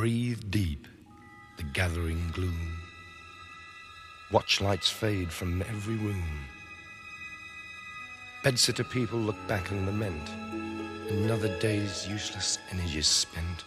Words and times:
Breathe 0.00 0.44
deep 0.48 0.88
the 1.58 1.62
gathering 1.62 2.30
gloom. 2.32 2.78
Watch 4.32 4.62
lights 4.62 4.88
fade 4.88 5.30
from 5.30 5.60
every 5.60 5.96
room. 5.96 6.24
Bedsitter 8.42 8.88
people 8.88 9.18
look 9.18 9.36
back 9.46 9.70
and 9.70 9.84
lament. 9.84 10.26
Another 11.10 11.54
day's 11.58 12.08
useless 12.08 12.58
energy 12.70 13.02
spent. 13.02 13.64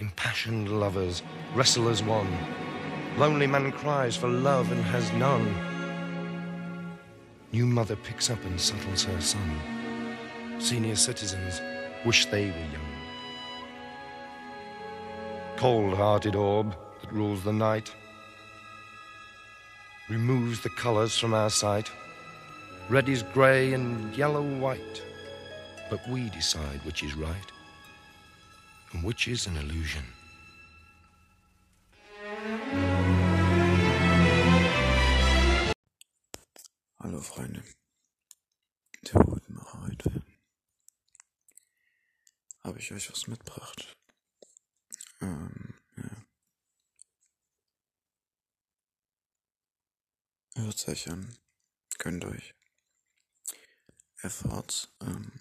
Impassioned 0.00 0.68
lovers 0.80 1.22
wrestle 1.54 1.88
as 1.88 2.02
one. 2.02 2.36
Lonely 3.16 3.46
man 3.46 3.70
cries 3.70 4.16
for 4.16 4.26
love 4.26 4.72
and 4.72 4.82
has 4.86 5.12
none. 5.12 5.46
New 7.52 7.66
mother 7.66 7.94
picks 7.94 8.30
up 8.30 8.44
and 8.46 8.60
settles 8.60 9.04
her 9.04 9.20
son. 9.20 9.60
Senior 10.58 10.96
citizens 10.96 11.60
wish 12.04 12.26
they 12.26 12.46
were 12.46 12.72
young. 12.72 12.93
Cold 15.56 15.94
hearted 15.94 16.34
orb 16.34 16.76
that 17.00 17.12
rules 17.12 17.42
the 17.42 17.52
night 17.52 17.90
removes 20.10 20.60
the 20.60 20.68
colours 20.68 21.16
from 21.18 21.32
our 21.32 21.48
sight. 21.48 21.90
Red 22.90 23.08
is 23.08 23.22
grey 23.22 23.72
and 23.72 24.14
yellow 24.14 24.42
white, 24.42 25.02
but 25.88 26.06
we 26.08 26.28
decide 26.30 26.84
which 26.84 27.02
is 27.02 27.14
right 27.14 27.50
and 28.92 29.02
which 29.02 29.26
is 29.28 29.46
an 29.46 29.56
illusion. 29.56 30.04
Hallo 37.00 37.20
Freunde, 37.20 37.62
der 39.02 39.20
Hutmacher 39.20 39.82
heute. 39.86 40.22
Habe 42.64 42.78
ich 42.78 42.92
euch 42.92 43.10
was 43.10 43.26
mitgebracht? 43.28 43.94
Ähm, 45.24 45.74
ja. 45.96 46.26
Hört 50.56 50.88
euch 50.88 51.08
an, 51.08 51.38
könnt 51.96 52.26
euch. 52.26 52.54
Erfahrt, 54.16 54.94
ähm, 55.00 55.32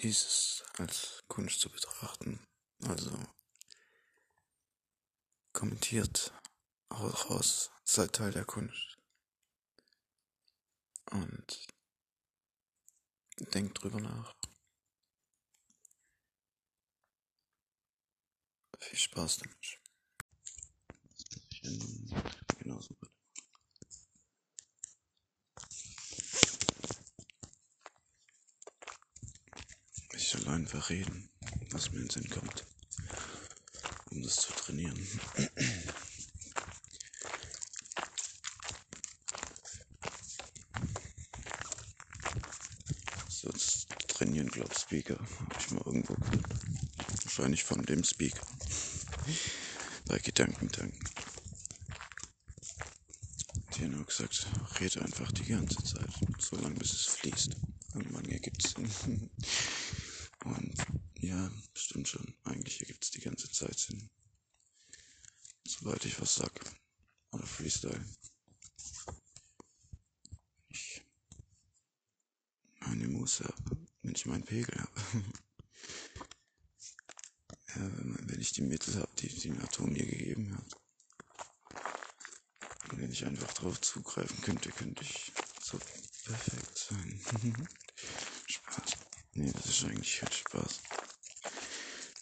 dieses 0.00 0.64
als 0.78 1.22
Kunst 1.28 1.60
zu 1.60 1.70
betrachten. 1.70 2.40
Also 2.84 3.12
kommentiert 5.52 6.32
auch 6.88 7.28
raus, 7.28 7.70
seid 7.84 8.14
Teil 8.14 8.32
der 8.32 8.46
Kunst. 8.46 8.96
Und 11.10 11.66
denkt 13.52 13.82
drüber 13.82 14.00
nach. 14.00 14.35
Viel 18.80 18.98
Spaß 18.98 19.38
damit. 19.38 19.78
Genauso 22.58 22.94
gut. 22.94 23.10
Ich 30.14 30.28
soll 30.28 30.48
einfach 30.48 30.90
reden, 30.90 31.28
was 31.70 31.90
mir 31.90 31.98
in 32.00 32.08
den 32.08 32.10
Sinn 32.10 32.30
kommt, 32.30 32.64
um 34.10 34.22
das 34.22 34.36
zu 34.36 34.52
trainieren. 34.52 35.06
So, 43.28 43.50
Trainieren, 44.08 44.48
glaub 44.48 44.74
Speaker, 44.74 45.18
habe 45.18 45.56
ich 45.60 45.70
mal 45.72 45.82
irgendwo 45.84 46.14
gehört. 46.14 46.85
Wahrscheinlich 47.36 47.64
von 47.64 47.82
dem 47.82 48.02
Speaker. 48.02 48.46
Bei 50.06 50.18
Gedankentanken. 50.18 51.06
Die 53.74 53.84
haben 53.84 53.90
nur 53.90 54.06
gesagt, 54.06 54.46
rede 54.80 55.02
einfach 55.02 55.30
die 55.32 55.44
ganze 55.44 55.84
Zeit, 55.84 56.08
so 56.38 56.56
lange 56.56 56.76
bis 56.76 56.94
es 56.94 57.04
fließt. 57.04 57.54
Irgendwann 57.92 58.24
ergibt 58.30 58.64
es 58.64 58.70
Sinn. 58.70 59.30
Und 60.46 60.74
ja, 61.18 61.50
stimmt 61.74 62.08
schon. 62.08 62.34
Eigentlich 62.44 62.80
ergibt 62.80 63.04
es 63.04 63.10
die 63.10 63.20
ganze 63.20 63.50
Zeit 63.50 63.78
Sinn. 63.78 64.08
Sobald 65.68 66.06
ich 66.06 66.18
was 66.18 66.36
sag. 66.36 66.52
Oder 67.32 67.46
Freestyle. 67.46 68.02
Ich 70.70 71.02
meine 72.80 73.08
Muße 73.08 73.44
habe, 73.44 73.76
wenn 74.00 74.14
ich 74.14 74.24
meinen 74.24 74.44
Pegel 74.44 74.80
habe. 74.80 75.24
ja, 77.86 78.18
wenn, 78.28 78.40
ich 78.40 78.52
die 78.52 78.62
Mittel 78.62 78.96
habe, 78.96 79.10
die 79.18 79.28
die 79.28 79.50
Natur 79.50 79.86
mir 79.86 80.04
gegeben 80.04 80.56
hat. 80.56 80.76
Und 82.90 83.00
wenn 83.00 83.10
ich 83.10 83.24
einfach 83.24 83.52
drauf 83.54 83.80
zugreifen 83.80 84.40
könnte, 84.42 84.70
könnte 84.70 85.02
ich 85.02 85.32
so 85.60 85.78
perfekt 86.24 86.78
sein. 86.78 87.20
Spaß. 88.46 88.92
Nee, 89.32 89.52
das 89.52 89.66
ist 89.66 89.84
eigentlich 89.84 90.18
kein 90.18 90.32
Spaß. 90.32 90.80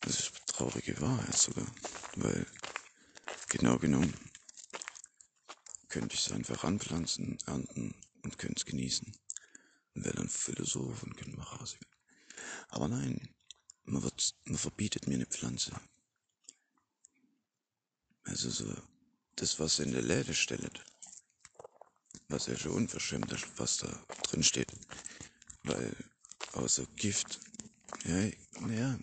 Das 0.00 0.20
ist 0.20 0.32
traurige 0.46 1.00
Wahrheit 1.00 1.36
sogar. 1.36 1.66
Weil, 2.16 2.46
genau 3.48 3.78
genommen, 3.78 4.14
könnte 5.88 6.14
ich 6.14 6.26
es 6.26 6.32
einfach 6.32 6.64
anpflanzen, 6.64 7.38
ernten 7.46 7.94
und 8.22 8.38
könnte 8.38 8.56
es 8.58 8.66
genießen. 8.66 9.12
Und 9.94 10.04
wäre 10.04 10.16
dann 10.16 10.28
Philosoph 10.28 11.02
und 11.02 11.16
könnte 11.16 11.36
mal 11.36 11.44
rausgehen. 11.44 11.86
Aber 12.68 12.88
nein, 12.88 13.33
man, 13.84 14.02
wird, 14.02 14.34
man 14.44 14.58
verbietet 14.58 15.06
mir 15.06 15.14
eine 15.14 15.26
Pflanze. 15.26 15.72
Also 18.24 18.50
so, 18.50 18.74
das, 19.36 19.58
was 19.58 19.78
in 19.78 19.92
der 19.92 20.02
Läde 20.02 20.34
stellt, 20.34 20.84
was 22.28 22.46
ja 22.46 22.56
schon 22.56 22.72
unverschämt 22.72 23.30
ist, 23.32 23.46
was 23.56 23.78
da 23.78 23.88
drin 24.22 24.42
steht. 24.42 24.72
Weil 25.62 25.94
außer 26.52 26.86
Gift, 26.96 27.40
ja, 28.04 28.24
ja, 28.68 28.70
ja. 28.70 28.98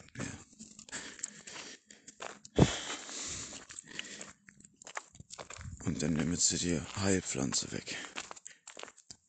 Und 5.86 6.02
dann 6.02 6.14
nimmt 6.14 6.40
sie 6.40 6.58
die 6.58 6.80
Heilpflanze 6.98 7.72
weg. 7.72 7.98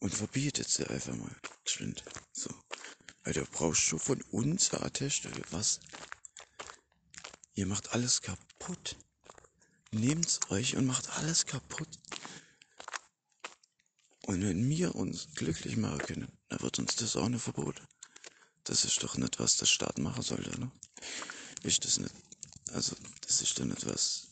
Und 0.00 0.14
verbietet 0.14 0.69
sie 0.69 0.86
einfach 0.86 1.14
mal. 1.14 1.34
Geschwind. 1.64 2.04
Du 3.24 3.44
brauchst 3.46 3.82
schon 3.82 3.98
von 3.98 4.20
uns 4.30 4.72
eine 4.72 4.84
Attestelle. 4.84 5.42
Was? 5.50 5.80
Ihr 7.54 7.66
macht 7.66 7.92
alles 7.92 8.20
kaputt. 8.22 8.96
Nehmt's 9.92 10.40
euch 10.48 10.76
und 10.76 10.86
macht 10.86 11.08
alles 11.10 11.46
kaputt. 11.46 11.88
Und 14.22 14.42
wenn 14.42 14.68
wir 14.68 14.94
uns 14.94 15.28
glücklich 15.34 15.76
machen 15.76 15.98
können, 15.98 16.38
dann 16.48 16.62
wird 16.62 16.78
uns 16.78 16.96
das 16.96 17.16
auch 17.16 17.28
nicht 17.28 17.42
verboten. 17.42 17.86
Das 18.64 18.84
ist 18.84 19.02
doch 19.02 19.16
nicht, 19.16 19.38
was 19.40 19.56
der 19.56 19.66
Staat 19.66 19.98
machen 19.98 20.22
sollte, 20.22 20.58
ne? 20.58 20.70
Ist 21.62 21.84
das 21.84 21.98
nicht, 21.98 22.14
also, 22.70 22.96
das 23.20 23.40
ist 23.40 23.58
doch 23.58 23.64
nicht 23.64 23.86
was, 23.86 24.28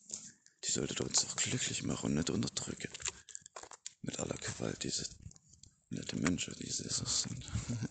die 0.64 0.70
sollte 0.70 1.02
uns 1.04 1.22
doch 1.26 1.36
glücklich 1.36 1.82
machen 1.82 2.06
und 2.06 2.14
nicht 2.14 2.30
unterdrücken. 2.30 2.90
Mit 4.02 4.18
aller 4.18 4.36
Gewalt, 4.36 4.82
diese 4.82 5.06
nette 5.90 6.16
Menschen, 6.16 6.54
die 6.54 6.70
sie 6.70 6.88
so 6.88 7.04
sind. 7.04 7.44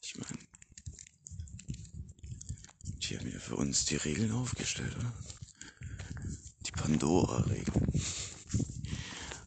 ich 0.00 0.16
meine, 0.16 0.38
die 2.98 3.18
haben 3.18 3.32
ja 3.32 3.39
für 3.50 3.56
uns 3.56 3.84
die 3.84 3.96
Regeln 3.96 4.30
aufgestellt, 4.30 4.94
oder? 4.96 5.12
Die 6.66 6.70
Pandora-Regeln. 6.70 7.92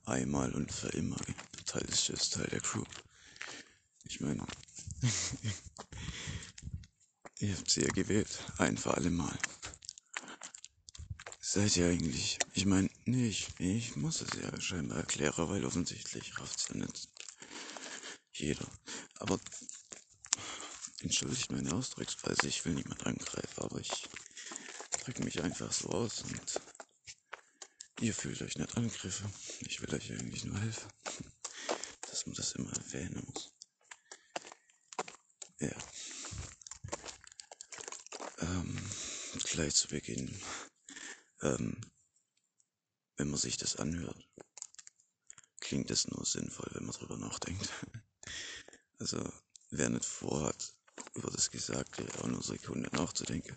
Einmal 0.03 0.51
und 0.51 0.73
für 0.73 0.89
immer. 0.89 1.15
Teil 1.65 1.83
ist 1.83 2.09
jetzt 2.09 2.33
Teil 2.33 2.47
der 2.47 2.59
Crew. 2.59 2.83
Ich 4.03 4.19
meine, 4.19 4.45
ihr 7.39 7.55
habt 7.55 7.71
sie 7.71 7.83
ja 7.83 7.87
gewählt. 7.93 8.43
Ein 8.57 8.77
für 8.77 8.93
alle 8.93 9.09
Mal. 9.09 9.37
Seid 11.39 11.77
ihr 11.77 11.87
eigentlich? 11.87 12.39
Ich 12.55 12.65
meine, 12.65 12.89
nee, 13.05 13.29
ich, 13.29 13.57
ich 13.57 13.95
muss 13.95 14.19
es 14.19 14.31
ja 14.37 14.59
scheinbar 14.59 14.97
erklären, 14.97 15.47
weil 15.47 15.63
offensichtlich 15.63 16.37
rafft's 16.41 16.67
ja 16.67 16.75
nicht 16.75 17.07
jeder. 18.33 18.67
Entschuldigt 21.03 21.51
meine 21.51 21.73
Ausdrucksweise, 21.73 22.47
ich 22.47 22.63
will 22.63 22.75
niemand 22.75 23.05
angreifen, 23.05 23.61
aber 23.61 23.77
ich 23.77 24.07
drücke 25.03 25.21
mich 25.25 25.43
einfach 25.43 25.69
so 25.69 25.89
aus 25.89 26.21
und 26.21 26.61
ihr 27.99 28.13
fühlt 28.13 28.41
euch 28.41 28.57
nicht 28.57 28.77
angegriffen. 28.77 29.29
Ich 29.59 29.81
will 29.81 29.93
euch 29.93 30.11
eigentlich 30.13 30.45
nur 30.45 30.57
helfen. 30.57 30.89
Dass 32.09 32.25
man 32.25 32.35
das 32.35 32.53
immer 32.53 32.71
erwähnen 32.71 33.21
muss. 33.27 33.53
Ja. 35.59 35.75
Ähm, 38.39 38.89
gleich 39.43 39.75
zu 39.75 39.89
Beginn. 39.89 40.41
Ähm, 41.41 41.81
wenn 43.17 43.29
man 43.29 43.39
sich 43.39 43.57
das 43.57 43.75
anhört, 43.75 44.25
klingt 45.59 45.91
es 45.91 46.07
nur 46.07 46.25
sinnvoll, 46.25 46.69
wenn 46.71 46.85
man 46.85 46.95
drüber 46.95 47.17
nachdenkt. 47.17 47.69
Also, 48.99 49.21
wer 49.69 49.89
nicht 49.89 50.05
vorhat, 50.05 50.73
über 51.15 51.29
das 51.31 51.51
Gesagte 51.51 52.05
auch 52.19 52.27
nur 52.27 52.41
Sekunde 52.43 52.89
nachzudenken. 52.95 53.55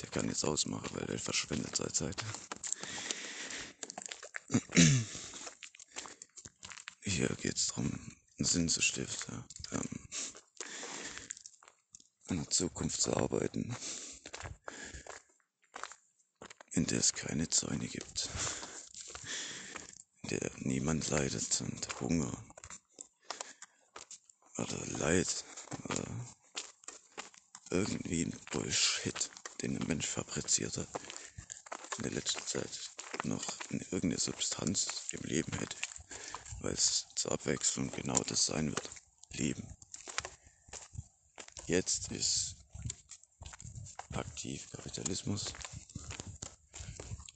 Der 0.00 0.08
kann 0.10 0.28
jetzt 0.28 0.44
ausmachen, 0.44 0.88
weil 0.92 1.06
der 1.06 1.18
verschwendet 1.18 1.76
seit 1.76 1.94
Zeit. 1.94 2.16
Hier 7.02 7.28
geht 7.36 7.56
es 7.56 7.68
darum, 7.68 8.16
Sinn 8.38 8.68
zu 8.68 8.82
stiften, 8.82 9.44
ähm, 9.72 9.88
an 12.28 12.36
der 12.38 12.50
Zukunft 12.50 13.00
zu 13.00 13.16
arbeiten, 13.16 13.76
in 16.72 16.86
der 16.86 16.98
es 16.98 17.12
keine 17.12 17.48
Zäune 17.48 17.86
gibt, 17.86 18.28
in 20.22 20.30
der 20.30 20.50
niemand 20.56 21.08
leidet 21.10 21.60
und 21.60 22.00
Hunger 22.00 22.44
oder 24.56 24.86
Leid 24.86 25.44
irgendwie 27.74 28.22
ein 28.24 28.40
Bullshit, 28.52 29.30
den 29.60 29.76
ein 29.76 29.88
Mensch 29.88 30.06
fabriziert 30.06 30.76
hat, 30.76 30.88
in 31.98 32.04
der 32.04 32.12
letzten 32.12 32.46
Zeit 32.46 32.70
noch 33.24 33.44
irgendeine 33.70 34.18
Substanz 34.18 34.86
im 35.10 35.20
Leben 35.28 35.52
hätte, 35.58 35.76
weil 36.60 36.72
es 36.72 37.06
zur 37.16 37.32
Abwechslung 37.32 37.90
genau 37.90 38.22
das 38.28 38.46
sein 38.46 38.68
wird. 38.68 38.90
Leben. 39.32 39.66
Jetzt 41.66 42.12
ist 42.12 42.54
aktiv 44.12 44.70
Kapitalismus. 44.70 45.52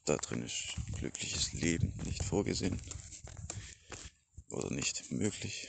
Da 0.04 0.16
drin 0.18 0.42
ist 0.42 0.74
glückliches 0.98 1.52
Leben 1.52 1.92
nicht 2.04 2.22
vorgesehen 2.22 2.80
oder 4.50 4.70
nicht 4.70 5.10
möglich. 5.10 5.68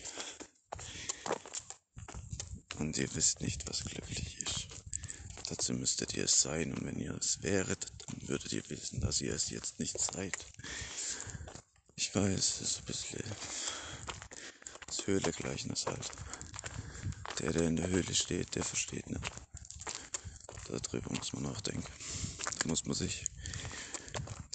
Und 2.78 2.98
ihr 2.98 3.14
wisst 3.14 3.42
nicht, 3.42 3.68
was 3.70 3.84
glücklich 3.84 4.38
ist. 4.38 4.49
Dazu 5.50 5.74
müsstet 5.74 6.14
ihr 6.14 6.26
es 6.26 6.42
sein 6.42 6.74
und 6.74 6.86
wenn 6.86 7.00
ihr 7.00 7.16
es 7.16 7.42
wäret, 7.42 7.88
dann 8.06 8.28
würdet 8.28 8.54
ihr 8.54 8.70
wissen, 8.70 9.00
dass 9.02 9.20
ihr 9.20 9.34
es 9.34 9.50
jetzt 9.50 9.80
nicht 9.80 10.00
seid. 10.00 10.38
Ich 11.96 12.14
weiß, 12.14 12.38
es 12.38 12.62
ist 12.62 12.80
ein 12.80 12.86
bisschen 12.86 13.24
das 14.86 15.08
Höhle-Gleichnis 15.08 15.88
halt. 15.88 16.10
Der, 17.40 17.52
der 17.52 17.64
in 17.64 17.78
der 17.78 17.88
Höhle 17.88 18.14
steht, 18.14 18.54
der 18.54 18.64
versteht 18.64 19.10
nicht. 19.10 19.32
Darüber 20.68 21.14
muss 21.14 21.34
man 21.34 21.44
nachdenken. 21.44 21.92
Da 22.60 22.68
muss 22.68 22.86
man 22.86 22.96
sich 22.96 23.26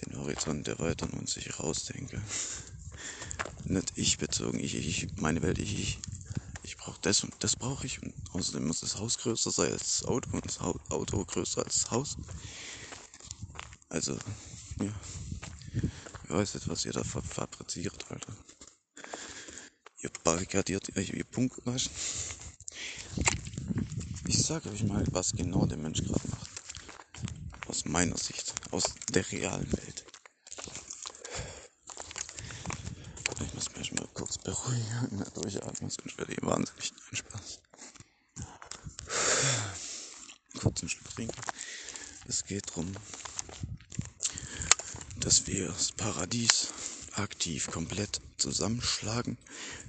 den 0.05 0.17
Horizont 0.17 0.67
erweitern 0.67 1.09
und 1.09 1.29
sich 1.29 1.59
rausdenken. 1.59 2.21
Nicht 3.65 3.91
ich 3.95 4.17
bezogen, 4.17 4.59
ich, 4.59 4.75
ich, 4.75 5.15
meine 5.17 5.41
Welt, 5.41 5.59
ich, 5.59 5.77
ich. 5.77 5.99
Das 7.05 7.23
und 7.23 7.35
das 7.37 7.55
brauche 7.55 7.85
ich. 7.85 8.01
Und 8.01 8.15
außerdem 8.33 8.65
muss 8.65 8.79
das 8.79 8.97
Haus 8.97 9.19
größer 9.19 9.51
sein 9.51 9.71
als 9.71 9.99
das 9.99 10.05
Auto 10.05 10.27
und 10.31 10.43
das 10.43 10.59
Auto 10.59 11.23
größer 11.23 11.63
als 11.63 11.81
das 11.81 11.91
Haus. 11.91 12.17
Also, 13.89 14.17
ja. 14.79 14.91
Ich 16.23 16.29
weiß 16.31 16.55
nicht, 16.55 16.67
was 16.67 16.83
ihr 16.83 16.93
da 16.93 17.03
fabriziert, 17.03 18.03
Alter. 18.09 18.35
Ihr 19.99 20.09
barrikadiert 20.23 20.97
euch, 20.97 21.11
ihr 21.11 21.23
Punkt, 21.25 21.63
weißt 21.67 21.91
Ich 24.25 24.41
sage 24.41 24.71
euch 24.71 24.83
mal, 24.83 25.05
was 25.11 25.31
genau 25.33 25.67
der 25.67 25.77
Mensch 25.77 26.01
gerade 26.01 26.27
macht. 26.27 26.49
Aus 27.67 27.85
meiner 27.85 28.17
Sicht, 28.17 28.55
aus 28.71 28.85
der 29.09 29.31
realen 29.31 29.71
Welt. 29.71 30.05
Ich 33.45 33.53
muss 33.53 33.75
mich 33.77 33.93
mal 33.93 34.07
durchatmen, 35.33 35.89
sonst 35.89 36.17
werde 36.17 36.33
ich 36.33 36.41
wahnsinnig. 36.41 36.93
Nein, 36.93 37.15
Spaß. 37.15 37.59
Kurz 40.59 40.81
einen 40.81 40.89
Schluck 40.89 41.15
trinken. 41.15 41.41
Es 42.27 42.45
geht 42.45 42.69
darum, 42.69 42.91
dass 45.19 45.47
wir 45.47 45.67
das 45.67 45.91
Paradies 45.91 46.69
aktiv 47.13 47.67
komplett 47.67 48.21
zusammenschlagen, 48.37 49.37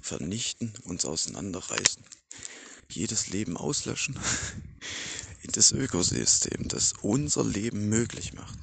vernichten, 0.02 0.74
uns 0.84 1.04
auseinanderreißen, 1.04 2.04
jedes 2.88 3.28
Leben 3.28 3.56
auslöschen, 3.56 4.18
in 5.42 5.52
das 5.52 5.72
Ökosystem, 5.72 6.68
das 6.68 6.92
unser 7.02 7.44
Leben 7.44 7.88
möglich 7.88 8.34
macht, 8.34 8.58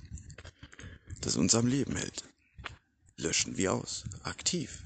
das 1.22 1.36
uns 1.36 1.56
am 1.56 1.68
Leben 1.68 1.96
hält, 1.96 2.24
löschen 3.18 3.58
wir 3.58 3.74
aus, 3.74 4.04
aktiv. 4.24 4.82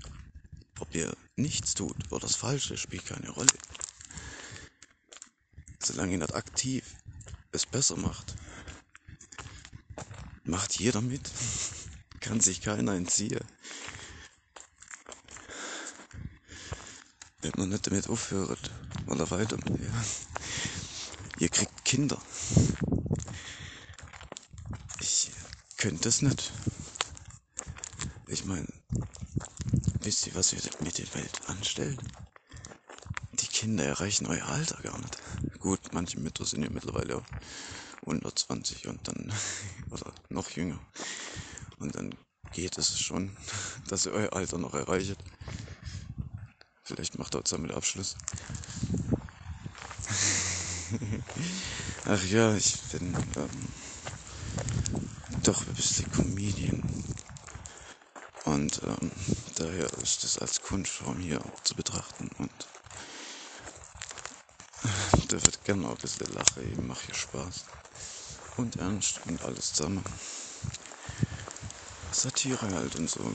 Ihr 0.98 1.16
nichts 1.36 1.76
tut 1.76 2.12
oder 2.12 2.22
das 2.22 2.36
Falsche, 2.36 2.76
spielt 2.76 3.06
keine 3.06 3.30
Rolle. 3.30 3.54
Solange 5.78 6.14
ihr 6.14 6.18
nicht 6.18 6.34
aktiv 6.34 6.96
es 7.52 7.68
besser 7.68 7.98
macht, 7.98 8.34
macht 10.44 10.80
jeder 10.80 11.02
mit. 11.02 11.30
Kann 12.20 12.40
sich 12.40 12.62
keiner 12.62 12.94
entziehen. 12.96 13.46
Wenn 17.42 17.54
man 17.58 17.70
nicht 17.70 17.86
damit 17.86 18.10
aufhört 18.10 18.72
oder 19.06 19.30
weiter. 19.30 19.60
Ja. 19.68 20.04
Ihr 21.38 21.50
kriegt 21.50 21.86
Kinder. 21.86 22.20
Ich 25.00 25.30
könnte 25.78 26.06
das 26.06 26.24
nicht. 26.24 26.52
Ich 28.26 28.46
meine, 28.46 28.68
wisst 30.08 30.26
ihr, 30.26 30.36
was 30.36 30.54
wir 30.54 30.62
mit 30.80 30.98
der 31.00 31.14
Welt 31.16 31.42
anstellen? 31.48 31.98
Die 33.34 33.48
Kinder 33.48 33.84
erreichen 33.84 34.26
euer 34.26 34.46
Alter 34.46 34.82
gar 34.82 34.98
nicht. 34.98 35.18
Gut, 35.60 35.82
manche 35.92 36.18
Mütter 36.18 36.46
sind 36.46 36.64
ja 36.64 36.70
mittlerweile 36.70 37.18
auch 37.18 37.26
120 38.04 38.88
und 38.88 39.06
dann, 39.06 39.34
oder 39.92 40.14
noch 40.30 40.50
jünger. 40.52 40.80
Und 41.80 41.94
dann 41.96 42.16
geht 42.54 42.78
es 42.78 42.98
schon, 42.98 43.36
dass 43.90 44.06
ihr 44.06 44.14
euer 44.14 44.32
Alter 44.32 44.58
noch 44.58 44.76
erreicht. 44.76 45.18
Vielleicht 46.86 47.20
macht 47.20 47.36
er 47.36 47.44
zusammen 47.44 47.72
Abschluss. 47.72 48.16
Ach 52.06 52.24
ja, 52.24 52.56
ich 52.56 52.80
bin 52.94 53.14
ähm, 53.14 53.50
doch 55.44 55.68
ein 55.68 55.74
bisschen 55.74 56.10
Comedian. 56.14 56.82
Und 58.46 58.82
ähm, 58.86 59.12
daher 59.60 59.92
ist 60.02 60.24
es 60.24 60.38
als 60.38 60.62
Kunstform 60.62 61.20
hier 61.20 61.40
auch 61.42 61.64
zu 61.64 61.76
betrachten. 61.76 62.30
Und 62.38 62.52
äh, 64.84 65.28
da 65.28 65.34
wird 65.34 65.64
gerne 65.66 65.88
auch 65.88 65.92
ein 65.92 65.98
bisschen 65.98 66.34
lachen. 66.34 66.72
Ich 66.72 66.78
mache 66.80 67.06
hier 67.08 67.16
Spaß. 67.16 67.66
Und 68.58 68.76
ernst 68.78 69.20
und 69.26 69.42
alles 69.44 69.74
zusammen. 69.74 70.04
Satire 72.12 72.70
halt 72.72 72.96
und 72.96 73.10
so. 73.10 73.20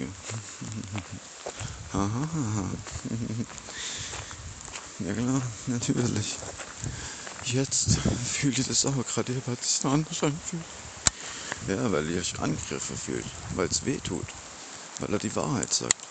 Ja 4.99 5.15
klar, 5.15 5.43
natürlich. 5.67 6.37
Jetzt 7.45 7.99
fühlt 7.99 8.59
ihr 8.59 8.65
das 8.65 8.87
auch 8.87 8.95
gerade, 8.95 9.35
weil 9.47 9.57
es 9.61 9.75
sich 9.75 9.85
noch 9.85 9.93
anders 9.95 10.23
anfühlt. 10.23 10.63
Ja, 11.67 11.91
weil 11.91 12.09
ihr 12.11 12.21
euch 12.21 12.39
Angriffe 12.39 12.97
fühlt, 12.97 13.25
weil 13.55 13.69
es 13.69 13.85
weh 13.85 13.99
tut, 13.99 14.27
weil 15.01 15.13
er 15.13 15.19
die 15.19 15.35
Wahrheit 15.35 15.73
sagt. 15.73 16.02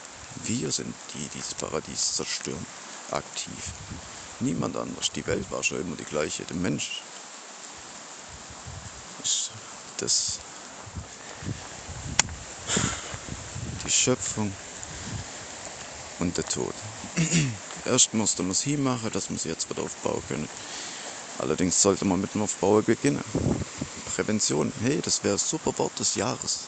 Wir 0.45 0.71
sind 0.71 0.93
die, 1.13 1.27
die 1.27 1.39
das 1.39 1.53
Paradies 1.53 2.15
zerstören, 2.15 2.65
aktiv. 3.11 3.71
Niemand 4.39 4.75
anders. 4.75 5.11
Die 5.11 5.25
Welt 5.27 5.49
war 5.51 5.63
schon 5.63 5.81
immer 5.81 5.95
die 5.95 6.03
gleiche. 6.03 6.43
Der 6.45 6.55
Mensch 6.55 7.01
ist 9.23 9.51
das 9.97 10.39
die 13.85 13.91
Schöpfung 13.91 14.51
und 16.19 16.37
der 16.37 16.45
Tod. 16.45 16.73
Erst 17.85 18.13
musste 18.13 18.43
man 18.43 18.51
es 18.51 18.61
hinmachen, 18.61 19.11
dass 19.11 19.29
man 19.29 19.37
es 19.37 19.43
jetzt 19.43 19.69
wieder 19.69 19.83
aufbauen 19.83 20.23
können. 20.27 20.49
Allerdings 21.39 21.81
sollte 21.81 22.05
man 22.05 22.21
mit 22.21 22.33
dem 22.33 22.43
Aufbau 22.43 22.81
beginnen. 22.81 23.23
Prävention, 24.15 24.71
hey, 24.81 24.99
das 25.01 25.23
wäre 25.23 25.37
super 25.37 25.77
Wort 25.77 25.97
des 25.99 26.15
Jahres. 26.15 26.61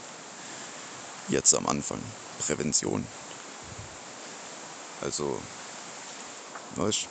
Jetzt 1.30 1.54
am 1.54 1.68
Anfang. 1.68 2.02
Prävention. 2.40 3.06
Also, 5.04 5.42
weißt 6.78 7.08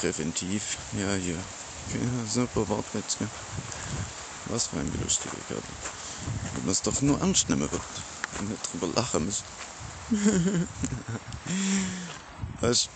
präventiv, 0.00 0.78
ja, 0.92 1.14
hier. 1.14 1.34
Ja, 1.34 2.26
super 2.26 2.68
Wortwitz, 2.68 3.16
ja. 3.18 3.26
Was 4.46 4.68
für 4.68 4.78
ein 4.78 4.90
belustiger 4.92 5.36
Kerl. 5.48 5.62
Wenn 6.54 6.64
man 6.64 6.72
es 6.72 6.82
doch 6.82 7.00
nur 7.02 7.20
ernst 7.20 7.48
nehmen 7.48 7.70
wird 7.70 7.82
und 8.38 8.50
nicht 8.50 8.72
drüber 8.72 8.86
lachen 8.94 9.24
müssen. 9.24 9.44
weißt 12.60 12.88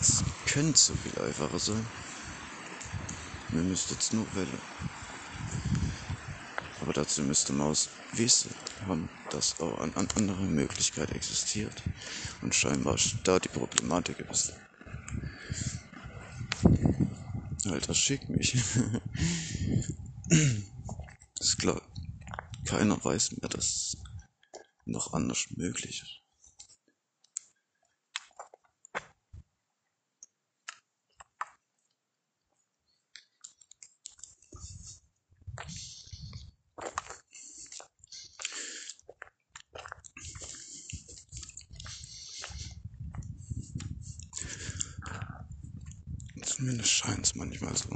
es 0.00 0.24
könnte 0.46 0.78
so 0.78 0.94
viel 0.94 1.22
einfacher 1.22 1.58
sein. 1.58 1.86
Wir 3.50 3.62
müssten 3.62 3.94
jetzt 3.94 4.12
nur 4.12 4.26
wählen. 4.34 4.60
Aber 6.80 6.92
dazu 6.92 7.22
müsste 7.22 7.52
man 7.52 7.68
aus 7.68 7.88
wissen 8.12 8.52
haben, 8.86 9.08
dass 9.30 9.60
auch 9.60 9.80
eine 9.80 9.96
andere 9.96 10.42
Möglichkeit 10.42 11.10
existiert. 11.12 11.82
Und 12.40 12.54
scheinbar 12.54 12.96
da 13.24 13.38
die 13.38 13.48
Problematik 13.48 14.18
ist. 14.30 14.52
Alter, 17.64 17.94
schick 17.94 18.28
mich. 18.28 18.54
ist 21.40 21.58
klar, 21.58 21.80
keiner 22.64 23.02
weiß 23.04 23.32
mehr, 23.32 23.48
dass 23.48 23.96
noch 24.84 25.12
anders 25.12 25.46
möglich 25.56 26.02
ist. 26.02 26.22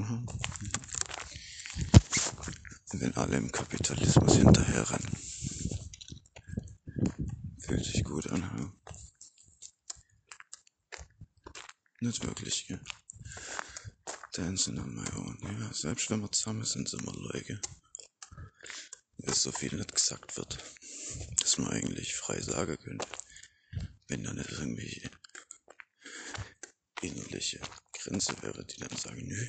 Es 0.02 0.10
manchmal 0.10 0.36
so. 0.50 2.30
Hm? 2.92 3.00
Wenn 3.00 3.14
alle 3.14 3.36
im 3.36 3.52
Kapitalismus 3.52 4.36
hinterher 4.36 4.90
rennen. 4.90 5.16
Fühlt 7.58 7.84
sich 7.84 8.04
gut 8.04 8.30
an. 8.30 8.50
Hm? 8.52 8.72
Nicht 12.00 12.24
wirklich, 12.24 12.66
gell? 12.68 12.80
Dancing 14.34 14.78
on 14.78 14.94
my 14.94 15.08
own. 15.16 15.38
Ja, 15.42 15.72
selbst 15.72 16.10
wenn 16.10 16.20
wir 16.20 16.30
zusammen 16.30 16.64
sind, 16.64 16.88
sind 16.88 17.04
wir 17.04 17.12
Leute. 17.12 17.60
Weil 19.18 19.34
so 19.34 19.50
viel 19.50 19.74
nicht 19.74 19.94
gesagt 19.94 20.36
wird, 20.36 20.58
dass 21.40 21.58
man 21.58 21.70
eigentlich 21.70 22.14
frei 22.14 22.40
sagen 22.40 22.76
könnte. 22.78 23.08
Wenn 24.08 24.24
da 24.24 24.32
nicht 24.32 24.50
irgendwelche 24.50 25.10
innerliche 27.02 27.60
Grenze 27.92 28.34
wäre, 28.42 28.64
die 28.64 28.78
dann 28.78 28.96
sagen, 28.96 29.26
nö, 29.26 29.48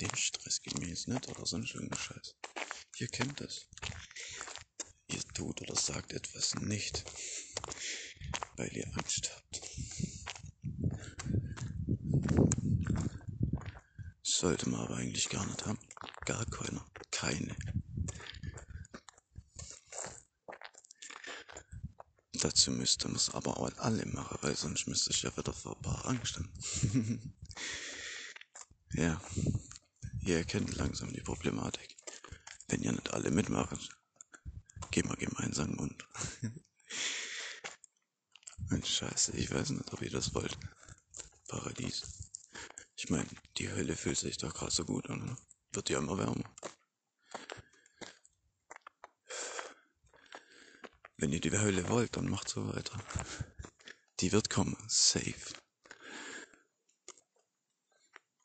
den 0.00 0.14
Stress 0.16 0.62
gemäß 0.62 1.06
nicht 1.06 1.28
oder 1.28 1.46
sonst 1.46 1.74
irgendein 1.74 1.98
Scheiß. 1.98 2.34
Ihr 2.98 3.08
kennt 3.08 3.40
das. 3.40 3.68
Ihr 5.08 5.22
tut 5.34 5.60
oder 5.62 5.74
sagt 5.74 6.12
etwas 6.12 6.54
nicht, 6.54 7.04
weil 8.56 8.74
ihr 8.76 8.86
Angst 8.96 9.30
habt. 9.34 9.60
Sollte 14.22 14.68
man 14.70 14.80
aber 14.80 14.96
eigentlich 14.96 15.28
gar 15.28 15.44
nicht 15.46 15.66
haben. 15.66 15.78
Gar 16.24 16.46
keiner. 16.46 16.86
Keine. 17.10 17.56
Dazu 22.32 22.70
müsste 22.70 23.08
man 23.08 23.16
es 23.16 23.28
aber 23.30 23.58
auch 23.58 23.70
alle 23.78 24.06
machen, 24.06 24.38
weil 24.40 24.56
sonst 24.56 24.86
müsste 24.86 25.10
ich 25.10 25.22
ja 25.22 25.36
wieder 25.36 25.52
vor 25.52 25.76
ein 25.76 25.82
paar 25.82 26.06
Angst 26.06 26.36
haben. 26.36 27.34
ja, 28.94 29.20
ihr 30.30 30.38
erkennt 30.38 30.76
langsam 30.76 31.12
die 31.12 31.20
Problematik. 31.20 31.96
Wenn 32.68 32.82
ihr 32.82 32.92
nicht 32.92 33.12
alle 33.12 33.32
mitmachen, 33.32 33.80
gehen 34.92 35.08
wir 35.08 35.16
gemeinsam 35.16 35.74
Mund. 35.74 36.06
Mensch, 38.68 38.94
scheiße, 38.98 39.32
ich 39.32 39.52
weiß 39.52 39.70
nicht, 39.70 39.92
ob 39.92 40.00
ihr 40.02 40.10
das 40.10 40.32
wollt. 40.32 40.56
Paradies. 41.48 42.02
Ich 42.94 43.10
meine, 43.10 43.28
die 43.58 43.70
Hölle 43.70 43.96
fühlt 43.96 44.18
sich 44.18 44.38
doch 44.38 44.54
gerade 44.54 44.70
so 44.70 44.84
gut 44.84 45.10
an? 45.10 45.36
Wird 45.72 45.90
ja 45.90 45.98
immer 45.98 46.16
wärmer. 46.16 46.54
Wenn 51.16 51.32
ihr 51.32 51.40
die 51.40 51.50
Hölle 51.50 51.88
wollt, 51.88 52.16
dann 52.16 52.28
macht 52.28 52.48
so 52.48 52.68
weiter. 52.72 53.02
Die 54.20 54.30
wird 54.30 54.48
kommen, 54.48 54.76
safe. 54.86 55.54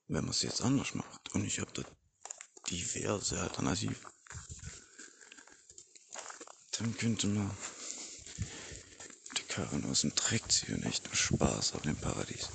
Wenn 0.08 0.24
man 0.24 0.32
es 0.32 0.42
jetzt 0.42 0.62
anders 0.62 0.94
macht 0.96 1.34
und 1.34 1.46
ich 1.46 1.60
diverse 2.76 3.40
Alternativen, 3.40 3.96
dann 6.78 6.98
könnte 6.98 7.28
man 7.28 7.52
die 9.38 9.44
Karren 9.44 9.86
aus 9.86 10.02
dem 10.02 10.14
Dreck 10.16 10.52
ziehen 10.52 10.76
und 10.76 10.86
echt 10.86 11.08
Spaß 11.16 11.74
haben 11.74 11.90
im 11.90 11.96
Paradies. 11.96 12.50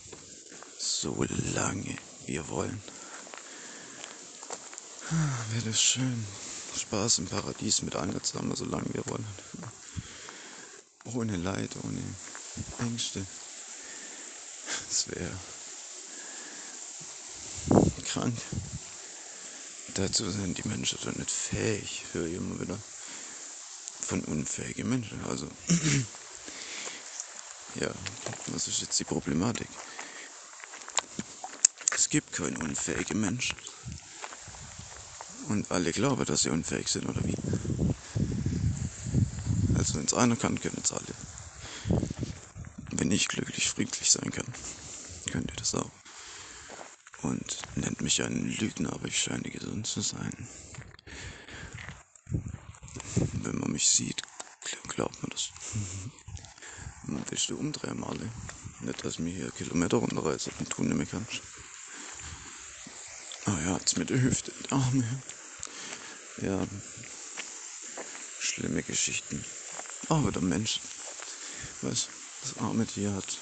So 0.79 1.25
lange 1.55 1.97
wir 2.27 2.49
wollen. 2.49 2.83
Wäre 5.53 5.65
das 5.67 5.81
schön. 5.81 6.27
Spaß 6.79 7.19
im 7.19 7.27
Paradies 7.27 7.83
mit 7.83 7.97
allen 7.97 8.23
zusammen, 8.23 8.55
solange 8.55 8.93
wir 8.93 9.05
wollen. 9.07 9.27
Ohne 11.05 11.37
Leid, 11.37 11.71
ohne 11.83 12.03
Ängste. 12.79 13.27
Das 14.89 15.09
wäre 15.09 15.31
krank. 18.05 18.37
Dazu 19.94 20.30
sind 20.30 20.56
die 20.56 20.68
Menschen 20.68 20.99
dann 21.04 21.16
nicht 21.16 21.30
fähig. 21.30 21.82
Ich 21.82 22.14
höre 22.14 22.26
immer 22.26 22.61
wieder 22.61 22.78
von 24.00 24.23
unfähigen 24.25 24.88
Menschen. 24.88 25.23
Also, 25.25 25.49
ja, 27.75 27.90
was 28.47 28.68
ist 28.68 28.82
jetzt 28.82 28.99
die 29.00 29.04
Problematik? 29.04 29.68
Es 31.94 32.09
gibt 32.09 32.32
keinen 32.32 32.56
unfähigen 32.56 33.20
Menschen. 33.20 33.56
Und 35.49 35.70
alle 35.70 35.92
glauben, 35.92 36.25
dass 36.25 36.42
sie 36.42 36.50
unfähig 36.50 36.88
sind, 36.88 37.09
oder 37.09 37.25
wie? 37.25 37.37
Also 39.76 39.94
wenn 39.94 40.04
es 40.04 40.14
einer 40.14 40.37
kann, 40.37 40.61
können 40.61 40.80
es 40.82 40.92
alle. 40.92 41.14
Wenn 42.92 43.11
ich 43.11 43.28
glücklich, 43.28 43.68
friedlich 43.68 44.11
sein 44.11 44.30
kann, 44.30 44.47
könnt 45.30 45.50
ihr 45.50 45.56
das 45.56 45.75
auch. 45.75 45.90
Und 47.23 47.59
nennt 48.00 48.04
mich 48.04 48.23
einen 48.23 48.57
Lügner, 48.57 48.95
aber 48.95 49.09
ich 49.09 49.21
scheine 49.21 49.50
gesund 49.50 49.87
zu 49.87 50.00
sein. 50.00 50.49
Wenn 53.42 53.59
man 53.59 53.73
mich 53.73 53.87
sieht, 53.87 54.23
glaubt 54.88 55.21
man 55.23 55.30
das. 55.30 55.50
Willst 57.28 57.50
du 57.50 57.59
umdrehen, 57.59 58.00
Marley? 58.00 58.28
Nicht, 58.80 59.04
dass 59.04 59.19
mir 59.19 59.35
hier 59.35 59.50
Kilometer 59.50 59.99
runterreiße 59.99 60.50
und 60.59 60.71
tun 60.71 60.88
nicht 60.88 60.97
mehr 60.97 61.07
kannst. 61.07 61.42
Ah 63.45 63.59
ja, 63.66 63.76
jetzt 63.76 63.99
mit 63.99 64.09
der 64.09 64.23
Hüfte, 64.23 64.50
die 64.64 64.73
Arme. 64.73 65.23
Ja, 66.40 66.66
schlimme 68.38 68.83
Geschichten. 68.83 69.45
Aber 70.09 70.33
der 70.33 70.42
Mensch, 70.42 70.80
was, 71.83 72.09
das 72.40 72.57
arme 72.59 72.87
Tier 72.87 73.12
hat 73.12 73.38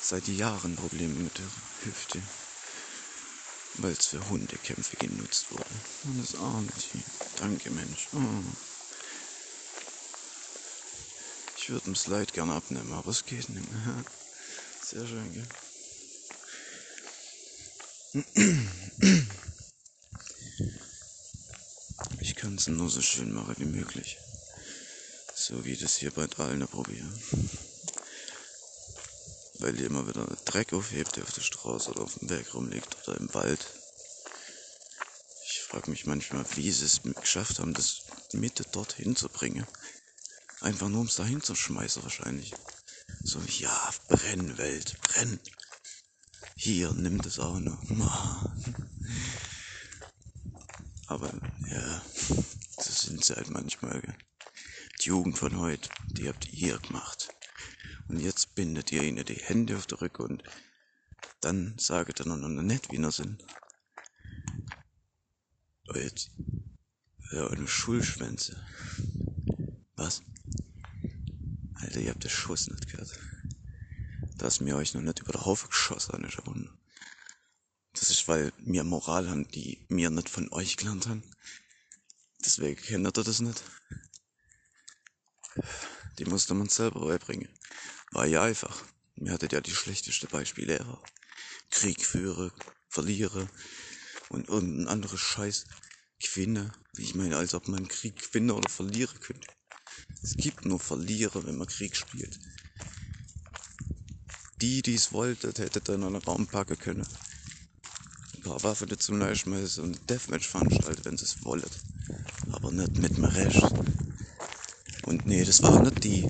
seit 0.00 0.28
Jahren 0.28 0.76
Probleme 0.76 1.14
mit 1.14 1.36
der 1.36 1.50
Hüfte, 1.84 2.22
weil 3.84 3.92
es 3.92 4.06
für 4.06 4.30
Hundekämpfe 4.30 4.96
genutzt 4.96 5.50
wurde. 5.50 5.66
Und 6.04 6.18
das 6.22 6.34
arme 6.40 6.68
Tier. 6.68 7.02
Danke, 7.38 7.70
Mensch. 7.70 8.08
Oh. 8.14 8.18
Ich 11.58 11.68
würde 11.68 11.86
ihm 11.88 11.92
das 11.92 12.06
Leid 12.06 12.32
gerne 12.32 12.54
abnehmen, 12.54 12.92
aber 12.94 13.10
es 13.10 13.26
geht 13.26 13.46
nicht 13.50 13.70
mehr. 13.70 14.04
Sehr 14.82 15.06
schön, 15.06 15.32
gell? 15.34 15.46
Ich 22.20 22.34
kann 22.36 22.54
es 22.54 22.66
nur 22.68 22.88
so 22.88 23.02
schön 23.02 23.34
machen 23.34 23.54
wie 23.58 23.66
möglich. 23.66 24.16
So 25.34 25.62
wie 25.66 25.76
das 25.76 25.96
hier 25.96 26.10
bei 26.10 26.26
allen 26.38 26.66
probieren. 26.68 27.12
Weil 29.64 29.80
ihr 29.80 29.86
immer 29.86 30.06
wieder 30.06 30.26
Dreck 30.44 30.74
aufhebt, 30.74 31.16
der 31.16 31.22
auf 31.22 31.32
der 31.32 31.40
Straße 31.40 31.90
oder 31.90 32.02
auf 32.02 32.18
dem 32.18 32.28
Berg 32.28 32.52
rumliegt 32.52 32.98
oder 33.08 33.18
im 33.18 33.32
Wald. 33.32 33.66
Ich 35.48 35.62
frage 35.62 35.90
mich 35.90 36.04
manchmal, 36.04 36.44
wie 36.56 36.70
sie 36.70 36.84
es 36.84 37.00
geschafft 37.02 37.60
haben, 37.60 37.72
das 37.72 38.02
Mitte 38.34 38.64
dorthin 38.72 39.16
zu 39.16 39.30
bringen. 39.30 39.66
Einfach 40.60 40.90
nur 40.90 41.00
um 41.00 41.06
es 41.06 41.16
dahin 41.16 41.40
zu 41.40 41.54
schmeißen 41.54 42.02
wahrscheinlich. 42.02 42.52
So, 43.22 43.40
ja, 43.40 43.90
brenn, 44.08 44.58
Welt, 44.58 45.00
brenn. 45.00 45.40
Hier, 46.56 46.92
nimm 46.92 47.22
das 47.22 47.38
auch 47.38 47.58
noch. 47.58 47.82
Aber 51.06 51.32
ja, 51.70 52.02
das 52.76 53.00
sind 53.00 53.24
sie 53.24 53.34
halt 53.34 53.48
manchmal. 53.48 54.02
Die 55.00 55.08
Jugend 55.08 55.38
von 55.38 55.58
heute, 55.58 55.88
die 56.08 56.28
habt 56.28 56.52
ihr 56.52 56.78
gemacht. 56.80 57.30
Und 58.08 58.20
jetzt 58.20 58.43
bindet 58.54 58.92
ihr 58.92 59.02
ihnen 59.02 59.24
die 59.24 59.34
Hände 59.34 59.76
auf 59.76 59.86
den 59.86 59.98
Rücken 59.98 60.22
und 60.22 60.42
dann 61.40 61.74
sagt 61.78 62.20
ihr 62.20 62.26
noch 62.26 62.36
nicht, 62.36 62.90
wie 62.92 62.98
wir 62.98 63.10
sind. 63.10 63.44
Und 65.86 65.96
jetzt, 65.96 66.30
ja, 67.32 67.46
eine 67.48 67.68
Schulschwänze. 67.68 68.64
Was? 69.96 70.22
Alter, 71.74 72.00
ihr 72.00 72.10
habt 72.10 72.24
den 72.24 72.30
Schuss 72.30 72.68
nicht 72.68 72.90
gehört. 72.90 73.18
Dass 74.38 74.60
mir 74.60 74.76
euch 74.76 74.94
noch 74.94 75.02
nicht 75.02 75.20
über 75.20 75.32
den 75.32 75.44
Haufen 75.44 75.68
geschossen 75.68 76.24
ist 76.24 76.46
Wunder. 76.46 76.70
Das 77.92 78.10
ist, 78.10 78.26
weil 78.26 78.52
wir 78.58 78.82
Moral 78.84 79.28
haben, 79.28 79.46
die 79.48 79.86
mir 79.88 80.10
nicht 80.10 80.28
von 80.28 80.50
euch 80.52 80.76
gelernt 80.76 81.06
haben. 81.06 81.22
Deswegen 82.44 82.80
kennt 82.80 83.06
ihr 83.06 83.22
das 83.22 83.40
nicht. 83.40 83.62
Die 86.18 86.24
musste 86.24 86.54
man 86.54 86.68
selber 86.68 87.06
beibringen. 87.06 87.48
War 88.24 88.30
ja 88.30 88.42
einfach. 88.42 88.82
Mir 89.16 89.32
hattet 89.34 89.52
ja 89.52 89.60
die 89.60 89.74
schlechteste 89.74 90.26
Beispiele. 90.26 90.82
Krieg 91.68 92.06
führen, 92.06 92.50
verliere 92.88 93.50
und 94.30 94.48
irgendein 94.48 94.88
anderes 94.88 95.20
Scheiß 95.20 95.66
gewinne. 96.18 96.72
Ich 96.96 97.14
meine, 97.14 97.36
als 97.36 97.52
ob 97.52 97.68
man 97.68 97.86
Krieg 97.86 98.16
gewinne 98.16 98.54
oder 98.54 98.70
verliere 98.70 99.14
könnte. 99.18 99.46
Es 100.22 100.38
gibt 100.38 100.64
nur 100.64 100.80
Verlierer, 100.80 101.44
wenn 101.44 101.58
man 101.58 101.66
Krieg 101.66 101.94
spielt. 101.94 102.40
Die, 104.62 104.80
die 104.80 104.94
es 104.94 105.12
wollten, 105.12 105.52
hätte 105.54 105.82
dann 105.82 106.02
einen 106.02 106.16
Raum 106.16 106.46
packen 106.46 106.78
können. 106.78 107.06
Ein 108.36 108.40
paar 108.40 108.62
Waffen 108.62 108.88
dazu 108.88 109.12
schmeißen 109.12 109.84
und 109.84 110.08
Deathmatch 110.08 110.48
veranstalten, 110.48 111.04
wenn 111.04 111.18
sie 111.18 111.26
es 111.26 111.44
wollen. 111.44 111.70
Aber 112.52 112.72
nicht 112.72 112.96
mit 112.96 113.18
mir 113.18 113.34
recht. 113.34 113.70
Und 115.02 115.26
nee, 115.26 115.44
das 115.44 115.62
waren 115.62 115.82
nicht 115.82 116.02
die. 116.04 116.26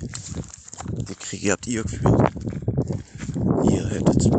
Die 0.96 1.14
Kriege 1.14 1.52
habt 1.52 1.66
ihr 1.66 1.82
geführt. 1.82 2.32
Ihr 3.70 3.88
hättet 3.88 4.30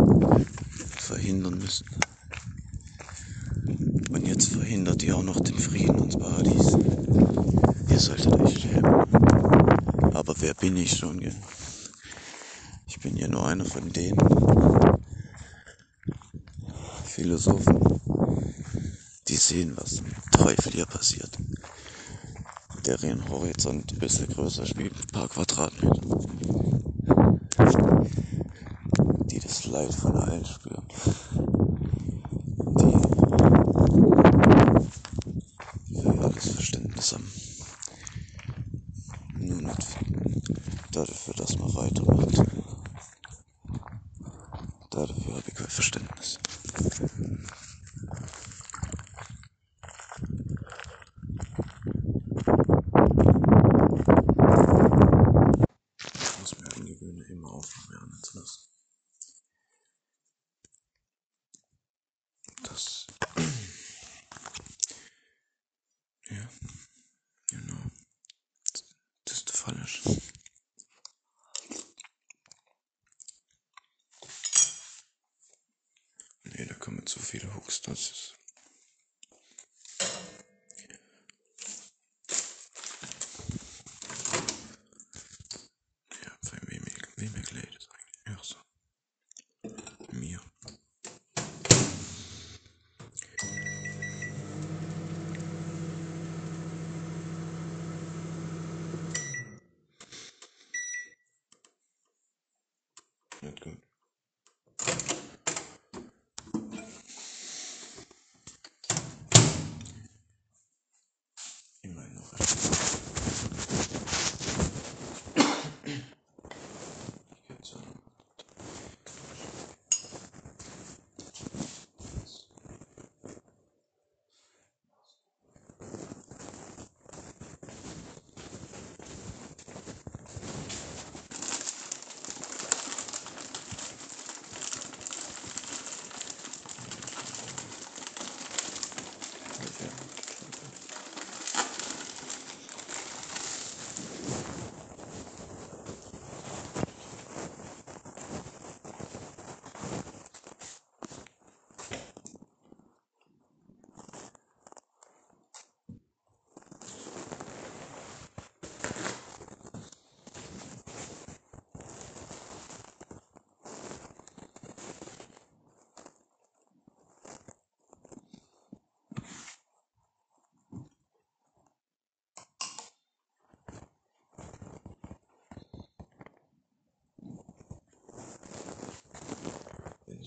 verhindern 0.97 1.57
müssen. 1.57 1.85
Und 4.09 4.27
jetzt 4.27 4.47
verhindert 4.47 5.03
ihr 5.03 5.15
auch 5.17 5.23
noch 5.23 5.39
den 5.39 5.57
Frieden 5.57 6.03
ins 6.03 6.17
Paradies. 6.17 6.77
Ihr 7.89 7.99
solltet 7.99 8.33
euch 8.33 8.59
schämen. 8.59 8.85
Aber 10.13 10.33
wer 10.39 10.53
bin 10.53 10.77
ich 10.77 10.97
schon, 10.97 11.19
gell? 11.19 11.35
Ich 12.87 12.99
bin 12.99 13.17
ja 13.17 13.27
nur 13.27 13.45
einer 13.45 13.65
von 13.65 13.91
denen 13.91 14.17
Philosophen, 17.05 17.79
die 19.27 19.35
sehen, 19.35 19.73
was 19.75 19.95
zum 19.95 20.07
Teufel 20.31 20.71
hier 20.71 20.85
passiert. 20.85 21.37
Deren 22.85 23.27
Horizont 23.29 23.93
ein 23.93 23.99
bisschen 23.99 24.27
größer 24.27 24.65
spielt, 24.65 24.93
ein 24.93 25.07
paar 25.11 25.27
Quadratmeter. 25.27 26.01
Die 29.31 29.39
das 29.39 29.65
Leid 29.67 29.93
von 29.93 30.15
allen 30.15 30.45
spüren. 30.45 30.83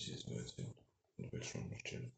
Wenn 0.08 0.14
ich 0.14 0.20
jetzt 0.22 0.30
nur 0.30 0.38
erzählen 0.38 0.74
und 1.18 1.26
du 1.26 1.32
willst 1.32 1.50
schon 1.50 1.68
noch 1.68 1.82
chillen. 1.82 2.12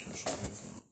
Ja, 0.00 0.16
schon 0.16 0.32
helfen. 0.40 0.82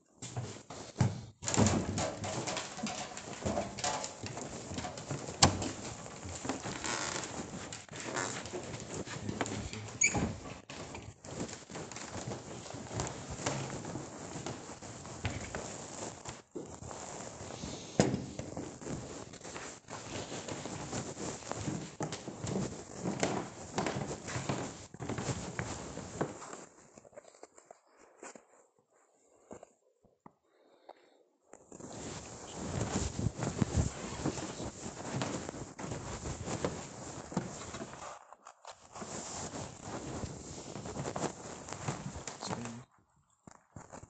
Deswegen 42.41 42.83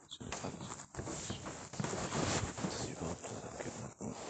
ist 0.07 0.19
ja 0.21 0.27
alles. 0.43 0.77
Das 2.61 2.79
ist 2.81 2.89
überhaupt 2.89 3.23
das 3.25 3.43
abgeht. 3.43 4.23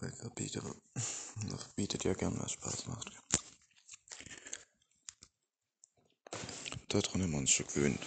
Weil 0.00 0.12
Verbieter, 0.12 0.62
man 1.48 1.58
verbietet 1.58 1.97
ja 2.08 2.14
gern, 2.14 2.38
was 2.40 2.52
Spaß 2.52 2.86
macht. 2.86 3.12
Daran 6.88 7.22
haben 7.22 7.32
wir 7.32 7.38
uns 7.38 7.50
schon 7.50 7.66
gewöhnt, 7.66 8.00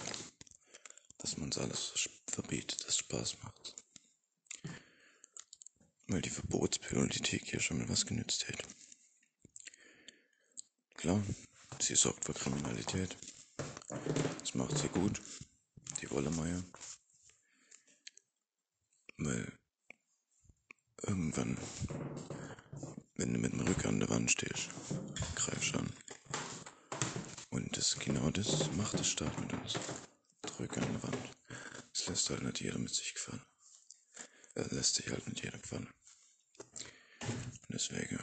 dass 1.19 1.37
man 1.37 1.45
uns 1.45 1.57
alles 1.59 2.09
verbietet, 2.27 2.83
das 2.87 2.97
Spaß 2.97 3.37
macht. 3.43 3.75
Weil 6.07 6.21
die 6.21 6.31
Verbotspolitik 6.31 7.45
hier 7.45 7.59
schon 7.59 7.77
mal 7.77 7.89
was 7.89 8.07
genützt 8.07 8.47
hätte. 8.47 8.67
Klar, 10.95 11.23
sie 11.79 11.95
sorgt 11.95 12.25
für 12.25 12.33
Kriminalität. 12.33 13.15
Das 14.39 14.55
macht 14.55 14.77
sie 14.77 14.89
gut. 14.89 15.21
Die 16.01 16.09
Wollemeier. 16.09 16.63
Weil 19.17 19.51
irgendwann, 21.03 21.57
wenn 23.15 23.33
du 23.33 23.39
mit 23.39 23.53
dem 23.53 23.61
Rücken 23.61 23.87
an 23.87 23.99
der 23.99 24.09
Wand 24.09 24.31
stehst, 24.31 24.69
greifst 25.35 25.75
an. 25.75 25.91
Und 27.49 27.75
das 27.75 27.97
genau 27.99 28.29
das 28.31 28.71
macht 28.73 28.97
der 28.97 29.03
Staat 29.03 29.39
mit 29.39 29.53
uns. 29.53 29.73
Drück 30.41 30.77
an 30.77 30.91
der 30.91 31.03
Wand. 31.03 31.17
Das 31.93 32.07
lässt 32.07 32.29
halt 32.29 32.43
nicht 32.43 32.51
jeder 32.62 32.80
mit 32.80 32.93
sich 32.93 33.13
gefallen. 33.13 33.45
Er 34.56 34.67
lässt 34.67 34.95
sich 34.95 35.08
halt 35.10 35.28
nicht 35.28 35.43
jeder 35.43 35.58
gefallen. 35.58 35.91
Und 37.19 37.69
deswegen 37.69 38.19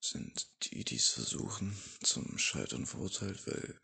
sind 0.00 0.48
die, 0.64 0.84
die 0.84 0.96
es 0.96 1.08
versuchen, 1.08 1.76
zum 2.02 2.38
Scheitern 2.38 2.86
verurteilt, 2.86 3.46
weil 3.46 3.80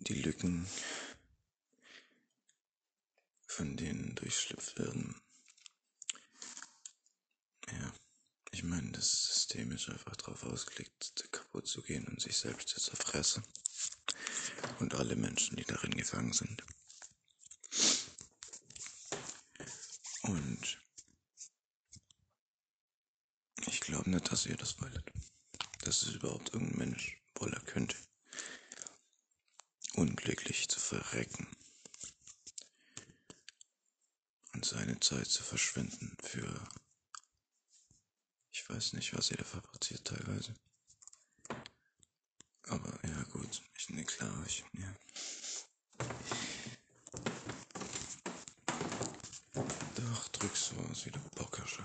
die 0.00 0.20
Lücken 0.22 0.68
von 3.46 3.76
denen 3.76 4.14
durchschlüpft 4.14 4.78
werden. 4.78 5.20
Ja, 7.70 7.92
ich 8.52 8.62
meine, 8.62 8.92
das 8.92 9.24
System 9.24 9.72
ist 9.72 9.88
einfach 9.88 10.16
darauf 10.16 10.44
ausgelegt, 10.44 11.28
kaputt 11.32 11.66
zu 11.66 11.82
gehen 11.82 12.06
und 12.06 12.20
sich 12.20 12.36
selbst 12.36 12.68
zu 12.68 12.80
zerfressen. 12.80 13.44
Und 14.78 14.94
alle 14.94 15.16
Menschen, 15.16 15.56
die 15.56 15.64
darin 15.64 15.90
gefangen 15.90 16.32
sind. 16.32 16.62
Und 20.22 20.80
ich 23.66 23.80
glaube 23.80 24.10
nicht, 24.10 24.30
dass 24.30 24.46
ihr 24.46 24.56
das 24.56 24.80
wollt. 24.80 25.04
Dass 25.80 26.02
es 26.02 26.14
überhaupt 26.14 26.52
irgendein 26.52 26.90
Mensch 26.90 27.20
wollen 27.34 27.64
könnte. 27.66 27.96
Unglücklich 29.94 30.68
zu 30.68 30.78
verrecken 30.78 31.48
und 34.58 34.64
seine 34.64 34.98
Zeit 35.00 35.28
zu 35.28 35.42
verschwenden 35.42 36.16
für 36.20 36.68
ich 38.50 38.68
weiß 38.68 38.94
nicht, 38.94 39.16
was 39.16 39.30
ihr 39.30 39.36
da 39.36 39.44
fabriziert 39.44 40.04
teilweise. 40.04 40.52
Aber 42.64 42.97
gut, 43.38 43.62
ich 43.76 43.90
ne 43.90 44.04
klar, 44.04 44.44
ich 44.46 44.64
ja. 44.72 44.94
Doch, 49.96 50.28
drückst 50.28 50.64
so 50.70 50.76
aus 50.90 51.06
wie 51.06 51.10
der 51.10 51.20
Bockersch, 51.36 51.78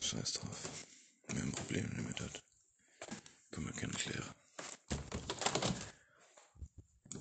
Scheiß 0.00 0.32
drauf. 0.32 0.68
Wenn 1.26 1.42
ein 1.42 1.52
Problem 1.52 1.90
damit 1.96 2.20
hat, 2.20 2.42
können 3.50 3.66
wir 3.66 3.74
gerne 3.74 3.94
klären. 3.94 4.34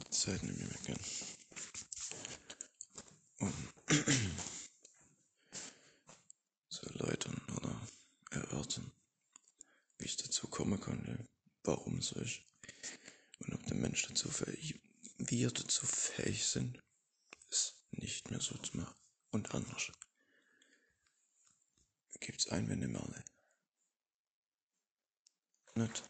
Zeit 0.10 0.44
nehmen 0.44 0.60
wir 0.60 0.82
gern. 0.84 1.00
Um 3.40 3.54
zu 6.70 6.86
erläutern 6.88 7.42
oder 7.56 7.80
erörtern, 8.32 8.92
wie 10.00 10.06
ich 10.06 10.18
dazu 10.18 10.48
kommen 10.48 10.80
konnte, 10.80 11.20
warum 11.68 12.02
so 12.02 12.20
ist 12.20 12.42
und 13.40 13.54
ob 13.54 13.66
der 13.68 13.78
Mensch 13.78 14.08
dazu 14.08 14.30
fähig, 14.30 14.80
wir 15.18 15.52
dazu 15.52 15.86
fähig 15.86 16.47
sind, 16.58 16.82
es 17.52 17.76
nicht 17.92 18.32
mehr 18.32 18.40
so 18.40 18.58
zu 18.58 18.78
machen 18.78 18.96
und 19.30 19.54
anders. 19.54 19.92
Gibt's 22.20 22.50
Einwände, 22.50 22.88
Merle? 22.88 23.24
Nicht? 25.76 26.04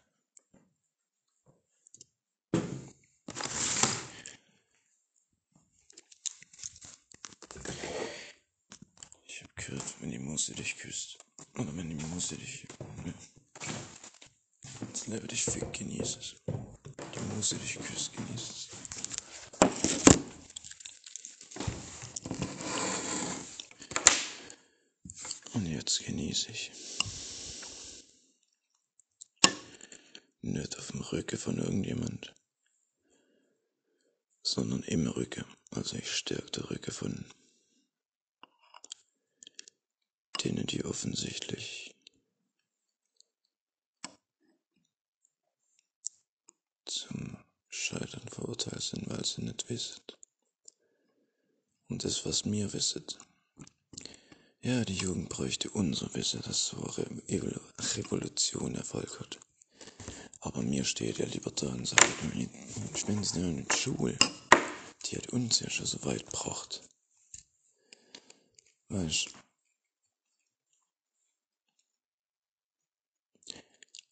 Ich 9.26 9.42
hab 9.42 9.56
gehört, 9.56 10.00
wenn 10.00 10.10
die 10.10 10.18
Muse 10.18 10.54
dich 10.54 10.78
küsst, 10.78 11.18
oder 11.58 11.76
wenn 11.76 11.90
die 11.90 12.06
Muse 12.06 12.38
dich, 12.38 12.66
ne, 13.04 13.12
das 14.92 15.06
Leben 15.08 15.28
dich 15.28 15.44
fickt, 15.44 15.76
genieß 15.78 16.16
es. 16.16 16.36
Die 16.46 17.34
Muse 17.34 17.56
dich 17.56 17.78
küsst, 17.78 18.14
genieß 18.14 18.48
es. 18.50 18.68
Und 25.58 25.66
ich. 26.30 26.70
Nicht 30.42 30.78
auf 30.78 30.88
dem 30.92 31.00
Rücken 31.00 31.38
von 31.38 31.58
irgendjemand, 31.58 32.34
sondern 34.42 34.82
im 34.82 35.06
Rücken. 35.06 35.44
Also 35.70 35.96
ich 35.96 36.10
stärke 36.10 36.50
den 36.50 36.64
Rücken 36.64 36.92
von 36.92 37.26
denen, 40.44 40.66
die 40.66 40.84
offensichtlich 40.84 41.96
zum 46.84 47.36
Scheitern 47.68 48.28
verurteilt 48.28 48.82
sind, 48.82 49.08
weil 49.08 49.24
sie 49.24 49.42
nicht 49.42 49.68
wissen. 49.68 50.02
Und 51.88 52.04
das, 52.04 52.24
was 52.26 52.44
mir 52.44 52.72
wisset. 52.72 53.18
Ja, 54.68 54.84
die 54.84 54.96
Jugend 54.96 55.30
bräuchte 55.30 55.70
unser 55.70 56.12
Wissen, 56.12 56.42
dass 56.42 56.66
so 56.66 56.76
eine 56.76 57.42
Re 57.42 57.60
Revolution 57.96 58.74
Erfolg 58.74 59.18
hat. 59.18 59.38
Aber 60.40 60.60
mir 60.60 60.84
steht 60.84 61.16
ja 61.16 61.24
lieber 61.24 61.50
da 61.52 61.68
und 61.68 61.88
sagt, 61.88 62.02
ich 62.94 63.06
bin 63.06 63.22
ja 63.22 63.40
nicht 63.46 63.74
Schule. 63.74 64.18
Die 65.06 65.16
hat 65.16 65.30
uns 65.30 65.60
ja 65.60 65.70
schon 65.70 65.86
so 65.86 66.04
weit 66.04 66.26
gebracht. 66.26 66.82
Weißt 68.90 69.30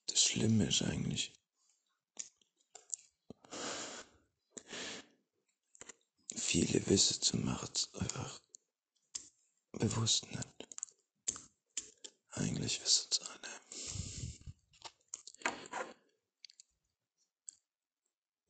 Das 0.06 0.22
Schlimme 0.22 0.68
ist 0.68 0.80
eigentlich, 0.80 1.32
viele 6.34 6.86
wissen 6.86 7.20
zu 7.20 7.36
machen, 7.36 7.68
einfach 7.98 8.40
bewusst 9.78 10.26
nicht. 10.30 10.68
Eigentlich 12.30 12.82
wissen 12.82 13.08
es 13.10 13.20
alle. 13.20 13.36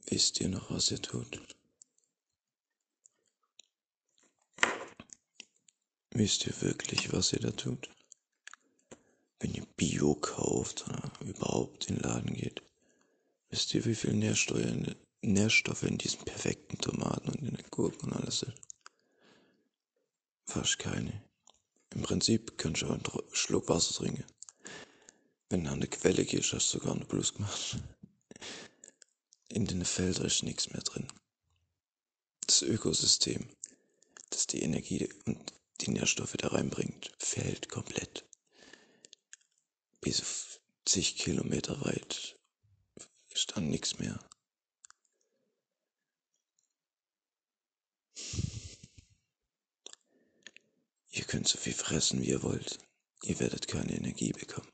Wisst 0.09 0.41
ihr 0.41 0.49
noch, 0.49 0.71
was 0.71 0.91
ihr 0.91 1.03
tut? 1.03 1.41
Wisst 6.11 6.47
ihr 6.47 6.63
wirklich, 6.63 7.13
was 7.13 7.33
ihr 7.33 7.41
da 7.41 7.51
tut? 7.51 7.91
Wenn 9.39 9.53
ihr 9.53 9.67
Bio 9.77 10.15
kauft 10.15 10.89
oder 10.89 11.13
überhaupt 11.21 11.91
in 11.91 11.97
den 11.97 12.05
Laden 12.05 12.35
geht, 12.35 12.63
wisst 13.51 13.75
ihr, 13.75 13.85
wie 13.85 13.95
viel 13.95 14.15
Nährstoffe 14.15 14.61
in, 14.61 14.95
Nährstoffe 15.21 15.83
in 15.83 15.99
diesen 15.99 16.25
perfekten 16.25 16.79
Tomaten 16.79 17.29
und 17.29 17.41
in 17.41 17.55
den 17.55 17.71
Gurken 17.71 18.13
und 18.13 18.17
alles 18.17 18.41
sind? 18.41 18.55
Fast 20.57 20.79
keine. 20.79 21.23
Im 21.95 22.01
Prinzip 22.01 22.57
kannst 22.57 22.81
du 22.81 22.87
einen 22.87 23.03
Schluck 23.33 23.69
Wasser 23.69 23.93
trinken. 23.93 24.25
Wenn 25.51 25.65
du 25.65 25.71
an 25.71 25.83
die 25.83 25.87
Quelle 25.87 26.25
gehst, 26.25 26.55
hast 26.55 26.73
du 26.73 26.79
sogar 26.79 26.95
eine 26.95 27.05
Plus 27.05 27.35
gemacht. 27.35 27.77
In 29.49 29.67
den 29.67 29.85
Feldern 29.85 30.25
ist 30.25 30.45
nichts 30.45 30.71
mehr 30.71 30.81
drin. 30.81 31.09
Das 32.47 32.63
Ökosystem, 32.63 33.51
das 34.31 34.47
die 34.47 34.63
Energie 34.63 35.11
und 35.27 35.53
die 35.83 35.91
Nährstoffe 35.91 36.39
da 36.39 36.49
reinbringt, 36.49 37.13
fehlt 37.19 37.69
komplett. 37.69 38.25
Bis 40.01 40.59
zig 40.87 41.19
Kilometer 41.19 41.85
weit 41.85 42.35
ist 43.29 43.55
dann 43.55 43.69
nichts 43.69 43.99
mehr. 43.99 44.19
Ihr 51.17 51.25
könnt 51.25 51.49
so 51.49 51.57
viel 51.57 51.73
fressen, 51.73 52.21
wie 52.21 52.29
ihr 52.29 52.43
wollt. 52.43 52.79
Ihr 53.23 53.41
werdet 53.41 53.69
keine 53.69 53.97
Energie 53.97 54.33
bekommen. 54.33 54.71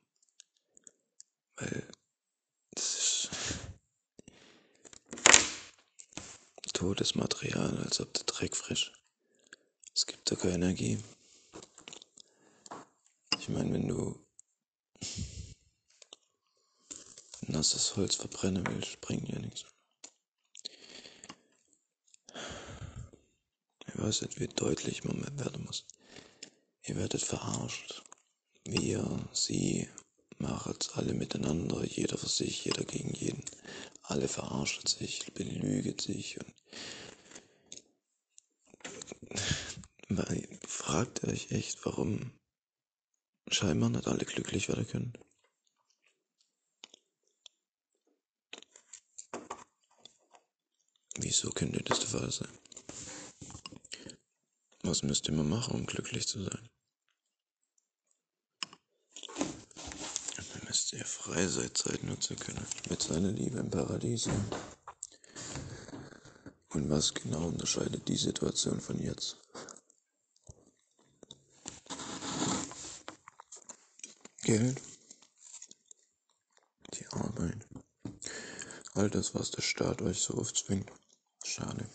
Weil 1.55 1.89
das 2.73 2.97
ist 2.97 3.31
totes 6.73 7.15
Material, 7.15 7.79
als 7.79 8.01
ob 8.01 8.13
der 8.15 8.25
Dreck 8.25 8.57
frisch. 8.57 8.93
Es 9.95 10.05
gibt 10.05 10.29
da 10.29 10.35
keine 10.35 10.55
Energie. 10.55 10.99
Ich 13.39 13.49
meine, 13.49 13.73
wenn 13.75 13.87
du 13.87 14.19
nasses 17.43 17.95
Holz 17.95 18.17
verbrennen 18.17 18.67
willst, 18.67 19.01
bringt 19.01 19.29
ja 19.29 19.39
nichts. 19.39 19.65
Ich 23.87 23.97
weiß 23.97 24.23
nicht, 24.23 24.41
wie 24.41 24.49
deutlich 24.49 25.05
man 25.05 25.23
werden 25.39 25.65
muss. 25.65 25.87
Ihr 26.85 26.97
werdet 26.97 27.23
verarscht. 27.23 28.03
Wir, 28.65 29.29
sie, 29.33 29.89
machen's 30.39 30.91
alle 30.95 31.15
miteinander, 31.15 31.85
jeder 31.85 32.19
für 32.19 32.29
sich, 32.29 32.65
jeder 32.65 32.85
gegen 32.85 33.15
jeden. 33.15 33.45
Alle 34.03 34.27
verarschen 34.27 34.87
sich, 34.87 35.33
belügen 35.33 35.99
sich 35.99 36.39
und 36.41 36.55
fragt 40.67 41.23
euch 41.25 41.53
echt, 41.53 41.85
warum 41.87 42.33
scheinbar 43.49 43.91
nicht 43.91 44.09
alle 44.09 44.25
glücklich 44.25 44.69
werden 44.69 44.89
können? 44.89 45.13
Wieso 51.17 51.51
könnte 51.51 51.83
das 51.85 52.01
der 52.01 52.09
Fall 52.09 52.33
sein? 52.33 52.62
Was 54.85 55.05
müsste 55.05 55.31
man 55.31 55.49
machen, 55.49 55.75
um 55.75 55.87
glücklich 55.87 56.27
zu 56.27 56.43
sein? 56.43 56.69
Man 60.55 60.65
müsste 60.67 60.97
ja 60.97 61.05
Freizeitzeit 61.05 62.03
nutzen 62.03 62.37
können, 62.37 62.67
mit 62.91 63.01
seiner 63.01 63.31
Liebe 63.31 63.59
im 63.59 63.71
Paradies. 63.71 64.29
Und 66.71 66.91
was 66.91 67.15
genau 67.15 67.47
unterscheidet 67.47 68.09
die 68.09 68.17
Situation 68.17 68.81
von 68.81 68.99
jetzt? 68.99 69.37
Geld, 74.43 74.83
die 76.95 77.07
Arbeit, 77.09 77.69
all 78.95 79.09
das, 79.09 79.35
was 79.35 79.53
der 79.53 79.63
Staat 79.63 80.03
euch 80.03 80.21
so 80.21 80.35
oft 80.35 80.57
zwingt. 80.57 80.91
Schade. 81.45 81.87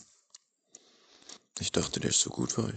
Ich 1.60 1.72
dachte, 1.72 1.98
der 1.98 2.10
ist 2.10 2.20
so 2.20 2.30
gut 2.30 2.52
für 2.52 2.64
euch. 2.64 2.74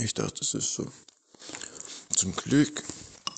Ich 0.00 0.14
dachte, 0.14 0.40
es 0.40 0.54
ist 0.54 0.74
so. 0.74 0.90
Zum 2.16 2.34
Glück 2.34 2.82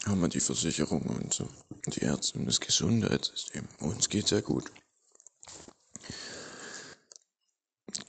haben 0.06 0.20
wir 0.20 0.28
die 0.28 0.40
Versicherung 0.40 1.02
und 1.02 1.34
so, 1.34 1.48
die 1.86 2.00
Ärzte 2.00 2.38
und 2.38 2.46
das 2.46 2.60
Gesundheitssystem. 2.60 3.68
Uns 3.80 4.08
geht's 4.08 4.30
ja 4.30 4.40
gut. 4.40 4.70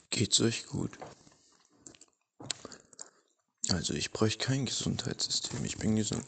Geht's 0.08 0.40
euch 0.40 0.66
gut? 0.66 0.98
Also 3.68 3.92
ich 3.92 4.12
bräuchte 4.12 4.46
kein 4.46 4.64
Gesundheitssystem. 4.64 5.62
Ich 5.64 5.76
bin 5.76 5.96
gesund. 5.96 6.24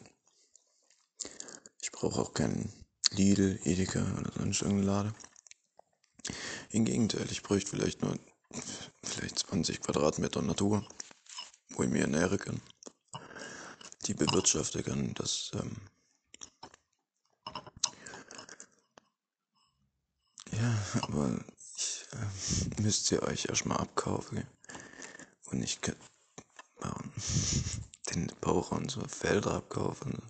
Ich 1.81 1.91
brauche 1.91 2.21
auch 2.21 2.35
keinen 2.35 2.71
Lidl, 3.11 3.59
Edeka 3.65 4.01
oder 4.19 4.33
sonst 4.33 4.63
irgendeinen 4.63 4.87
Lade. 4.87 5.15
Im 6.71 6.85
Gegenteil, 6.85 7.27
ich 7.31 7.43
bräuchte 7.43 7.71
vielleicht 7.71 8.03
nur 8.03 8.19
vielleicht 9.03 9.39
20 9.39 9.81
Quadratmeter 9.81 10.43
Natur, 10.43 10.87
wo 11.71 11.83
ich 11.83 11.91
mir 11.91 12.03
ernähren 12.03 12.39
kann. 12.39 12.61
Die 14.07 14.15
bewirtschaften 14.15 14.85
kann, 14.85 15.15
das 15.15 15.51
ähm 15.55 15.77
ja, 20.53 20.79
aber 21.03 21.39
ich 21.77 22.07
äh, 22.13 22.81
müsst 22.83 23.11
ihr 23.13 23.23
euch 23.23 23.47
erstmal 23.47 23.79
abkaufen. 23.79 24.47
Und 25.47 25.63
ich 25.63 25.81
kann 25.81 25.97
den 28.15 28.33
Bauern 28.41 28.89
so 28.89 29.01
Felder 29.07 29.53
abkaufen. 29.53 30.23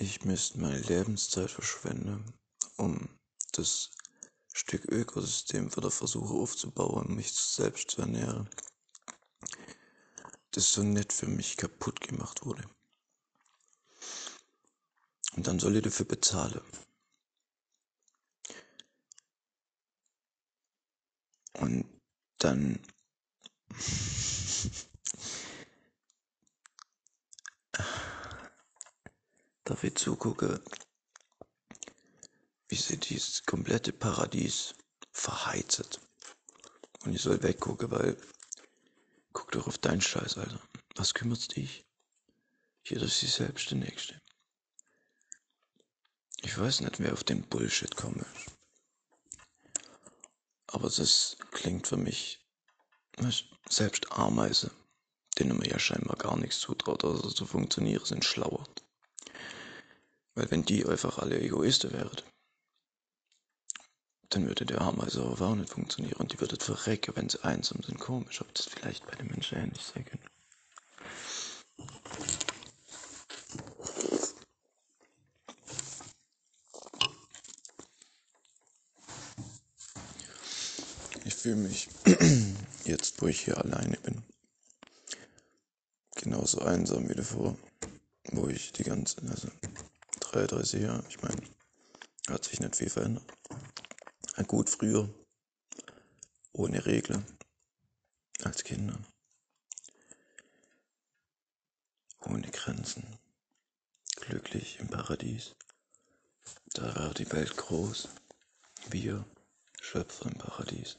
Ich 0.00 0.24
müsste 0.24 0.58
meine 0.58 0.78
Lebenszeit 0.78 1.50
verschwenden, 1.50 2.32
um 2.78 3.10
das 3.52 3.90
Stück 4.50 4.86
Ökosystem 4.86 5.76
wieder 5.76 5.90
versuche 5.90 6.32
aufzubauen, 6.32 7.14
mich 7.14 7.30
selbst 7.34 7.90
zu 7.90 8.00
ernähren. 8.00 8.48
Das 10.52 10.72
so 10.72 10.82
nett 10.82 11.12
für 11.12 11.26
mich 11.26 11.58
kaputt 11.58 12.00
gemacht 12.00 12.46
wurde. 12.46 12.64
Und 15.36 15.46
dann 15.46 15.60
soll 15.60 15.76
ich 15.76 15.82
dafür 15.82 16.06
bezahlen. 16.06 16.62
Und 21.52 21.84
dann 22.38 22.80
darf 29.70 29.84
ich 29.84 29.94
zugucken, 29.94 30.58
wie 32.66 32.74
sie 32.74 32.96
dieses 32.96 33.44
komplette 33.44 33.92
Paradies 33.92 34.74
verheizt. 35.12 36.00
Und 37.04 37.14
ich 37.14 37.22
soll 37.22 37.40
weggucken, 37.44 37.88
weil 37.92 38.16
guck 39.32 39.52
doch 39.52 39.68
auf 39.68 39.78
deinen 39.78 40.00
Scheiß, 40.00 40.38
Alter. 40.38 40.60
Was 40.96 41.14
kümmert's 41.14 41.46
dich? 41.46 41.86
Jeder 42.84 43.04
ist 43.04 43.20
sich 43.20 43.32
selbst 43.32 43.70
der 43.70 43.78
Nächste. 43.78 44.20
Ich 46.42 46.58
weiß 46.58 46.80
nicht, 46.80 46.98
wer 46.98 47.12
auf 47.12 47.22
den 47.22 47.42
Bullshit 47.42 47.94
kommt. 47.94 48.26
Aber 50.66 50.90
das 50.90 51.36
klingt 51.52 51.86
für 51.86 51.96
mich, 51.96 52.44
selbst 53.68 54.10
Ameise, 54.10 54.72
denen 55.38 55.56
man 55.56 55.68
ja 55.68 55.78
scheinbar 55.78 56.16
gar 56.16 56.36
nichts 56.36 56.58
zutraut, 56.58 57.04
außer 57.04 57.32
zu 57.32 57.46
funktionieren, 57.46 58.04
sind 58.04 58.24
schlauer. 58.24 58.66
Weil 60.34 60.50
wenn 60.50 60.64
die 60.64 60.86
einfach 60.86 61.18
alle 61.18 61.40
Egoisten 61.40 61.92
wären, 61.92 62.22
dann 64.30 64.46
würde 64.46 64.64
der 64.64 64.80
Ameise 64.80 65.22
aber 65.22 65.48
auch 65.48 65.54
nicht 65.56 65.70
funktionieren 65.70 66.18
und 66.18 66.32
die 66.32 66.40
würde 66.40 66.56
verrecken, 66.56 67.16
wenn 67.16 67.28
sie 67.28 67.42
einsam 67.42 67.82
sind. 67.82 67.98
Komisch, 67.98 68.40
ob 68.40 68.54
das 68.54 68.66
vielleicht 68.66 69.04
bei 69.06 69.16
den 69.16 69.26
Menschen 69.26 69.58
ähnlich 69.58 69.82
sein 69.82 70.04
könnte. 70.04 70.26
Ich 81.24 81.34
fühle 81.34 81.56
mich 81.56 81.88
jetzt, 82.84 83.20
wo 83.20 83.26
ich 83.26 83.40
hier 83.40 83.58
alleine 83.58 83.96
bin, 83.98 84.22
genauso 86.14 86.60
einsam 86.60 87.08
wie 87.08 87.14
davor, 87.14 87.56
wo 88.30 88.46
ich 88.48 88.72
die 88.72 88.84
ganze, 88.84 89.20
also 89.28 89.48
33 90.32 90.82
Jahre, 90.82 91.04
ich 91.08 91.20
meine, 91.22 91.42
hat 92.28 92.44
sich 92.44 92.60
nicht 92.60 92.76
viel 92.76 92.88
verändert. 92.88 93.24
Gut 94.46 94.70
früher, 94.70 95.08
ohne 96.52 96.86
Regeln, 96.86 97.26
als 98.44 98.62
Kinder, 98.62 98.96
ohne 102.22 102.48
Grenzen, 102.50 103.04
glücklich 104.16 104.78
im 104.78 104.88
Paradies. 104.88 105.56
Da 106.74 106.94
war 106.94 107.12
die 107.14 107.30
Welt 107.32 107.56
groß, 107.56 108.08
wir 108.88 109.24
Schöpfer 109.80 110.26
im 110.26 110.38
Paradies. 110.38 110.96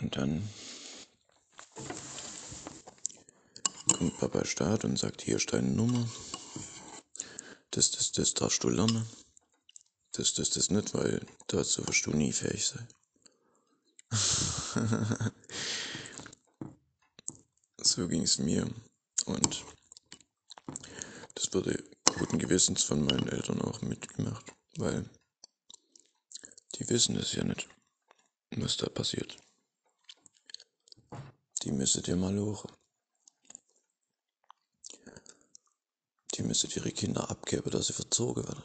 Und 0.00 0.16
dann 0.16 0.48
kommt 3.96 4.18
Papa 4.18 4.44
Staat 4.44 4.84
und 4.84 4.98
sagt, 4.98 5.22
hier 5.22 5.36
ist 5.36 5.52
deine 5.52 5.68
Nummer. 5.68 6.06
Das, 7.70 7.90
das, 7.92 8.12
das 8.12 8.34
darfst 8.34 8.62
du 8.64 8.68
lernen. 8.68 9.06
Das, 10.12 10.34
das, 10.34 10.50
das 10.50 10.70
nicht, 10.70 10.92
weil 10.94 11.24
dazu 11.46 11.86
wirst 11.86 12.06
du 12.06 12.10
nie 12.10 12.32
fähig 12.32 12.66
sein. 12.66 12.88
so 17.78 18.08
ging 18.08 18.22
es 18.22 18.38
mir. 18.38 18.68
Und 19.26 19.64
das 21.34 21.52
wurde 21.52 21.82
guten 22.04 22.38
Gewissens 22.38 22.82
von 22.82 23.04
meinen 23.04 23.28
Eltern 23.28 23.62
auch 23.62 23.80
mitgemacht, 23.82 24.44
weil 24.76 25.08
die 26.74 26.88
wissen 26.88 27.16
es 27.16 27.32
ja 27.32 27.44
nicht, 27.44 27.68
was 28.56 28.76
da 28.76 28.88
passiert. 28.88 29.36
Die 31.62 31.72
müsstet 31.72 32.08
ihr 32.08 32.16
mal 32.16 32.36
hoch. 32.38 32.64
Die 36.40 36.46
müsstet 36.46 36.74
ihre 36.74 36.90
Kinder 36.90 37.28
abgeben, 37.28 37.70
dass 37.70 37.88
sie 37.88 37.92
verzogen 37.92 38.48
werden. 38.48 38.64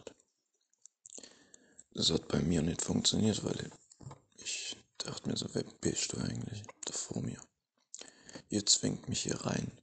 Das 1.91 2.09
hat 2.09 2.29
bei 2.29 2.39
mir 2.39 2.61
nicht 2.61 2.81
funktioniert, 2.81 3.43
weil 3.43 3.69
ich 4.37 4.77
dachte 4.97 5.27
mir 5.27 5.35
so, 5.35 5.47
wer 5.51 5.65
bist 5.81 6.13
du 6.13 6.17
eigentlich 6.19 6.63
da 6.85 6.93
vor 6.93 7.21
mir? 7.21 7.37
Ihr 8.47 8.65
zwingt 8.65 9.09
mich 9.09 9.23
hier 9.23 9.41
rein. 9.41 9.77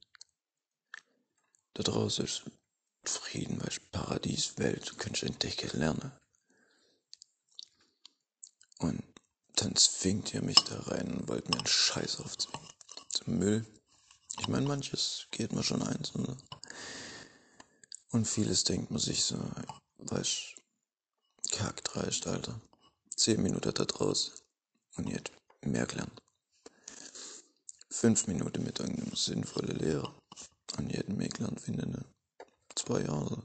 Da 1.75 1.83
draußen 1.83 2.25
ist 2.25 2.41
Frieden, 3.03 3.61
weil 3.61 3.69
Paradieswelt, 3.91 4.89
du 4.89 4.95
könntest 4.95 5.25
entdecken, 5.25 5.79
lernen. 5.79 6.11
Und 8.79 9.03
dann 9.55 9.75
zwingt 9.75 10.33
ihr 10.33 10.41
mich 10.41 10.57
da 10.63 10.79
rein 10.79 11.13
und 11.13 11.27
wollt 11.27 11.47
mir 11.47 11.57
einen 11.57 11.67
Scheiß 11.67 12.21
aufzwingen. 12.21 12.69
Zum 13.09 13.37
Müll. 13.37 13.67
Ich 14.39 14.47
meine, 14.47 14.67
manches 14.67 15.27
geht 15.29 15.53
mir 15.53 15.61
schon 15.61 15.83
eins. 15.83 16.15
Ne? 16.15 16.35
Und 18.13 18.27
vieles 18.27 18.63
denkt 18.63 18.91
man 18.91 18.99
sich 18.99 19.23
so, 19.23 19.43
weißt 19.97 20.55
kackdreist, 21.51 22.27
Alter. 22.27 22.61
Zehn 23.15 23.41
Minuten 23.41 23.73
da 23.73 23.85
draußen 23.85 24.31
und 24.97 25.09
jetzt 25.09 25.31
mehr 25.61 25.87
gelernt. 25.87 26.21
Fünf 27.89 28.27
Minuten 28.27 28.63
mit 28.63 28.79
irgendeinem 28.79 29.15
sinnvollen 29.15 29.79
Lehrer 29.79 30.15
an 30.77 30.91
jedem 30.91 31.17
mehr 31.17 31.29
gelernt 31.29 31.59
finde, 31.59 31.89
ne? 31.89 32.05
Zwei 32.75 33.01
Jahre. 33.01 33.41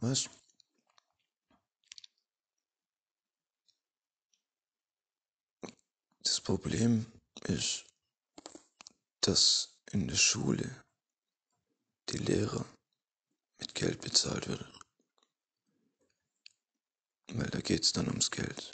Weißt 0.00 0.30
Das 6.22 6.40
Problem 6.40 7.04
ist, 7.44 7.84
dass 9.20 9.74
in 9.92 10.08
der 10.08 10.16
Schule 10.16 10.82
die 12.08 12.18
Lehrer 12.18 12.64
mit 13.58 13.74
Geld 13.74 14.00
bezahlt 14.00 14.48
werden. 14.48 14.66
Weil 17.32 17.48
da 17.48 17.60
geht's 17.60 17.92
dann 17.92 18.08
ums 18.08 18.30
Geld. 18.30 18.72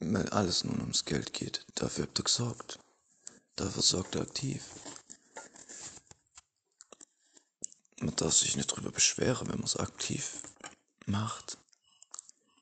Weil 0.00 0.28
alles 0.30 0.64
nun 0.64 0.80
ums 0.80 1.04
Geld 1.04 1.32
geht. 1.32 1.64
Dafür 1.74 2.04
habt 2.04 2.18
ihr 2.18 2.24
gesorgt. 2.24 2.78
Dafür 3.56 3.82
sorgt 3.82 4.14
er 4.14 4.22
aktiv. 4.22 4.62
Man 8.00 8.14
darf 8.14 8.34
sich 8.34 8.56
nicht 8.56 8.66
drüber 8.68 8.92
beschweren, 8.92 9.48
wenn 9.48 9.56
man 9.56 9.64
es 9.64 9.76
aktiv 9.76 10.42
macht. 11.06 11.58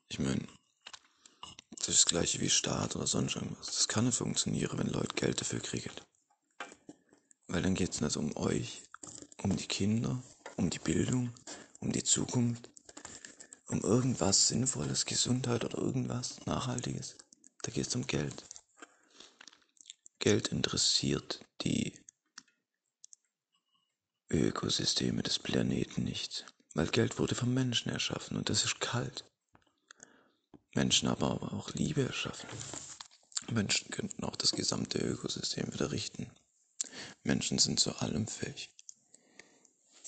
Ich 0.09 0.19
meine, 0.19 0.47
das 1.77 1.89
ist 1.89 1.97
das 1.99 2.05
gleiche 2.05 2.39
wie 2.39 2.49
Staat 2.49 2.95
oder 2.95 3.05
sonst 3.05 3.35
irgendwas. 3.35 3.67
Das 3.67 3.87
kann 3.87 4.05
nicht 4.05 4.17
funktionieren, 4.17 4.77
wenn 4.79 4.87
Leute 4.87 5.15
Geld 5.15 5.39
dafür 5.39 5.59
kriegen. 5.59 5.91
Weil 7.47 7.61
dann 7.61 7.75
geht 7.75 7.93
es 7.93 8.01
nicht 8.01 8.17
um 8.17 8.35
euch, 8.35 8.81
um 9.43 9.55
die 9.55 9.67
Kinder, 9.67 10.21
um 10.57 10.69
die 10.69 10.79
Bildung, 10.79 11.33
um 11.79 11.91
die 11.91 12.03
Zukunft, 12.03 12.69
um 13.67 13.81
irgendwas 13.81 14.47
Sinnvolles, 14.47 15.05
Gesundheit 15.05 15.63
oder 15.63 15.77
irgendwas 15.77 16.45
Nachhaltiges. 16.45 17.15
Da 17.61 17.71
geht 17.71 17.87
es 17.87 17.95
um 17.95 18.05
Geld. 18.05 18.43
Geld 20.19 20.49
interessiert 20.49 21.45
die 21.61 21.93
Ökosysteme 24.29 25.23
des 25.23 25.39
Planeten 25.39 26.03
nicht, 26.03 26.45
weil 26.73 26.87
Geld 26.87 27.17
wurde 27.19 27.35
vom 27.35 27.53
Menschen 27.53 27.91
erschaffen 27.91 28.35
und 28.35 28.49
das 28.49 28.65
ist 28.65 28.81
kalt. 28.81 29.23
Menschen 30.73 31.07
aber, 31.07 31.53
auch 31.53 31.73
Liebe 31.73 32.03
erschaffen. 32.03 32.49
Menschen 33.49 33.89
könnten 33.89 34.23
auch 34.23 34.35
das 34.35 34.51
gesamte 34.51 34.99
Ökosystem 34.99 35.73
wieder 35.73 35.91
richten. 35.91 36.29
Menschen 37.23 37.57
sind 37.57 37.79
zu 37.79 37.95
allem 37.95 38.27
fähig. 38.27 38.69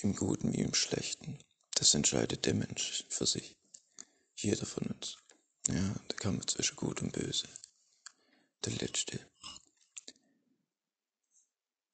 Im 0.01 0.15
Guten 0.15 0.53
wie 0.53 0.61
im 0.61 0.73
Schlechten. 0.73 1.37
Das 1.75 1.93
entscheidet 1.93 2.45
der 2.45 2.53
Mensch 2.53 3.03
für 3.09 3.25
sich. 3.25 3.57
Jeder 4.37 4.65
von 4.65 4.87
uns. 4.87 5.17
Ja, 5.67 5.93
der 6.09 6.15
Kampf 6.15 6.45
zwischen 6.45 6.77
Gut 6.77 7.01
und 7.01 7.11
Böse. 7.11 7.49
Der 8.63 8.73
letzte 8.75 9.19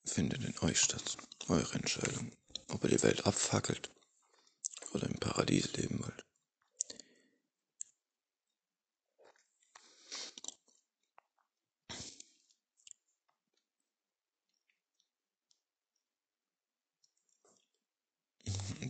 findet 0.04 0.44
in 0.44 0.58
euch 0.60 0.80
statt. 0.80 1.18
Eure 1.48 1.74
Entscheidung. 1.74 2.32
Ob 2.68 2.84
ihr 2.84 2.91
die 2.91 3.02
Welt 3.02 3.26
abfackelt 3.26 3.89
oder 4.94 5.08
im 5.08 5.20
Paradies 5.20 5.74
leben 5.74 6.04
wollt. 6.04 6.26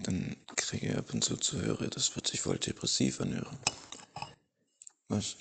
dann 0.05 0.35
kriege 0.67 0.97
ab 0.97 1.13
und 1.13 1.23
zu 1.23 1.37
zu 1.37 1.61
hören, 1.61 1.89
das 1.89 2.15
wird 2.15 2.27
sich 2.27 2.41
voll 2.41 2.57
depressiv 2.57 3.21
anhören. 3.21 3.57
Was? 5.07 5.35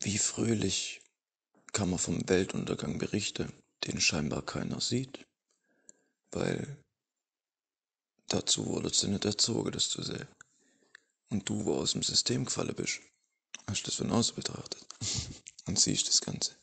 Wie 0.00 0.18
fröhlich 0.18 1.00
kann 1.72 1.90
man 1.90 1.98
vom 1.98 2.28
Weltuntergang 2.28 2.98
berichten, 2.98 3.52
den 3.84 4.00
scheinbar 4.00 4.42
keiner 4.42 4.80
sieht, 4.80 5.26
weil 6.32 6.76
dazu 8.28 8.66
wurde 8.66 8.92
sie 8.92 9.08
nicht 9.08 9.24
erzogen, 9.24 9.72
das 9.72 9.88
zu 9.88 10.02
sehen. 10.02 10.28
Und 11.30 11.48
du, 11.48 11.64
wo 11.64 11.76
aus 11.76 11.92
dem 11.92 12.02
System 12.02 12.44
gefallen 12.44 12.74
bist, 12.74 13.00
hast 13.66 13.86
das 13.86 13.94
von 13.94 14.10
außen 14.10 14.34
betrachtet 14.34 14.84
und 15.66 15.78
siehst 15.78 16.08
das 16.08 16.20
Ganze 16.20 16.61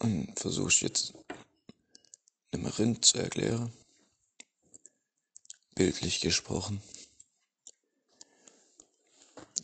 und 0.00 0.38
versuchst 0.38 0.80
jetzt 0.82 1.14
einem 2.52 2.66
Rind 2.66 3.04
zu 3.04 3.18
erklären, 3.18 3.72
bildlich 5.74 6.20
gesprochen, 6.20 6.82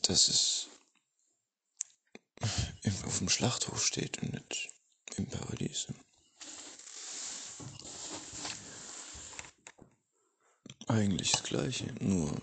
dass 0.03 0.29
es 0.29 0.69
auf 3.05 3.19
dem 3.19 3.29
Schlachthof 3.29 3.85
steht 3.85 4.23
und 4.23 4.33
nicht 4.33 4.71
im 5.17 5.27
Paradies. 5.27 5.87
Eigentlich 10.87 11.33
das 11.33 11.43
Gleiche, 11.43 11.87
nur 12.01 12.37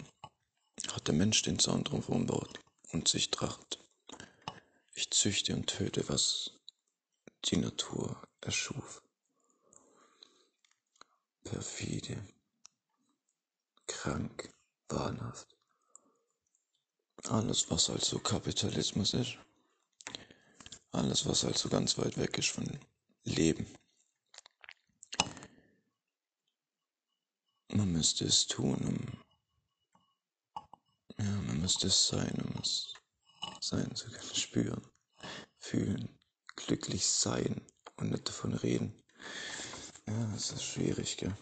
hat 0.91 1.08
der 1.08 1.13
Mensch 1.13 1.41
den 1.43 1.60
Zaun 1.60 1.84
drum 1.84 2.01
umbaut 2.01 2.60
und 2.91 3.08
sich 3.08 3.30
tracht. 3.30 3.80
Ich 4.93 5.12
züchte 5.12 5.56
und 5.56 5.67
töte, 5.67 6.10
was 6.10 6.51
die 7.52 7.58
Natur 7.58 8.22
erschuf. 8.40 9.04
Perfide, 11.44 12.26
krank, 13.88 14.54
wahnhaft. 14.88 15.58
Alles, 17.26 17.70
was 17.70 17.90
also 17.90 18.20
Kapitalismus 18.20 19.14
ist. 19.14 19.38
Alles, 20.92 21.26
was 21.26 21.46
also 21.46 21.70
ganz 21.70 21.98
weit 21.98 22.18
weg 22.18 22.38
ist 22.38 22.50
von 22.50 22.80
Leben. 23.24 23.68
Man 27.68 27.92
müsste 27.92 28.26
es 28.26 28.48
tun, 28.48 28.76
um. 28.76 29.24
Ja, 31.18 31.26
man 31.26 31.62
müsste 31.62 31.88
es 31.88 32.08
sein, 32.08 32.34
um 32.42 32.62
es 32.62 32.94
sein 33.60 33.94
zu 33.96 34.10
können, 34.10 34.36
spüren, 34.36 34.88
fühlen 35.58 36.21
glücklich 36.56 37.06
sein 37.08 37.62
und 37.98 38.12
nicht 38.12 38.28
davon 38.28 38.54
reden. 38.54 38.94
Ja, 40.08 40.26
das 40.34 40.52
ist 40.52 40.64
schwierig, 40.64 41.18
gell? 41.18 41.36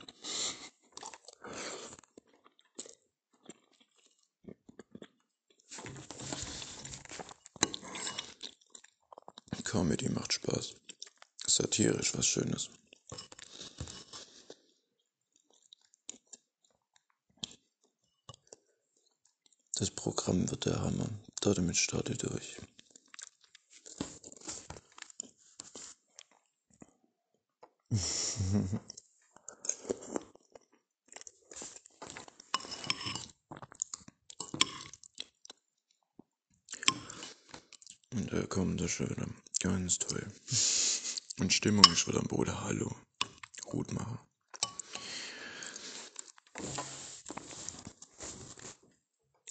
Comedy 9.64 10.10
macht 10.10 10.34
Spaß. 10.34 10.74
Satirisch 11.46 12.18
was 12.18 12.26
Schönes. 12.26 12.70
Das 19.76 19.92
Programm 19.92 20.50
wird 20.50 20.66
der 20.66 20.82
Hammer. 20.82 21.08
Damit 21.42 21.78
startet 21.78 22.24
durch. 22.24 22.58
Und 38.12 38.34
da 38.34 38.42
kommt 38.48 38.80
der 38.80 38.88
Schöne. 38.88 39.28
Ganz 39.60 40.00
toll. 40.00 40.26
Und 41.40 41.54
Stimmung 41.54 41.86
ist 41.92 42.08
wieder 42.08 42.20
am 42.20 42.28
Boden. 42.28 42.60
Hallo. 42.60 42.96
Hutmacher. 43.72 44.26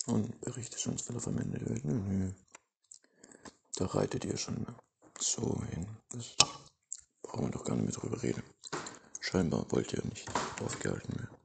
Und 0.07 0.40
berichtet 0.40 0.84
uns 0.88 1.09
wieder 1.09 1.20
der 1.20 1.36
Welt. 1.68 1.84
Nö, 1.84 1.94
nö. 1.94 2.32
Da 3.76 3.86
reitet 3.86 4.24
ihr 4.24 4.36
schon 4.36 4.66
so 5.20 5.62
hin. 5.70 5.86
Das 6.09 6.34
brauchen 7.22 7.46
wir 7.46 7.53
doch 7.53 7.64
gar 7.64 7.76
nicht 7.76 7.84
mehr 7.84 7.94
drüber 7.94 8.20
reden. 8.22 8.42
Scheinbar 9.31 9.70
wollt 9.72 9.93
ihr 9.93 10.03
nicht 10.07 10.26
aufgehalten 10.62 11.18
werden. 11.18 11.37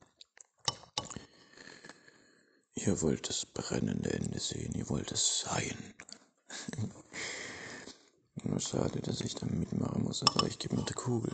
Ihr 2.76 3.02
wollt 3.02 3.28
das 3.28 3.46
brennende 3.46 4.10
Ende 4.10 4.40
sehen, 4.40 4.74
ihr 4.74 4.88
wollt 4.88 5.12
es 5.12 5.42
sein. 5.42 5.94
Nur 8.44 8.62
schade, 8.62 9.02
dass 9.02 9.20
ich 9.20 9.36
da 9.36 9.48
mitmachen 9.48 10.04
muss, 10.04 10.24
aber 10.24 10.48
ich 10.48 10.60
gebe 10.60 10.78
mir 10.78 10.86
die 10.86 10.94
Kugel. 10.94 11.34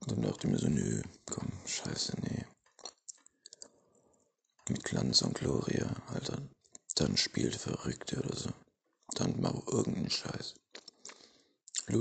Und 0.00 0.10
dann 0.10 0.20
dachte 0.20 0.46
ich 0.46 0.52
mir 0.52 0.58
so, 0.58 0.68
nö, 0.68 1.00
komm, 1.24 1.50
scheiße, 1.64 2.20
nee. 2.20 2.44
Mit 4.68 4.84
Glanz 4.84 5.22
und 5.22 5.34
Gloria, 5.34 5.88
Alter. 6.08 6.36
Dann 6.96 7.16
spielt 7.16 7.56
Verrückte 7.56 8.18
oder 8.18 8.36
so. 8.36 8.50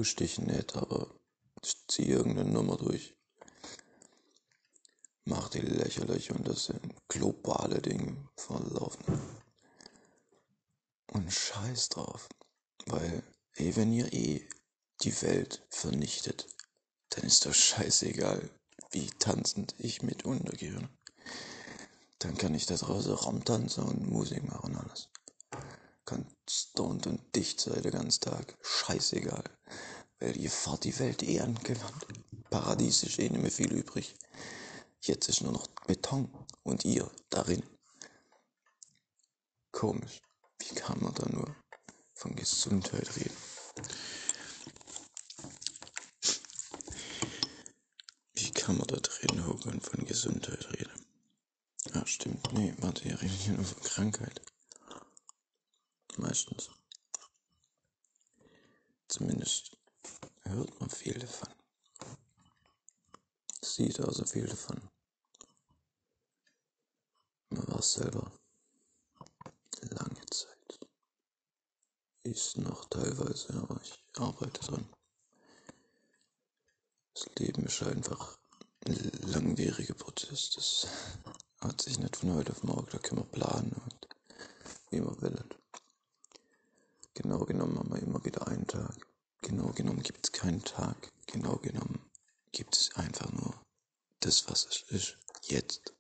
Lustig 0.02 0.40
nett, 0.40 0.76
aber 0.76 1.14
ich 1.62 1.76
zieh 1.88 2.08
irgendeine 2.08 2.50
Nummer 2.50 2.76
durch. 2.76 3.16
Mach 5.26 5.48
die 5.50 5.60
lächerlich 5.60 6.32
und 6.32 6.48
das 6.48 6.66
sind 6.66 6.96
globale 7.08 7.84
Dinge 7.84 8.28
verlaufen. 8.36 9.22
Und 11.12 11.32
scheiß 11.32 11.90
drauf. 11.90 12.28
Weil, 12.88 13.22
ey, 13.54 13.76
wenn 13.76 13.94
ihr 13.94 14.12
eh 14.12 14.50
die 15.04 15.22
Welt 15.22 15.68
vernichtet, 15.70 16.48
dann 17.10 17.26
ist 17.26 17.46
doch 17.46 17.54
scheißegal, 17.54 18.50
wie 18.90 19.08
tanzend 19.20 19.76
ich 19.78 20.02
mit 20.02 20.26
untergehe. 20.26 20.90
Dann 22.18 22.36
kann 22.40 22.56
ich 22.56 22.66
da 22.66 22.76
draußen 22.76 23.14
rumtanzen 23.14 23.84
und 23.84 24.10
Musik 24.10 24.44
machen 24.50 24.76
und 24.76 24.78
alles. 24.78 25.10
Kann 26.06 26.26
stoned 26.50 27.06
und 27.06 27.36
dicht 27.36 27.62
sein 27.62 27.84
den 27.84 27.92
ganzen 27.92 28.22
Tag. 28.22 28.58
Scheißegal. 28.64 29.44
Weil 30.22 30.38
ihr 30.38 30.52
fahrt 30.52 30.84
die 30.84 30.98
Welt 31.00 31.24
eh 31.24 31.40
angelangt. 31.40 32.06
Paradies 32.52 33.02
ist 33.02 33.18
eh 33.18 33.28
nicht 33.28 33.42
mehr 33.42 33.52
viel 33.52 33.74
übrig. 33.74 34.14
Jetzt 35.02 35.28
ist 35.28 35.42
nur 35.42 35.52
noch 35.52 35.66
Beton 35.88 36.32
und 36.62 36.86
ihr 36.86 37.10
darin. 37.32 37.64
Komisch. 39.72 40.22
Wie 40.60 40.76
kann 40.76 41.02
man 41.02 41.16
da 41.16 41.28
nur 41.28 41.56
von 42.14 42.36
Gesundheit 42.36 43.16
reden? 43.16 43.36
Wie 48.34 48.52
kann 48.52 48.78
man 48.78 48.88
da 48.88 48.98
drin 48.98 49.48
hocken 49.48 49.82
von 49.82 50.06
Gesundheit 50.06 50.72
reden? 50.72 51.06
Ja, 51.96 52.06
stimmt. 52.06 52.54
Nee, 52.54 52.76
warte, 52.78 53.10
ihr 53.10 53.20
redet 53.20 53.40
hier 53.40 53.54
nur 53.54 53.66
von 53.66 53.82
Krankheit. 53.82 54.40
Meistens. 56.18 56.70
Zumindest 59.08 59.81
hört 60.54 60.80
man 60.80 60.90
viel 60.90 61.18
davon. 61.18 61.50
Sieht 63.62 64.00
also 64.00 64.26
viel 64.26 64.48
davon. 64.48 64.82
Man 67.50 67.68
war 67.68 67.82
selber 67.82 68.32
lange 69.82 70.26
Zeit. 70.32 70.80
Ist 72.24 72.58
noch 72.58 72.86
teilweise, 72.86 73.54
aber 73.56 73.80
ich 73.82 74.04
arbeite 74.18 74.62
dran. 74.62 74.88
Das 77.14 77.26
Leben 77.38 77.66
ist 77.66 77.84
einfach 77.84 78.38
ein 78.86 79.12
langwieriger 79.24 79.94
Prozess. 79.94 80.52
Das 80.52 80.88
hat 81.60 81.82
sich 81.82 82.00
nicht 82.00 82.16
von 82.16 82.34
heute 82.34 82.52
auf 82.52 82.64
morgen, 82.64 82.88
da 82.92 82.98
können 82.98 83.22
wir 83.22 83.26
planen 83.26 83.74
und 83.74 84.08
wie 84.90 85.02
man 85.02 85.22
will. 85.22 85.44
Genau 87.14 87.46
genommen 87.46 87.78
haben 87.78 87.92
wir 87.94 88.02
immer 88.02 88.24
wieder 88.24 88.48
einen 88.48 88.68
Tag. 88.68 89.11
Genau 89.42 89.72
genommen 89.72 90.04
gibt 90.04 90.26
es 90.26 90.32
keinen 90.32 90.64
Tag. 90.64 91.12
Genau 91.26 91.58
genommen 91.58 92.00
gibt 92.52 92.76
es 92.76 92.96
einfach 92.96 93.32
nur 93.32 93.60
das, 94.20 94.48
was 94.50 94.66
es 94.66 94.84
ist. 94.90 95.18
Jetzt. 95.44 95.94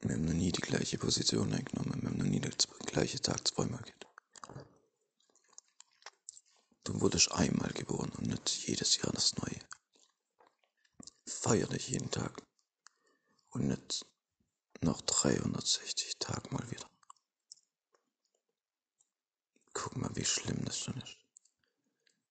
Wir 0.00 0.14
haben 0.14 0.24
noch 0.24 0.32
nie 0.32 0.52
die 0.52 0.60
gleiche 0.60 0.96
Position 0.96 1.52
eingenommen. 1.52 2.00
Wir 2.00 2.08
haben 2.08 2.18
noch 2.18 2.24
nie 2.24 2.40
den 2.40 2.54
gleichen 2.86 3.20
Tag 3.22 3.46
zweimal 3.46 3.82
gehabt. 3.82 4.06
Du 6.84 7.00
wurdest 7.02 7.30
einmal 7.32 7.70
geboren 7.72 8.10
und 8.16 8.28
nicht 8.28 8.66
jedes 8.66 8.96
Jahr 8.96 9.12
das 9.12 9.36
Neue. 9.36 9.60
Feier 11.26 11.66
dich 11.66 11.88
jeden 11.88 12.10
Tag 12.10 12.42
und 13.50 13.66
nicht 13.66 14.06
noch 14.80 15.02
360 15.02 16.16
Tage 16.18 16.48
mal 16.50 16.70
wieder. 16.70 16.88
Guck 19.80 19.96
mal, 19.96 20.10
wie 20.16 20.24
schlimm 20.24 20.64
das 20.64 20.80
schon 20.80 21.00
ist. 21.00 21.18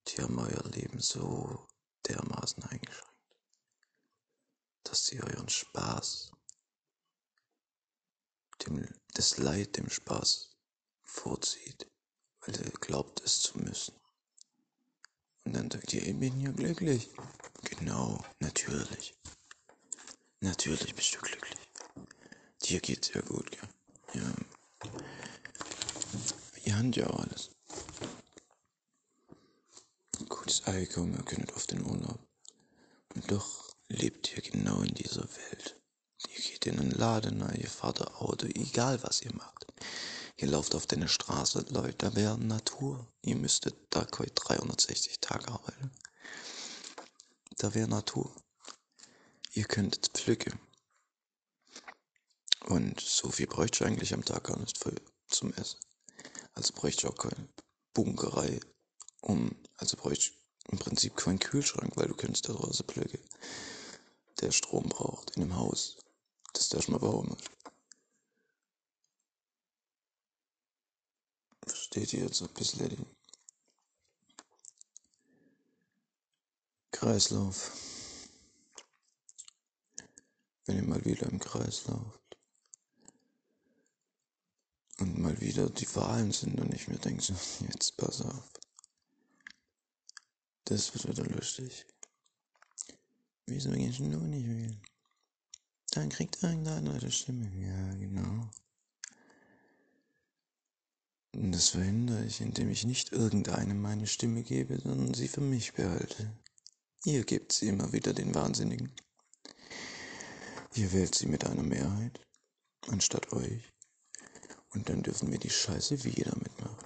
Die 0.08 0.22
haben 0.22 0.38
euer 0.38 0.64
Leben 0.72 1.00
so 1.00 1.66
dermaßen 2.06 2.62
eingeschränkt, 2.64 3.38
dass 4.84 5.06
sie 5.06 5.24
euren 5.24 5.48
Spaß 5.48 6.32
dem, 8.66 8.86
das 9.14 9.38
Leid 9.38 9.78
dem 9.78 9.90
Spaß 9.90 10.58
vorzieht, 11.04 11.90
weil 12.42 12.58
ihr 12.58 12.72
glaubt 12.82 13.22
es 13.22 13.40
zu 13.40 13.58
müssen. 13.60 13.96
Und 15.46 15.54
dann 15.54 15.72
sagt 15.72 15.94
ihr, 15.94 16.06
ich 16.06 16.20
bin 16.20 16.42
ja 16.42 16.52
glücklich. 16.52 17.10
Genau, 17.64 18.26
natürlich. 18.40 19.16
Natürlich 20.42 20.94
bist 20.94 21.16
du 21.16 21.20
glücklich. 21.20 21.62
Dir 22.64 22.82
geht's 22.82 23.14
ja 23.14 23.22
gut, 23.22 23.50
gell? 23.52 23.70
Ja. 24.16 24.34
Ihr 26.68 26.78
habt 26.78 26.98
ja 26.98 27.08
auch 27.08 27.20
alles. 27.22 27.50
Gutes 30.28 30.66
Einkommen, 30.66 31.16
ihr 31.16 31.24
könnt 31.24 31.54
auf 31.54 31.66
den 31.66 31.82
Urlaub. 31.86 32.20
Und 33.16 33.32
doch 33.32 33.74
lebt 33.88 34.36
ihr 34.36 34.42
genau 34.42 34.82
in 34.82 34.94
dieser 34.94 35.24
Welt. 35.24 35.80
Ihr 36.28 36.42
geht 36.42 36.66
in 36.66 36.78
einen 36.78 36.92
Laden, 36.92 37.40
ihr 37.56 37.70
fahrt 37.70 38.02
ein 38.02 38.14
Auto, 38.16 38.48
egal 38.48 39.02
was 39.02 39.22
ihr 39.22 39.34
macht. 39.34 39.66
Ihr 40.36 40.50
lauft 40.50 40.76
auf 40.76 40.86
deine 40.86 41.08
Straße, 41.08 41.68
Leute, 41.70 41.96
da 42.00 42.16
wäre 42.18 42.38
Natur. 42.38 43.08
Ihr 43.22 43.38
müsstet 43.38 43.78
da 43.90 44.06
heute 44.18 44.34
360 44.34 45.22
Tage 45.22 45.48
arbeiten. 45.48 45.92
Da 47.60 47.74
wäre 47.76 47.88
Natur. 47.88 48.36
Ihr 49.54 49.64
könntet 49.64 50.10
pflücken. 50.10 50.60
Und 52.66 53.00
so 53.00 53.32
viel 53.32 53.48
bräuchte 53.48 53.86
ich 53.86 53.90
eigentlich 53.90 54.14
am 54.14 54.26
Tag 54.26 54.44
gar 54.44 54.60
nicht 54.60 54.78
für, 54.78 54.94
zum 55.30 55.54
Essen. 55.54 55.80
Also 56.58 56.74
bräuchte 56.74 57.06
ich 57.06 57.14
auch 57.14 57.16
keine 57.16 57.48
Bunkerei, 57.94 58.60
um, 59.22 59.56
also 59.76 59.96
bräuchte 59.96 60.32
ich 60.32 60.72
im 60.72 60.80
Prinzip 60.80 61.16
keinen 61.16 61.38
Kühlschrank, 61.38 61.96
weil 61.96 62.08
du 62.08 62.16
könntest 62.16 62.50
da 62.50 62.54
draußen 62.54 62.84
pflücken, 62.88 63.22
der 64.42 64.52
Strom 64.52 64.90
braucht 64.90 65.36
in 65.36 65.44
dem 65.44 65.56
Haus. 65.56 66.00
Das 66.54 66.70
darf 66.70 66.88
man 66.88 67.00
bauen. 67.00 67.38
Versteht 71.64 72.14
ihr 72.14 72.24
jetzt 72.24 72.42
ein 72.42 72.52
bisschen 72.56 72.90
den 72.90 73.06
Kreislauf? 76.90 77.72
Wenn 80.66 80.78
ihr 80.78 80.84
mal 80.84 81.06
wieder 81.06 81.28
im 81.28 81.38
Kreis 81.38 81.86
lauft 81.86 82.27
und 85.00 85.18
mal 85.18 85.40
wieder 85.42 85.70
die 85.70 85.96
Wahlen 85.96 86.32
sind 86.32 86.60
und 86.60 86.74
ich 86.74 86.88
mir 86.88 86.98
denke 86.98 87.22
so, 87.22 87.34
jetzt 87.72 87.98
pass 87.98 88.22
auf. 88.22 88.50
Das 90.66 90.94
wird 90.94 91.08
wieder 91.08 91.30
lustig. 91.30 91.86
Wieso 93.46 93.72
gehst 93.72 94.00
du 94.00 94.04
nur 94.04 94.22
nicht 94.22 94.48
wählen? 94.48 94.82
Dann 95.92 96.10
kriegt 96.10 96.44
irgendeiner 96.44 96.96
eine 96.96 97.12
Stimme. 97.12 97.50
Ja, 97.56 97.94
genau. 97.96 98.50
Und 101.34 101.52
das 101.52 101.70
verhindere 101.70 102.26
ich, 102.26 102.42
indem 102.42 102.70
ich 102.70 102.84
nicht 102.84 103.14
irgendeinem 103.14 103.82
meine 103.82 104.08
Stimme 104.08 104.44
gebe, 104.44 104.80
sondern 104.82 105.14
sie 105.14 105.28
für 105.28 105.42
mich 105.42 105.74
behalte. 105.74 106.36
Ihr 107.06 107.24
gebt 107.24 107.54
sie 107.54 107.68
immer 107.68 107.94
wieder 107.94 108.14
den 108.14 108.36
Wahnsinnigen. 108.36 108.92
Ihr 110.74 110.92
wählt 110.92 111.16
sie 111.16 111.28
mit 111.28 111.46
einer 111.46 111.64
Mehrheit, 111.64 112.20
anstatt 112.88 113.32
euch. 113.32 113.72
Und 114.78 114.88
dann 114.90 115.02
dürfen 115.02 115.32
wir 115.32 115.40
die 115.40 115.50
Scheiße 115.50 116.04
wieder 116.04 116.36
mitmachen. 116.38 116.78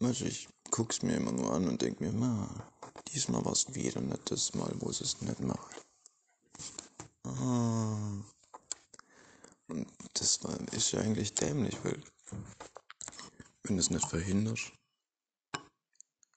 Also 0.00 0.26
ich 0.26 0.46
guck's 0.70 1.00
mir 1.00 1.16
immer 1.16 1.32
nur 1.32 1.54
an 1.54 1.66
und 1.66 1.80
denk 1.80 2.02
mir, 2.02 2.12
na, 2.12 2.70
diesmal 3.10 3.42
war's 3.46 3.74
wieder 3.74 4.02
nicht 4.02 4.30
das 4.30 4.52
Mal, 4.52 4.70
wo 4.80 4.90
es 4.90 5.00
es 5.00 5.22
nicht 5.22 5.40
macht. 5.40 5.86
Ah. 7.24 8.22
Und 9.68 9.88
das 10.12 10.44
war, 10.44 10.60
ist 10.74 10.92
ja 10.92 11.00
eigentlich 11.00 11.32
dämlich, 11.32 11.82
weil 11.82 12.02
wenn 13.62 13.76
du 13.76 13.80
es 13.80 13.88
nicht 13.88 14.06
verhinderst, 14.06 14.70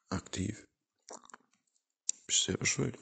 aktiv, 0.09 0.65
bist 2.27 2.47
du 2.47 2.51
selber 2.53 2.65
schuld. 2.65 2.97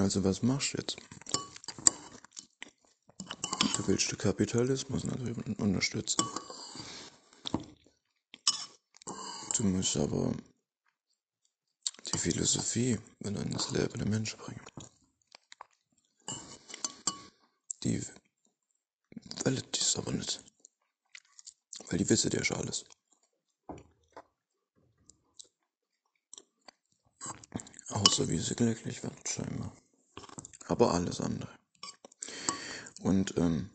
Also 0.00 0.24
was 0.24 0.42
machst 0.42 0.72
du 0.72 0.78
jetzt? 0.78 0.96
Du 3.76 3.86
willst 3.86 4.10
den 4.10 4.16
Kapitalismus 4.16 5.04
natürlich 5.04 5.36
unterstützen. 5.58 6.24
Du 9.54 9.64
musst 9.64 9.96
aber 9.98 10.32
die 12.06 12.18
Philosophie 12.18 12.98
in 13.18 13.50
das 13.52 13.70
Leben 13.72 13.98
der 13.98 14.08
Menschen 14.08 14.38
bringen. 14.38 14.64
Die 17.82 18.02
wollen 19.44 19.62
dies 19.74 19.96
aber 19.96 20.12
nicht. 20.12 20.42
Weil 21.88 21.98
die 21.98 22.08
wissen 22.08 22.30
ja 22.32 22.42
schon 22.42 22.56
alles. 22.56 22.86
Außer 27.90 28.26
wie 28.28 28.38
sie 28.38 28.54
glücklich 28.54 29.02
werden, 29.02 29.18
scheinbar. 29.26 29.76
Aber 30.80 30.94
alles 30.94 31.20
andere. 31.20 31.50
Und, 33.02 33.36
ähm, 33.36 33.68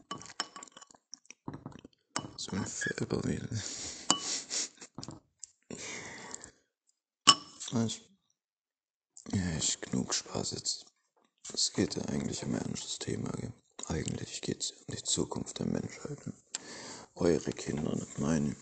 so 2.36 2.56
ein 2.56 2.66
Fellberwedel. 2.66 3.62
Ich, 7.86 8.10
ja, 9.34 9.58
ich 9.58 9.82
genug 9.82 10.14
Spaß 10.14 10.52
jetzt. 10.52 10.86
Es 11.54 11.74
geht 11.74 11.96
ja 11.96 12.04
eigentlich 12.04 12.42
um 12.44 12.56
ein 12.56 12.62
ernstes 12.62 13.00
Thema. 13.00 13.30
Gell? 13.32 13.52
Eigentlich 13.88 14.42
geht 14.42 14.62
es 14.62 14.72
um 14.72 14.96
die 14.96 15.04
Zukunft 15.04 15.60
der 15.60 15.66
Menschheit. 15.66 16.20
Eure 17.16 17.52
Kinder, 17.52 17.94
nicht 17.94 18.18
meine. 18.18 18.56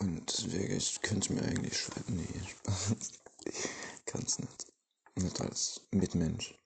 Und 0.00 0.26
deswegen, 0.26 0.76
ich 0.76 1.00
könnte 1.00 1.32
mir 1.32 1.42
eigentlich 1.42 1.78
schreiben, 1.78 2.16
nee, 2.16 2.48
Spaß. 2.48 2.96
Kann's 4.06 4.38
nicht. 4.40 4.74
Nicht 5.16 5.40
als 5.40 5.80
Mitmensch. 5.92 6.58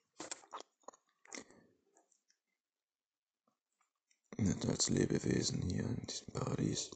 Nicht 4.37 4.65
als 4.65 4.89
Lebewesen 4.89 5.61
hier 5.61 5.83
in 5.83 6.07
diesem 6.07 6.33
Paradies. 6.33 6.89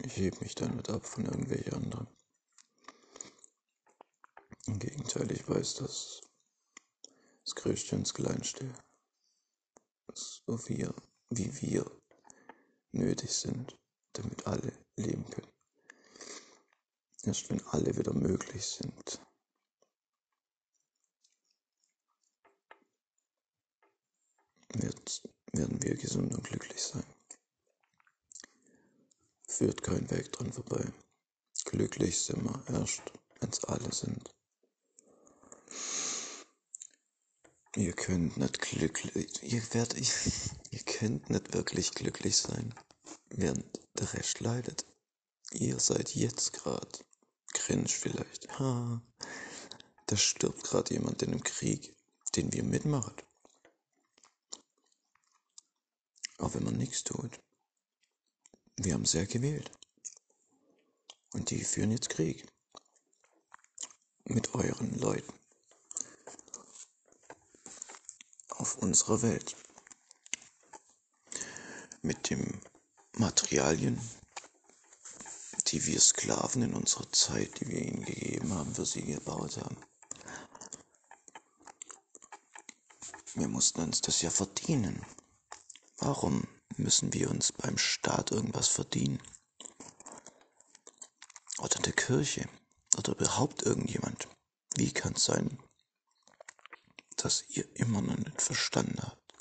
Ich 0.00 0.16
heb 0.18 0.40
mich 0.42 0.54
da 0.54 0.68
nicht 0.68 0.90
ab 0.90 1.06
von 1.06 1.24
irgendwelchen 1.24 1.72
anderen. 1.72 2.08
Im 4.66 4.78
Dass 5.78 6.20
das 7.44 7.54
Größte 7.54 7.94
ins 7.94 8.12
Kleinste, 8.12 8.74
so 10.12 10.58
wir, 10.68 10.92
wie 11.30 11.62
wir 11.62 11.88
nötig 12.90 13.30
sind, 13.30 13.78
damit 14.12 14.44
alle 14.48 14.72
leben 14.96 15.24
können. 15.30 15.52
Erst 17.22 17.48
wenn 17.48 17.64
alle 17.68 17.96
wieder 17.96 18.12
möglich 18.12 18.66
sind, 18.66 19.20
wird, 24.74 25.22
werden 25.52 25.80
wir 25.80 25.94
gesund 25.94 26.34
und 26.34 26.42
glücklich 26.42 26.82
sein. 26.82 27.06
Führt 29.46 29.84
kein 29.84 30.10
Weg 30.10 30.32
dran 30.32 30.52
vorbei. 30.52 30.92
Glücklich 31.66 32.20
sind 32.20 32.42
wir 32.42 32.64
erst, 32.68 33.02
wenn's 33.38 33.62
alle 33.62 33.92
sind. 33.92 34.34
Ihr 37.78 37.92
könnt 37.92 38.36
nicht 38.36 38.60
glücklich, 38.60 39.40
ihr 39.40 39.62
werdet, 39.72 40.00
ihr 40.72 40.80
könnt 40.80 41.30
nicht 41.30 41.54
wirklich 41.54 41.92
glücklich 41.92 42.36
sein, 42.36 42.74
während 43.30 43.64
der 43.94 44.12
Rest 44.14 44.40
leidet. 44.40 44.84
Ihr 45.52 45.78
seid 45.78 46.12
jetzt 46.16 46.54
grad, 46.54 47.04
cringe 47.54 47.86
vielleicht, 47.86 48.58
ha, 48.58 49.00
da 50.06 50.16
stirbt 50.16 50.64
grad 50.64 50.90
jemand 50.90 51.22
in 51.22 51.30
einem 51.30 51.44
Krieg, 51.44 51.94
den 52.34 52.52
wir 52.52 52.64
mitmachen. 52.64 53.14
Auch 56.38 56.54
wenn 56.54 56.64
man 56.64 56.78
nichts 56.78 57.04
tut. 57.04 57.38
Wir 58.76 58.94
haben 58.94 59.04
sehr 59.04 59.26
gewählt. 59.26 59.70
Und 61.32 61.50
die 61.50 61.62
führen 61.62 61.92
jetzt 61.92 62.08
Krieg. 62.10 62.44
Mit 64.24 64.52
euren 64.56 64.98
Leuten. 64.98 65.37
Auf 68.78 68.84
unserer 68.84 69.22
Welt. 69.22 69.56
Mit 72.02 72.30
den 72.30 72.60
Materialien, 73.16 74.00
die 75.66 75.84
wir 75.86 76.00
Sklaven 76.00 76.62
in 76.62 76.74
unserer 76.74 77.10
Zeit, 77.10 77.60
die 77.60 77.68
wir 77.68 77.82
ihnen 77.82 78.04
gegeben 78.04 78.54
haben, 78.54 78.74
für 78.74 78.86
sie 78.86 79.02
gebaut 79.02 79.56
haben. 79.56 79.76
Wir 83.34 83.48
mussten 83.48 83.80
uns 83.80 84.00
das 84.00 84.22
ja 84.22 84.30
verdienen. 84.30 85.04
Warum 85.98 86.46
müssen 86.76 87.12
wir 87.12 87.30
uns 87.30 87.50
beim 87.52 87.78
Staat 87.78 88.30
irgendwas 88.30 88.68
verdienen? 88.68 89.20
Oder 91.58 91.80
der 91.80 91.94
Kirche? 91.94 92.48
Oder 92.96 93.12
überhaupt 93.12 93.62
irgendjemand? 93.62 94.28
Wie 94.76 94.92
kann 94.92 95.14
es 95.14 95.24
sein, 95.24 95.58
dass 97.24 97.44
ihr 97.48 97.64
immer 97.76 98.02
noch 98.02 98.16
nicht 98.16 98.40
verstanden 98.40 98.98
habt? 99.02 99.34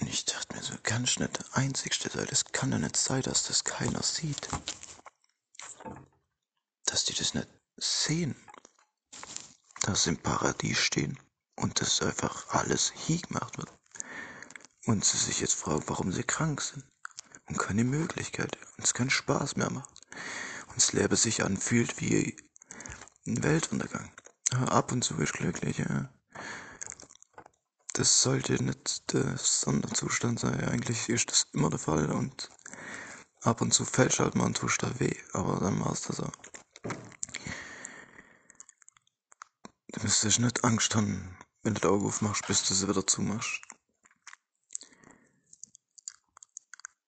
Und 0.00 0.08
ich 0.08 0.24
dachte 0.24 0.56
mir 0.56 0.62
so, 0.62 0.74
ganz 0.82 1.18
nicht 1.18 1.38
der 1.38 1.56
Einzigste 1.56 2.10
sein. 2.10 2.26
Das 2.28 2.44
kann 2.46 2.70
doch 2.70 2.78
nicht 2.78 2.96
sein, 2.96 3.22
dass 3.22 3.44
das 3.44 3.64
keiner 3.64 4.02
sieht. 4.02 4.48
Dass 6.84 7.04
die 7.04 7.14
das 7.14 7.34
nicht 7.34 7.48
sehen. 7.76 8.36
Dass 9.82 10.04
sie 10.04 10.10
im 10.10 10.16
Paradies 10.18 10.78
stehen 10.78 11.18
und 11.56 11.80
dass 11.80 12.02
einfach 12.02 12.48
alles 12.48 12.92
hier 12.94 13.20
gemacht 13.20 13.56
wird. 13.58 13.72
Und 14.86 15.04
sie 15.04 15.18
sich 15.18 15.40
jetzt 15.40 15.54
fragen, 15.54 15.84
warum 15.86 16.12
sie 16.12 16.24
krank 16.24 16.60
sind 16.60 16.84
und 17.46 17.58
keine 17.58 17.84
Möglichkeit 17.84 18.56
und 18.76 18.84
es 18.84 18.94
keinen 18.94 19.10
Spaß 19.10 19.56
mehr 19.56 19.70
macht 19.70 19.90
und 20.68 20.76
das 20.76 20.92
Leben 20.92 21.16
sich 21.16 21.42
anfühlt 21.44 22.00
wie 22.00 22.36
ein 23.26 23.42
Weltuntergang. 23.42 24.12
Ab 24.54 24.92
und 24.92 25.02
zu 25.02 25.16
ist 25.18 25.32
glücklich, 25.32 25.78
ja. 25.78 26.08
Das 27.94 28.22
sollte 28.22 28.62
nicht 28.62 29.12
der 29.12 29.36
Sonderzustand 29.36 30.40
sein. 30.40 30.60
Eigentlich 30.64 31.08
ist 31.08 31.30
das 31.30 31.46
immer 31.52 31.70
der 31.70 31.78
Fall 31.78 32.10
und 32.10 32.50
ab 33.42 33.60
und 33.60 33.72
zu 33.72 33.84
fällt 33.84 34.18
halt 34.18 34.34
mal 34.34 34.52
tust 34.52 34.82
da 34.82 34.98
weh, 34.98 35.16
aber 35.32 35.60
dann 35.60 35.78
war's 35.84 36.02
das 36.02 36.20
auch. 36.20 36.32
Du 39.92 40.02
müsstest 40.02 40.40
nicht 40.40 40.64
Angst 40.64 40.94
haben, 40.94 41.36
wenn 41.62 41.74
du 41.74 41.80
die 41.80 41.86
Augen 41.86 42.06
aufmachst, 42.06 42.46
bis 42.46 42.64
du 42.64 42.74
sie 42.74 42.88
wieder 42.88 43.06
zumachst. 43.06 43.60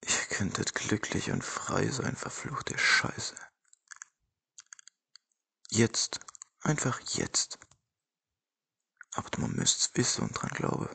Ihr 0.03 0.37
könntet 0.37 0.75
glücklich 0.75 1.31
und 1.31 1.43
frei 1.43 1.89
sein, 1.89 2.15
verfluchte 2.15 2.79
Scheiße. 2.79 3.35
Jetzt. 5.71 6.21
Einfach 6.67 7.01
jetzt. 7.11 7.61
Aber 9.15 9.31
man 9.39 9.53
müsst's 9.53 9.93
wissen 9.95 10.25
und 10.25 10.33
dran 10.33 10.51
glauben. 10.51 10.89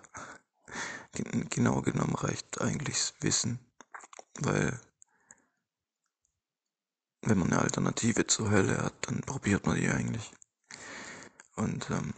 Genau 1.14 1.82
genommen 1.82 2.16
reicht 2.16 2.60
eigentlich 2.60 3.14
Wissen, 3.22 3.58
weil 4.42 4.78
wenn 7.22 7.40
man 7.40 7.54
eine 7.54 7.62
Alternative 7.62 8.28
zur 8.28 8.52
Hölle 8.52 8.84
hat, 8.84 9.08
dann 9.08 9.22
probiert 9.22 9.66
man 9.66 9.78
die 9.78 9.88
eigentlich. 9.88 10.34
Und 11.56 11.90
ähm, 11.90 12.14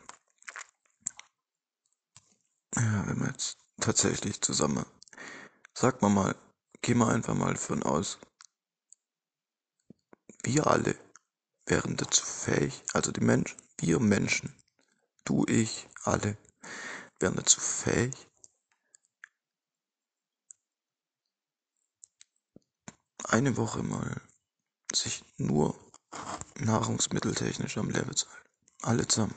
ja, 2.75 3.07
wenn 3.07 3.19
man 3.19 3.29
jetzt 3.29 3.59
tatsächlich 3.79 4.41
zusammen, 4.41 4.83
sagt 5.75 6.01
man 6.01 6.11
mal, 6.11 6.35
gehen 6.81 6.97
wir 6.97 7.07
einfach 7.07 7.35
mal 7.35 7.55
von 7.55 7.83
aus, 7.83 8.17
wir 10.41 10.65
alle 10.65 10.97
wären 11.65 11.95
dazu 11.97 12.25
fähig, 12.25 12.83
also 12.93 13.11
die 13.11 13.21
Menschen, 13.21 13.57
wir 13.79 13.99
Menschen, 13.99 14.55
du, 15.25 15.45
ich, 15.47 15.87
alle, 16.03 16.37
wären 17.19 17.35
dazu 17.35 17.59
fähig, 17.59 18.13
eine 23.23 23.57
Woche 23.57 23.81
mal 23.83 24.21
sich 24.93 25.23
nur 25.37 25.77
nahrungsmitteltechnisch 26.59 27.77
am 27.77 27.89
Leben 27.89 28.15
zu 28.15 28.29
halten. 28.29 28.49
Alle 28.81 29.07
zusammen. 29.07 29.35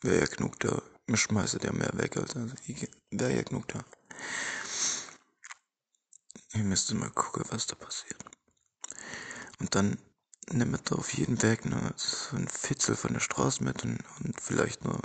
Wäre 0.00 0.20
ja 0.20 0.26
genug 0.26 0.58
da. 0.60 0.80
Mir 1.06 1.16
schmeiße 1.16 1.58
der 1.58 1.74
mehr 1.74 1.90
weg, 1.94 2.16
als 2.16 2.34
wäre 2.34 3.36
ja 3.36 3.42
genug 3.42 3.68
da. 3.68 3.84
Ihr 6.54 6.62
müsst 6.62 6.92
mal 6.94 7.10
gucken, 7.10 7.44
was 7.50 7.66
da 7.66 7.74
passiert. 7.74 8.24
Und 9.58 9.74
dann 9.74 9.98
nehmt 10.52 10.90
ihr 10.90 10.98
auf 10.98 11.14
jeden 11.14 11.42
Weg 11.42 11.64
nur 11.64 11.92
so 11.96 12.36
ein 12.36 12.48
Fitzel 12.48 12.96
von 12.96 13.12
der 13.12 13.20
Straße 13.20 13.62
mit 13.62 13.84
und, 13.84 13.98
und 14.20 14.40
vielleicht 14.40 14.84
nur 14.84 15.00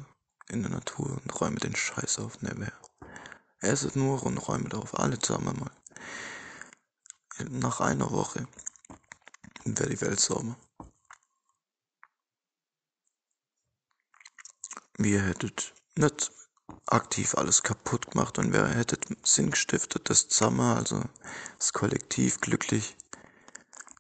in 0.49 0.63
der 0.63 0.71
Natur 0.71 1.19
und 1.23 1.41
räume 1.41 1.57
den 1.57 1.75
Scheiß 1.75 2.19
auf 2.19 2.41
nebenher. 2.41 2.73
Esset 3.61 3.95
nur 3.95 4.23
und 4.23 4.37
räume 4.37 4.73
auf 4.73 4.97
alle 4.97 5.19
zusammen 5.19 5.59
mal. 5.59 5.71
Nach 7.49 7.79
einer 7.79 8.11
Woche 8.11 8.47
wäre 9.63 9.89
die 9.89 10.01
Welt 10.01 10.19
sauber. 10.19 10.57
Wir 14.97 15.21
hättet 15.21 15.73
nicht 15.95 16.31
aktiv 16.87 17.35
alles 17.35 17.63
kaputt 17.63 18.11
gemacht 18.11 18.37
und 18.37 18.51
wer 18.51 18.67
hättet 18.67 19.05
Sinn 19.25 19.51
gestiftet, 19.51 20.09
das 20.09 20.27
zusammen, 20.27 20.75
also 20.75 21.03
das 21.57 21.71
Kollektiv 21.71 22.41
glücklich 22.41 22.97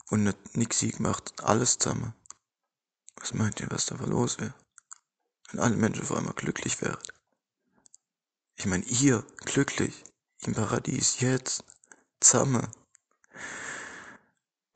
und 0.09 0.23
nicht 0.23 0.57
nix 0.57 0.79
gemacht, 0.79 1.33
alles 1.43 1.77
zusammen. 1.77 2.13
Was 3.15 3.33
meint 3.33 3.59
ihr, 3.59 3.69
was 3.69 3.85
da 3.85 3.95
los 3.95 4.39
wäre? 4.39 4.53
Wenn 5.51 5.59
alle 5.59 5.75
Menschen 5.75 6.03
auf 6.03 6.11
einmal 6.11 6.33
glücklich 6.33 6.81
wären. 6.81 6.97
Ich 8.55 8.65
meine, 8.65 8.85
ihr 8.85 9.25
glücklich, 9.45 10.03
im 10.41 10.53
Paradies, 10.53 11.19
jetzt, 11.19 11.63
zusammen. 12.19 12.67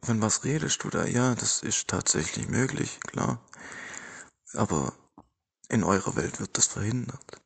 Von 0.02 0.22
was 0.22 0.44
redest 0.44 0.84
du 0.84 0.90
da? 0.90 1.06
Ja, 1.06 1.36
das 1.36 1.64
ist 1.64 1.88
tatsächlich 1.88 2.48
möglich, 2.48 3.00
klar. 3.02 3.44
Aber 4.54 4.94
in 5.70 5.84
eurer 5.84 6.16
Welt 6.16 6.40
wird 6.40 6.58
das 6.58 6.68
verhindert. 6.68 7.42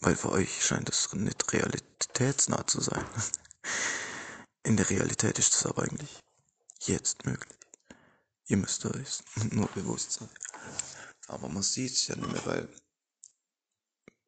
Weil 0.00 0.16
für 0.16 0.30
euch 0.32 0.64
scheint 0.64 0.88
es 0.88 1.12
nicht 1.12 1.52
realitätsnah 1.52 2.66
zu 2.66 2.80
sein. 2.80 3.04
In 4.64 4.76
der 4.76 4.90
Realität 4.90 5.38
ist 5.38 5.54
es 5.54 5.66
aber 5.66 5.82
eigentlich 5.82 6.22
jetzt 6.86 7.24
möglich. 7.24 7.58
Ihr 8.46 8.56
müsst 8.56 8.84
euch 8.84 9.22
nur 9.50 9.68
bewusst 9.68 10.12
sein. 10.12 10.28
Aber 11.28 11.48
man 11.48 11.62
sieht 11.62 11.92
es 11.92 12.06
ja 12.08 12.16
nicht 12.16 12.32
mehr, 12.32 12.46
weil 12.46 12.68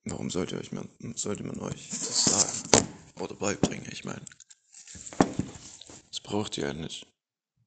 warum 0.04 0.30
sollte, 0.30 0.56
euch 0.58 0.72
man, 0.72 0.88
sollte 1.16 1.42
man 1.42 1.60
euch 1.60 1.88
das 1.90 2.24
sagen 2.24 2.88
oder 3.20 3.34
beibringen? 3.34 3.88
Ich 3.90 4.04
meine, 4.04 4.24
das 6.10 6.20
braucht 6.20 6.56
ihr 6.56 6.68
ja 6.68 6.72
nicht 6.72 7.06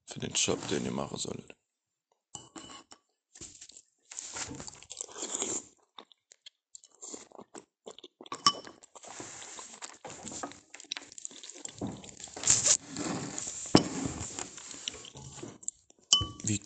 für 0.06 0.20
den 0.20 0.34
Job, 0.34 0.66
den 0.70 0.86
ihr 0.86 0.92
machen 0.92 1.18
solltet. 1.18 1.56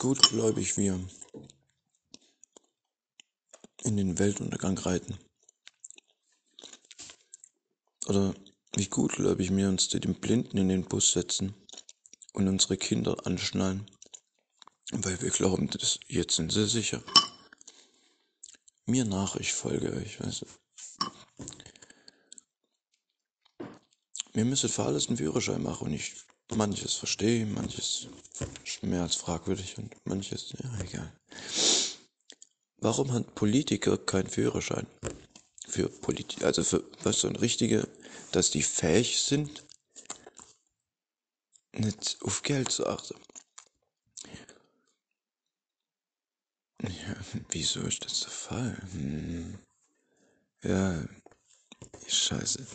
Gutgläubig 0.02 0.78
wir 0.78 1.00
in 3.84 3.98
den 3.98 4.18
Weltuntergang 4.18 4.76
reiten. 4.80 5.16
Oder 8.08 8.34
wie 8.76 8.88
gutgläubig 8.88 9.56
wir 9.56 9.70
uns 9.70 9.90
zu 9.90 10.00
den 10.00 10.16
Blinden 10.16 10.58
in 10.58 10.70
den 10.70 10.86
Bus 10.86 11.12
setzen 11.12 11.54
und 12.34 12.48
unsere 12.48 12.78
Kinder 12.78 13.28
anschnallen, 13.28 13.86
weil 14.92 15.22
wir 15.22 15.30
glauben, 15.30 15.70
dass 15.70 16.00
jetzt 16.08 16.38
sind 16.38 16.52
sie 16.52 16.66
sicher. 16.66 17.04
Mir 18.88 19.06
nach, 19.06 19.36
ich 19.36 19.54
folge 19.54 19.94
euch, 19.94 20.20
weißt 20.20 20.42
du. 20.42 20.48
Müssen 24.34 24.70
für 24.70 24.84
alles 24.84 25.10
einen 25.10 25.18
Führerschein 25.18 25.62
machen 25.62 25.90
und 25.90 25.94
ich 25.94 26.16
manches 26.56 26.96
verstehe, 26.96 27.46
manches 27.46 28.08
mehr 28.82 29.04
als 29.04 29.16
fragwürdig 29.16 29.78
und 29.78 29.96
manches, 30.06 30.54
ja, 30.54 30.80
egal. 30.82 31.14
Warum 32.78 33.12
hat 33.14 33.36
Politiker 33.36 33.98
keinen 33.98 34.30
Führerschein? 34.30 34.88
Für 35.68 35.88
Politik, 35.88 36.44
also 36.44 36.64
für 36.64 36.84
was 37.04 37.22
so 37.22 37.28
ein 37.28 37.36
richtige, 37.36 37.88
dass 38.32 38.50
die 38.50 38.64
fähig 38.64 39.22
sind, 39.22 39.64
nicht 41.74 42.18
auf 42.22 42.42
Geld 42.42 42.72
zu 42.72 42.88
achten. 42.88 43.16
Ja, 46.82 47.16
wieso 47.50 47.82
ist 47.82 48.04
das 48.04 48.22
der 48.22 48.32
Fall? 48.32 48.78
Hm. 48.92 49.60
Ja, 50.64 51.06
scheiße. 52.08 52.66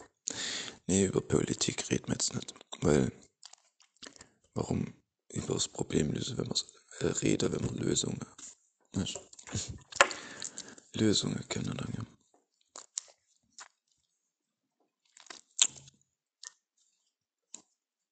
nee, 0.86 1.04
über 1.04 1.20
Politik 1.20 1.90
reden 1.90 2.08
wir 2.08 2.14
jetzt 2.14 2.34
nicht. 2.34 2.54
Weil, 2.80 3.12
warum 4.54 4.94
über 5.36 5.54
das 5.54 5.68
Problem 5.68 6.12
lösen, 6.12 6.38
wenn 6.38 6.48
man 6.48 6.56
äh, 7.00 7.06
reden, 7.06 7.52
wenn 7.52 7.64
man 7.64 7.76
Lösungen, 7.76 8.20
weißt? 8.92 9.20
Lösungen 10.94 11.46
kennen. 11.48 12.06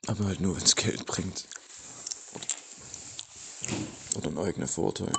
Aber 0.06 0.26
halt 0.26 0.40
nur, 0.40 0.54
wenn 0.56 0.62
es 0.62 0.76
Geld 0.76 1.06
bringt. 1.06 1.48
Oder 4.16 4.28
einen 4.28 4.38
eigenen 4.38 4.68
Vorteil. 4.68 5.12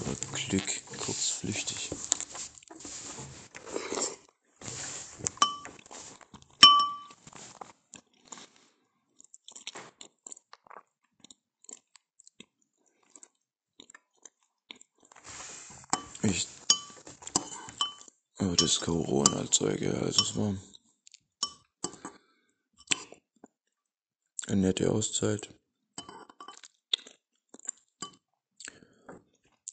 Oder 0.00 0.14
Glück, 0.32 0.86
kurzflüchtig. 0.98 1.90
Ich. 16.22 16.46
Corona-Zeuge, 18.80 19.94
also 20.00 20.22
es 20.22 20.36
war. 20.36 20.54
Eine 24.46 24.60
nette 24.62 24.90
Auszeit. 24.90 25.48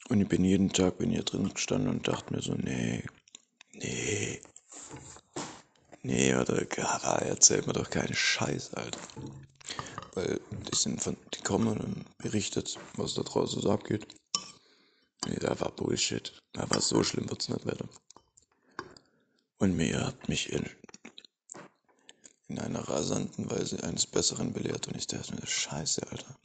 Und 0.09 0.21
ich 0.21 0.27
bin 0.27 0.43
jeden 0.43 0.71
Tag 0.71 0.97
bin 0.99 1.09
hier 1.09 1.23
drin 1.23 1.53
gestanden 1.53 1.89
und 1.89 2.07
dachte 2.07 2.33
mir 2.33 2.41
so, 2.41 2.53
nee, 2.53 3.03
nee, 3.73 4.41
nee, 6.01 6.35
oder 6.35 6.63
Gara, 6.65 7.17
erzählt 7.19 7.67
mir 7.67 7.73
doch 7.73 7.89
keinen 7.89 8.13
Scheiß, 8.13 8.73
Alter. 8.75 8.99
Weil 10.13 10.39
die 10.51 10.75
sind 10.75 11.01
von, 11.01 11.17
die 11.33 11.41
kommen 11.41 11.77
und 11.77 12.17
berichtet, 12.17 12.77
was 12.95 13.15
da 13.15 13.23
draußen 13.23 13.61
so 13.61 13.71
abgeht. 13.71 14.07
Nee, 15.27 15.37
da 15.39 15.59
war 15.59 15.71
Bullshit. 15.71 16.39
Aber 16.55 16.79
so 16.79 17.03
schlimm 17.03 17.29
wird's 17.29 17.49
nicht 17.49 17.65
weiter. 17.65 17.89
Und 19.59 19.75
mir 19.75 20.05
hat 20.05 20.29
mich 20.29 20.51
in, 20.51 20.69
in 22.47 22.59
einer 22.59 22.87
rasanten 22.87 23.49
Weise 23.49 23.83
eines 23.83 24.05
Besseren 24.05 24.53
belehrt 24.53 24.87
und 24.87 24.95
ich 24.95 25.07
dachte 25.07 25.33
mir, 25.33 25.47
Scheiße, 25.47 26.07
Alter. 26.11 26.37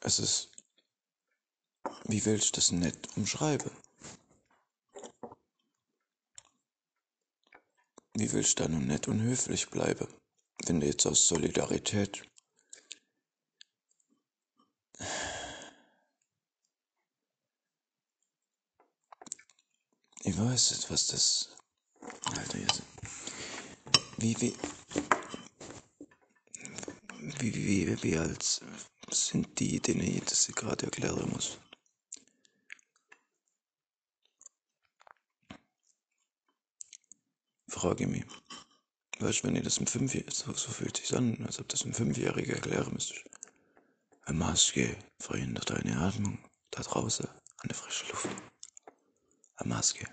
Es 0.00 0.18
ist, 0.18 0.50
wie 2.04 2.24
will 2.24 2.36
ich 2.36 2.52
das 2.52 2.72
nett 2.72 3.16
umschreiben? 3.16 3.70
Wie 8.14 8.32
will 8.32 8.40
ich 8.40 8.54
da 8.54 8.66
nun 8.66 8.86
nett 8.86 9.08
und 9.08 9.20
höflich 9.20 9.68
bleiben, 9.68 10.08
wenn 10.64 10.80
du 10.80 10.86
jetzt 10.86 11.06
aus 11.06 11.28
Solidarität 11.28 12.22
Ich 20.36 20.42
weiß 20.42 20.90
was 20.90 21.06
das. 21.06 21.48
Alter, 22.36 22.58
jetzt. 22.58 22.82
Wie, 24.18 24.38
wie. 24.38 24.54
Wie, 27.40 27.54
wie, 27.54 28.02
wie 28.02 28.18
alt 28.18 28.60
sind 29.10 29.58
die, 29.58 29.80
denen 29.80 30.02
ich 30.02 30.24
das 30.24 30.46
gerade 30.48 30.84
erklären 30.84 31.30
muss? 31.30 31.58
Frage 37.68 38.06
mich. 38.06 38.26
Weißt 39.18 39.38
du, 39.42 39.44
wenn 39.44 39.56
ihr 39.56 39.62
das 39.62 39.78
im 39.78 39.86
Fünfjährigen, 39.86 40.34
so, 40.34 40.52
so 40.52 40.70
fühlt 40.70 40.98
sich 40.98 41.16
an, 41.16 41.42
als 41.46 41.60
ob 41.60 41.68
das 41.68 41.80
im 41.80 41.94
Fünfjährigen 41.94 42.56
erklären 42.56 42.92
müsstest. 42.92 43.24
Eine 44.26 44.36
Maske 44.36 44.98
verhindert 45.18 45.70
deine 45.70 45.98
Atmung 45.98 46.38
da 46.72 46.82
draußen 46.82 47.26
an 47.26 47.68
der 47.68 47.74
frischen 47.74 48.10
Luft. 48.10 48.28
Eine 49.56 49.74
Maske. 49.74 50.06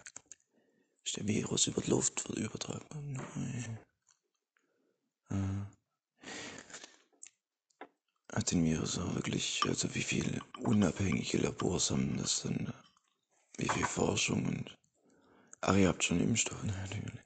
Der 1.16 1.28
Virus 1.28 1.68
über 1.68 1.82
die 1.82 1.92
Luft 1.92 2.28
übertragen? 2.30 3.22
Nein. 5.30 5.68
Hat 8.32 8.52
den 8.52 8.66
Virus 8.66 8.98
auch 8.98 9.14
wirklich, 9.14 9.62
also 9.68 9.94
wie 9.94 10.02
viele 10.02 10.42
unabhängige 10.60 11.38
Labors 11.38 11.92
haben 11.92 12.18
das 12.18 12.42
denn, 12.42 12.74
wie 13.58 13.70
viel 13.70 13.86
Forschung 13.86 14.46
und, 14.48 14.76
ach, 15.62 15.76
ihr 15.76 15.90
habt 15.90 16.04
schon 16.04 16.20
Impfstoff, 16.20 16.64
natürlich. 16.64 17.22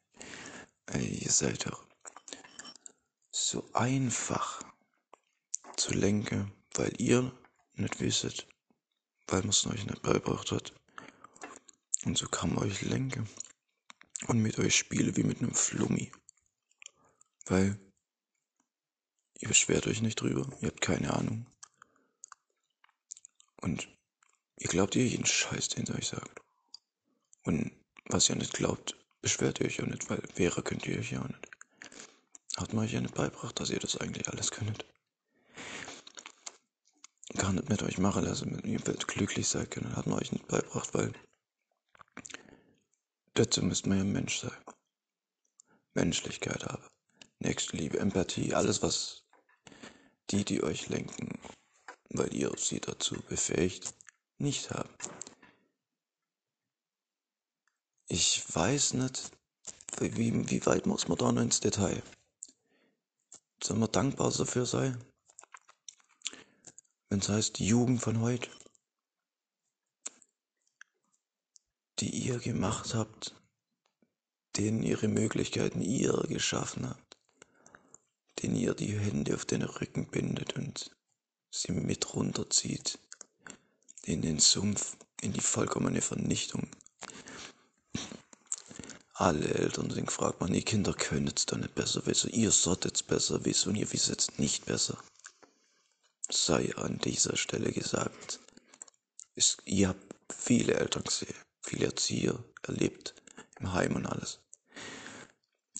Ey, 0.88 1.20
ihr 1.24 1.32
seid 1.32 1.66
doch 1.66 1.86
so 3.32 3.70
einfach 3.74 4.64
zu 5.78 5.94
lenken, 5.94 6.52
weil 6.74 6.94
ihr 6.98 7.32
nicht 7.76 8.02
wisst, 8.02 8.48
weil 9.28 9.42
man 9.42 9.50
es 9.50 9.66
euch 9.66 9.86
nicht 9.86 10.02
beigebracht 10.02 10.52
hat. 10.52 10.74
Und 12.04 12.18
so 12.18 12.28
kann 12.28 12.54
man 12.54 12.66
euch 12.66 12.82
lenken 12.82 13.30
und 14.26 14.40
mit 14.42 14.58
euch 14.60 14.76
spielen 14.76 15.16
wie 15.16 15.24
mit 15.24 15.40
einem 15.40 15.54
Flummi. 15.54 16.12
Weil 17.46 17.80
ihr 19.40 19.48
beschwert 19.48 19.88
euch 19.88 20.02
nicht 20.02 20.20
drüber, 20.20 20.50
ihr 20.62 20.70
habt 20.70 20.82
keine 20.82 21.14
Ahnung. 21.14 21.46
Und 23.62 23.88
ihr 24.58 24.68
glaubt 24.70 24.96
ihr 24.96 25.06
jeden 25.06 25.26
Scheiß, 25.26 25.70
den 25.70 25.86
ihr 25.86 25.96
euch 25.96 26.08
sagt. 26.08 26.42
Und 27.44 27.72
was 28.06 28.30
ihr 28.30 28.36
nicht 28.36 28.54
glaubt, 28.54 28.96
beschwert 29.22 29.60
ihr 29.60 29.68
euch 29.68 29.82
auch 29.82 29.88
nicht, 29.88 30.10
weil 30.10 30.22
wäre 30.36 30.62
könnt 30.62 30.86
ihr 30.88 31.00
euch 31.00 31.12
ja 31.12 31.22
auch 31.22 31.28
nicht. 31.28 31.48
Hat 32.58 32.74
man 32.74 32.86
euch 32.86 32.94
ja 32.94 33.02
nicht 33.02 33.14
beigebracht, 33.14 33.60
dass 33.60 33.70
ihr 33.70 33.80
das 33.80 33.98
eigentlich 33.98 34.28
alles 34.28 34.52
könnt. 34.52 34.84
Gar 37.36 37.54
nicht 37.54 37.70
mit 37.70 37.84
euch 37.84 38.00
machen 38.00 38.26
lassen, 38.26 38.58
wenn 38.58 38.72
ihr 38.72 38.80
glücklich 38.80 39.48
seid 39.48 39.70
können. 39.70 39.96
Hat 39.96 40.08
man 40.08 40.20
euch 40.20 40.32
nicht 40.32 40.48
beigebracht, 40.48 40.94
weil 40.94 41.14
dazu 43.38 43.62
müsste 43.62 43.90
man 43.90 44.00
ja 44.00 44.04
Mensch 44.04 44.40
sein. 44.40 44.64
Menschlichkeit 45.94 46.66
haben. 46.66 46.88
Nächstenliebe, 47.40 48.00
Empathie, 48.00 48.54
alles, 48.54 48.82
was 48.82 49.24
die, 50.30 50.44
die 50.44 50.64
euch 50.64 50.90
lenken, 50.90 51.40
weil 52.10 52.34
ihr 52.34 52.52
sie 52.58 52.80
dazu 52.80 53.16
befähigt, 53.30 53.94
nicht 54.38 54.72
haben. 54.72 54.94
Ich 58.08 58.44
weiß 58.56 58.94
nicht, 58.94 59.32
wie, 60.00 60.50
wie 60.50 60.66
weit 60.66 60.86
muss 60.86 61.08
man 61.08 61.18
da 61.18 61.32
noch 61.32 61.42
ins 61.42 61.60
Detail? 61.60 62.02
Sollen 63.64 63.80
wir 63.80 63.88
dankbar 63.88 64.32
dafür 64.32 64.66
sein? 64.66 65.04
Wenn 67.10 67.20
es 67.20 67.30
heißt, 67.30 67.60
die 67.60 67.68
Jugend 67.68 68.02
von 68.02 68.22
heute, 68.22 68.50
die 72.00 72.10
ihr 72.10 72.40
gemacht 72.40 72.94
habt, 72.94 73.34
denen 74.56 74.84
ihre 74.84 75.08
Möglichkeiten 75.08 75.82
ihr 75.82 76.14
geschaffen 76.28 76.90
habt, 76.90 77.18
denen 78.42 78.56
ihr 78.56 78.74
die 78.74 78.98
Hände 78.98 79.36
auf 79.36 79.46
den 79.46 79.64
Rücken 79.64 80.08
bindet 80.08 80.56
und 80.56 80.92
sie 81.50 81.72
mit 81.72 82.14
runterzieht 82.14 83.00
in 84.04 84.22
den 84.22 84.40
Sumpf, 84.40 84.98
in 85.22 85.34
die 85.34 85.42
vollkommene 85.42 86.02
Vernichtung. 86.02 86.68
Alle 89.14 89.48
Eltern 89.48 89.90
sind 89.90 90.06
gefragt, 90.06 90.40
man, 90.42 90.54
die 90.54 90.62
Kinder 90.62 90.94
können 90.94 91.32
es 91.36 91.48
doch 91.48 91.58
nicht 91.58 91.74
besser 91.74 92.06
wissen. 92.06 92.30
Ihr 92.32 92.52
solltet 92.52 92.96
es 92.96 93.04
besser 93.04 93.44
wissen 93.46 93.70
und 93.70 93.76
ihr 93.76 93.92
wisst 93.92 94.10
es 94.10 94.38
nicht 94.38 94.66
besser. 94.66 94.98
Sei 96.30 96.76
an 96.76 97.00
dieser 97.00 97.36
Stelle 97.36 97.72
gesagt. 97.72 98.40
Es, 99.34 99.58
ihr 99.66 99.90
habt 99.90 100.16
viele 100.32 100.76
Eltern 100.76 101.04
gesehen, 101.04 101.34
viele 101.68 101.88
Erzieher 101.88 102.44
erlebt 102.64 103.14
im 103.60 103.74
Heim 103.74 103.96
und 103.96 104.06
alles. 104.06 104.40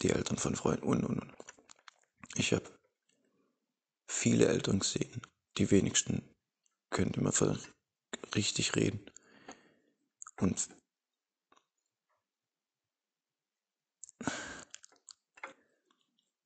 Die 0.02 0.10
Eltern 0.10 0.38
von 0.38 0.56
Freunden 0.56 0.84
und 0.84 1.04
und 1.06 1.22
und. 1.22 1.34
Ich 2.36 2.52
habe 2.54 2.70
viele 4.06 4.48
Eltern 4.48 4.80
gesehen. 4.80 5.22
Die 5.58 5.72
wenigsten 5.72 6.24
könnte 6.90 7.22
man 7.22 7.34
richtig 8.36 8.76
reden. 8.76 9.00
Und 10.40 10.70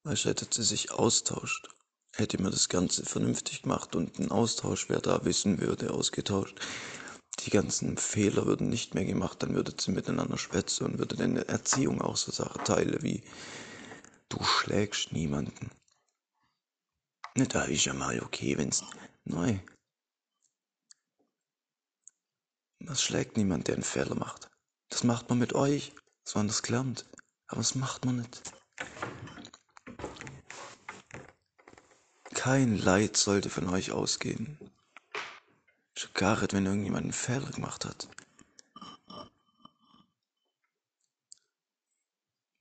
Weißt 0.03 0.25
hätte 0.25 0.47
sie 0.49 0.63
sich 0.63 0.91
austauscht, 0.91 1.69
hätte 2.13 2.41
man 2.41 2.51
das 2.51 2.69
Ganze 2.69 3.05
vernünftig 3.05 3.61
gemacht 3.61 3.95
und 3.95 4.17
ein 4.17 4.31
Austausch, 4.31 4.89
wer 4.89 4.99
da 4.99 5.25
wissen 5.25 5.59
würde, 5.61 5.93
ausgetauscht. 5.93 6.59
Die 7.45 7.49
ganzen 7.49 7.97
Fehler 7.97 8.45
würden 8.45 8.69
nicht 8.69 8.93
mehr 8.93 9.05
gemacht, 9.05 9.41
dann 9.41 9.55
würdet 9.55 9.81
sie 9.81 9.91
miteinander 9.91 10.37
schwätzen 10.37 10.85
und 10.85 10.99
würde 10.99 11.15
dann 11.15 11.37
Erziehung 11.37 12.01
auch 12.01 12.17
so 12.17 12.31
Sachen 12.31 12.63
teile 12.63 13.01
wie 13.01 13.23
du 14.29 14.43
schlägst 14.43 15.11
niemanden. 15.11 15.71
Ne, 17.35 17.47
da 17.47 17.63
ist 17.63 17.85
ja 17.85 17.93
mal 17.93 18.21
okay, 18.21 18.57
wenn's 18.57 18.83
neu. 19.25 19.57
Das 22.79 23.01
schlägt 23.01 23.37
niemand, 23.37 23.67
der 23.67 23.75
einen 23.75 23.83
Fehler 23.83 24.15
macht. 24.15 24.49
Das 24.89 25.03
macht 25.03 25.29
man 25.29 25.39
mit 25.39 25.53
euch, 25.53 25.93
so 26.23 26.39
man 26.39 26.47
das 26.47 26.61
gelernt. 26.61 27.05
Aber 27.47 27.61
das 27.61 27.75
macht 27.75 28.05
man 28.05 28.17
nicht. 28.17 28.41
Kein 32.33 32.77
Leid 32.77 33.17
sollte 33.17 33.49
von 33.49 33.69
euch 33.69 33.91
ausgehen. 33.91 34.70
Schon 36.01 36.13
gar 36.15 36.41
nicht, 36.41 36.53
wenn 36.53 36.65
irgendjemand 36.65 37.03
einen 37.03 37.13
Fehler 37.13 37.51
gemacht 37.51 37.85
hat. 37.85 38.07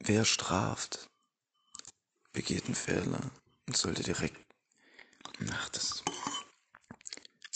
Wer 0.01 0.27
straft, 0.27 1.09
begeht 2.35 2.67
einen 2.67 2.75
Fehler 2.75 3.31
und 3.67 3.79
sollte 3.79 4.03
direkt. 4.03 4.37
Ach, 5.51 5.69
das. 5.71 6.05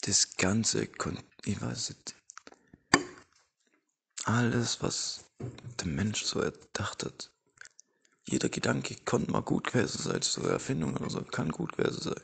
Das 0.00 0.34
ganze. 0.38 0.88
Ich 1.44 1.60
weiß 1.60 1.90
nicht. 1.90 2.14
Alles, 4.24 4.80
was 4.80 5.26
der 5.80 5.86
Mensch 5.86 6.24
so 6.24 6.40
erdacht 6.40 7.04
hat, 7.04 7.30
jeder 8.24 8.48
Gedanke 8.48 8.96
konnte 9.04 9.30
mal 9.30 9.42
gut 9.42 9.70
gewesen 9.70 10.00
sein, 10.00 10.22
so 10.22 10.40
Erfindung 10.44 10.96
oder 10.96 11.10
so, 11.10 11.20
kann 11.20 11.50
gut 11.50 11.76
gewesen 11.76 12.00
sein. 12.00 12.20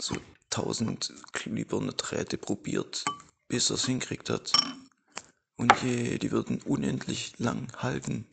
So 0.00 0.16
tausend 0.50 1.12
klipperne 1.32 1.92
Drähte 1.92 2.38
probiert, 2.38 3.04
bis 3.48 3.70
er 3.70 3.76
es 3.76 3.86
hinkriegt 3.86 4.30
hat. 4.30 4.52
Und 5.56 5.72
je, 5.82 6.18
die 6.18 6.30
würden 6.30 6.62
unendlich 6.62 7.38
lang 7.38 7.72
halten. 7.76 8.26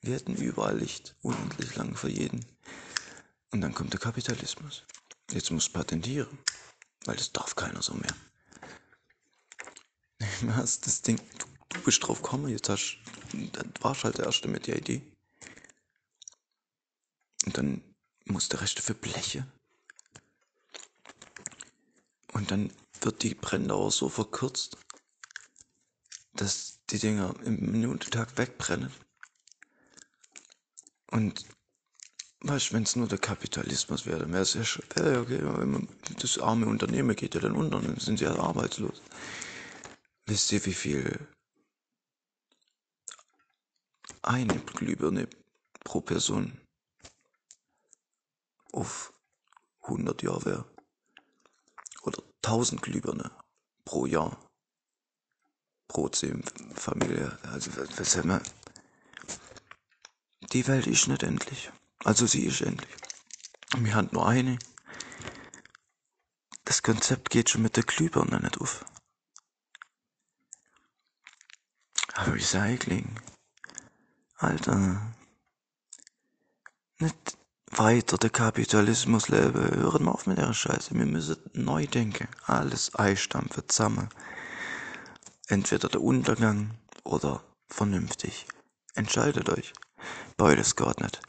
Wir 0.00 0.14
hätten 0.14 0.34
überall 0.34 0.78
Licht, 0.78 1.14
unendlich 1.20 1.76
lang 1.76 1.94
für 1.96 2.08
jeden. 2.08 2.44
Und 3.50 3.60
dann 3.60 3.74
kommt 3.74 3.92
der 3.92 4.00
Kapitalismus. 4.00 4.84
Jetzt 5.30 5.50
muss 5.50 5.68
patentieren, 5.68 6.38
weil 7.04 7.16
das 7.16 7.32
darf 7.32 7.54
keiner 7.54 7.82
so 7.82 7.94
mehr. 7.94 8.14
Du 10.40 10.46
das 10.46 11.02
Ding, 11.02 11.20
du, 11.38 11.46
du 11.68 11.80
bist 11.82 12.06
drauf 12.06 12.22
gekommen, 12.22 12.48
jetzt 12.48 12.68
hast, 12.68 12.98
dann 13.52 13.72
warst 13.80 14.04
halt 14.04 14.18
der 14.18 14.26
Erste 14.26 14.48
mit 14.48 14.66
der 14.66 14.76
Idee. 14.76 15.02
Und 17.44 17.56
dann 17.56 17.82
muss 18.24 18.48
der 18.48 18.60
Rest 18.60 18.80
für 18.80 18.94
Bleche. 18.94 19.46
Und 22.32 22.50
dann 22.50 22.72
wird 23.00 23.22
die 23.22 23.34
Brenndauer 23.34 23.90
so 23.90 24.08
verkürzt, 24.08 24.76
dass 26.32 26.80
die 26.90 26.98
Dinger 26.98 27.34
im 27.44 27.70
Minutentag 27.70 28.36
wegbrennen. 28.38 28.92
Und 31.10 31.44
weißt 32.42 32.72
wenn 32.72 32.84
es 32.84 32.96
nur 32.96 33.08
der 33.08 33.18
Kapitalismus 33.18 34.06
wäre, 34.06 34.20
dann 34.20 34.32
wäre 34.32 34.42
es 34.42 34.54
ja 34.54 34.62
wär 34.94 35.12
ja 35.12 35.20
okay, 35.20 35.88
das 36.18 36.38
arme 36.38 36.66
Unternehmen 36.66 37.16
geht 37.16 37.34
ja 37.34 37.40
dann 37.40 37.56
unter, 37.56 37.80
dann 37.80 37.98
sind 37.98 38.18
sie 38.18 38.24
ja 38.24 38.38
arbeitslos. 38.38 39.02
Wisst 40.26 40.52
ihr, 40.52 40.64
wie 40.64 40.74
viel 40.74 41.28
eine 44.22 44.58
Glühbirne 44.60 45.28
pro 45.84 46.00
Person 46.00 46.60
auf 48.72 49.12
100 49.82 50.22
Jahre 50.22 50.44
wäre. 50.44 50.79
Oder 52.42 52.52
1000 52.52 52.82
Glühbirne 52.82 53.30
pro 53.84 54.06
Jahr. 54.06 54.36
Pro 55.88 56.10
Familie. 56.74 57.38
Also, 57.42 57.70
was 57.96 58.16
haben 58.16 58.30
wir? 58.30 58.42
Die 60.52 60.66
Welt 60.66 60.86
ist 60.86 61.08
nicht 61.08 61.22
endlich. 61.22 61.70
Also 62.04 62.26
sie 62.26 62.46
ist 62.46 62.60
endlich. 62.60 62.96
Wir 63.76 63.94
haben 63.94 64.08
nur 64.12 64.26
eine. 64.26 64.58
Das 66.64 66.82
Konzept 66.82 67.30
geht 67.30 67.50
schon 67.50 67.62
mit 67.62 67.76
der 67.76 67.84
Glühbirne 67.84 68.40
nicht 68.40 68.60
auf. 68.60 68.84
Recycling. 72.16 73.20
Alter. 74.36 75.14
Nicht 76.98 77.39
weiter 77.70 78.18
der 78.18 78.30
Kapitalismus 78.30 79.28
lebe. 79.28 79.70
Hören 79.76 80.04
wir 80.04 80.12
auf 80.12 80.26
mit 80.26 80.38
der 80.38 80.52
Scheiße. 80.52 80.94
Wir 80.94 81.06
müssen 81.06 81.36
neu 81.52 81.86
denken. 81.86 82.28
Alles 82.46 82.94
einstampfen 82.94 83.68
zusammen. 83.68 84.08
Entweder 85.48 85.88
der 85.88 86.02
Untergang 86.02 86.72
oder 87.04 87.42
vernünftig. 87.68 88.46
Entscheidet 88.94 89.48
euch. 89.48 89.72
Beides 90.36 90.76
geht 90.76 91.00
nicht. 91.00 91.20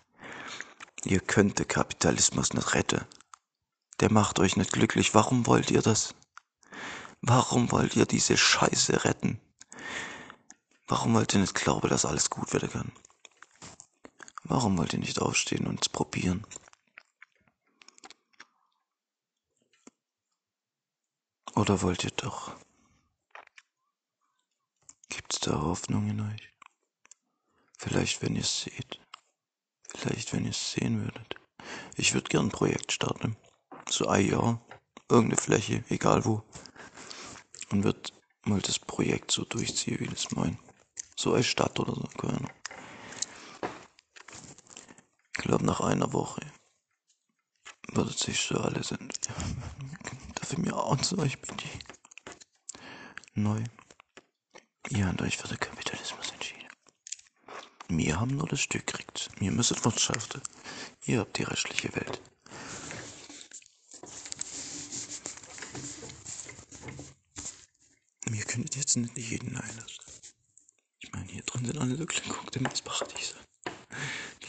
Ihr 1.03 1.19
könnt 1.19 1.59
den 1.59 1.67
Kapitalismus 1.67 2.53
nicht 2.53 2.73
retten. 2.73 3.01
Der 3.99 4.11
macht 4.11 4.39
euch 4.39 4.57
nicht 4.57 4.73
glücklich. 4.73 5.13
Warum 5.13 5.45
wollt 5.47 5.71
ihr 5.71 5.81
das? 5.81 6.15
Warum 7.21 7.71
wollt 7.71 7.95
ihr 7.95 8.05
diese 8.05 8.35
Scheiße 8.35 9.05
retten? 9.05 9.39
Warum 10.87 11.13
wollt 11.13 11.33
ihr 11.33 11.39
nicht 11.39 11.55
glauben, 11.55 11.89
dass 11.89 12.05
alles 12.05 12.29
gut 12.29 12.51
werden 12.53 12.71
kann? 12.71 12.91
Warum 14.51 14.77
wollt 14.77 14.91
ihr 14.91 14.99
nicht 14.99 15.21
aufstehen 15.21 15.65
und 15.65 15.79
es 15.79 15.87
probieren? 15.87 16.45
Oder 21.55 21.81
wollt 21.81 22.03
ihr 22.03 22.11
doch? 22.11 22.51
Gibt's 25.07 25.39
da 25.39 25.61
Hoffnung 25.61 26.09
in 26.09 26.19
euch? 26.19 26.49
Vielleicht, 27.77 28.21
wenn 28.21 28.35
ihr 28.35 28.41
es 28.41 28.63
seht. 28.63 28.99
Vielleicht, 29.87 30.33
wenn 30.33 30.43
ihr 30.43 30.49
es 30.51 30.73
sehen 30.73 31.01
würdet. 31.01 31.35
Ich 31.95 32.13
würde 32.13 32.27
gern 32.27 32.47
ein 32.47 32.51
Projekt 32.51 32.91
starten. 32.91 33.37
So 33.89 34.09
ein 34.09 34.29
Jahr. 34.29 34.61
Irgendeine 35.07 35.41
Fläche, 35.41 35.85
egal 35.87 36.25
wo. 36.25 36.43
Und 37.69 37.85
wird 37.85 38.11
mal 38.43 38.59
das 38.59 38.79
Projekt 38.79 39.31
so 39.31 39.45
durchziehen, 39.45 40.01
wie 40.01 40.07
das 40.07 40.29
mein. 40.31 40.59
So 41.15 41.35
eine 41.35 41.45
Stadt 41.45 41.79
oder 41.79 41.95
so, 41.95 42.03
keine 42.17 42.33
Ahnung. 42.33 42.60
Ich 45.41 45.47
glaube, 45.47 45.65
nach 45.65 45.79
einer 45.79 46.13
Woche 46.13 46.39
wird 47.93 48.15
sich 48.15 48.39
so 48.41 48.57
alles 48.59 48.89
sind. 48.89 49.19
Ich 50.51 50.57
mir 50.59 50.77
auch 50.77 51.01
zu 51.01 51.17
euch 51.17 51.41
bitte? 51.41 51.65
Neu. 53.33 53.63
Ihr 54.89 55.07
habt 55.07 55.19
euch 55.23 55.37
für 55.37 55.47
den 55.47 55.59
Kapitalismus 55.59 56.29
entschieden. 56.29 56.67
Wir 57.87 58.19
haben 58.19 58.35
nur 58.35 58.47
das 58.47 58.61
Stück 58.61 58.85
gekriegt. 58.85 59.31
Wir 59.39 59.51
müssen 59.51 59.83
wirtschaften. 59.83 60.43
Ihr 61.05 61.21
habt 61.21 61.35
die 61.39 61.43
restliche 61.43 61.95
Welt. 61.95 62.21
Wir 68.25 68.43
können 68.43 68.69
jetzt 68.75 68.95
nicht 68.95 69.17
jeden 69.17 69.57
einlassen. 69.57 70.05
Ich 70.99 71.11
meine, 71.11 71.31
hier 71.31 71.41
drin 71.41 71.65
sind 71.65 71.79
alle 71.79 71.95
glücklich. 71.95 72.29
Guck 72.29 72.51
dir 72.51 72.61
mal 72.61 72.69
das 72.69 72.83
Paradies 72.83 73.33
an. 73.33 73.50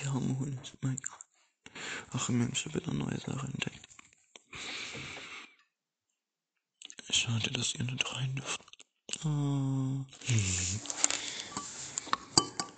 Die 0.02 0.08
armen 0.08 0.38
Hunde, 0.38 0.60
mein 0.80 0.96
Gott. 0.96 1.72
Ach 2.10 2.28
Mensch, 2.28 2.66
ich 2.66 2.74
wieder 2.74 2.92
neue 2.92 3.20
Sachen 3.20 3.52
entdeckt. 3.52 3.88
Schade, 7.08 7.50
dass 7.52 7.74
ihr 7.74 7.84
nicht 7.84 8.12
rein 8.14 8.34
dürft. 8.34 8.60
Oh. 9.24 10.04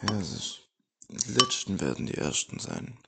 Ja, 0.02 0.20
es 0.20 0.32
ist. 0.32 0.60
Die 1.08 1.32
Letzten 1.32 1.80
werden 1.80 2.06
die 2.06 2.14
Ersten 2.14 2.58
sein. 2.58 2.98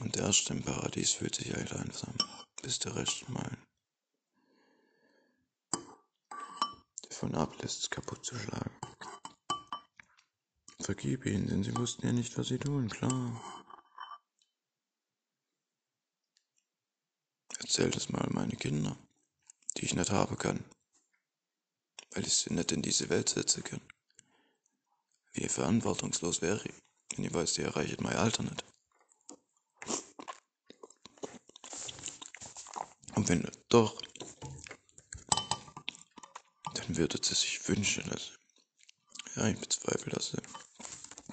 Und 0.00 0.14
der 0.14 0.24
Erste 0.24 0.52
im 0.52 0.62
Paradies 0.62 1.12
fühlt 1.12 1.34
sich 1.34 1.52
halt 1.52 1.72
einsam, 1.72 2.14
bis 2.62 2.78
der 2.78 2.94
Rest 2.94 3.28
mal 3.28 3.56
davon 7.08 7.34
ablässt, 7.34 7.90
kaputt 7.90 8.24
zu 8.24 8.38
schlagen. 8.38 8.70
Vergib 10.88 11.26
ihnen, 11.26 11.46
denn 11.48 11.62
sie 11.62 11.76
wussten 11.76 12.06
ja 12.06 12.14
nicht, 12.14 12.38
was 12.38 12.48
sie 12.48 12.56
tun, 12.56 12.88
klar. 12.88 13.38
Erzähl 17.58 17.90
das 17.90 18.08
mal 18.08 18.26
meine 18.30 18.56
Kinder, 18.56 18.96
die 19.76 19.84
ich 19.84 19.94
nicht 19.94 20.10
haben 20.10 20.38
kann, 20.38 20.64
weil 22.12 22.26
ich 22.26 22.32
sie 22.32 22.54
nicht 22.54 22.72
in 22.72 22.80
diese 22.80 23.10
Welt 23.10 23.28
setzen 23.28 23.62
kann. 23.64 23.82
Wie 25.34 25.46
verantwortungslos 25.46 26.40
wäre 26.40 26.66
ich, 26.66 26.74
wenn 27.14 27.26
ich 27.26 27.34
weiß, 27.34 27.52
die 27.52 27.64
erreicht 27.64 28.00
mein 28.00 28.16
Alter 28.16 28.44
nicht. 28.44 28.64
Und 33.14 33.28
wenn 33.28 33.46
doch, 33.68 34.00
dann 36.72 36.96
würde 36.96 37.20
sie 37.22 37.34
sich 37.34 37.68
wünschen, 37.68 38.08
dass. 38.08 38.32
Ja, 39.36 39.48
ich 39.48 39.60
bezweifle 39.60 40.12
das. 40.12 40.34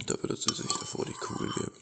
Da 0.06 0.22
würde 0.22 0.38
sie 0.38 0.54
sich 0.54 0.72
davor 0.72 1.04
die 1.06 1.14
Kugel 1.14 1.52
geben. 1.54 1.82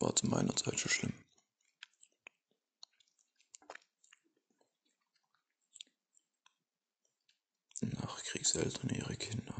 War 0.00 0.16
zu 0.16 0.26
meiner 0.26 0.56
Zeit 0.56 0.80
schon 0.80 0.90
schlimm. 0.90 1.14
Nachkriegseltern 7.80 8.90
ihre 8.90 9.16
Kinder. 9.16 9.54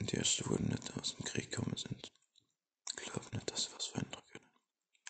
Die 0.00 0.16
erste 0.16 0.48
wurden 0.48 0.68
nicht 0.68 0.96
aus 0.98 1.14
dem 1.14 1.24
Krieg 1.24 1.50
gekommen 1.50 1.76
sind. 1.76 2.12
Glaub 2.96 3.32
nicht, 3.32 3.50
dass 3.50 3.64
sie 3.64 3.74
was 3.76 3.86
verändern 3.86 4.22
können. 4.32 4.50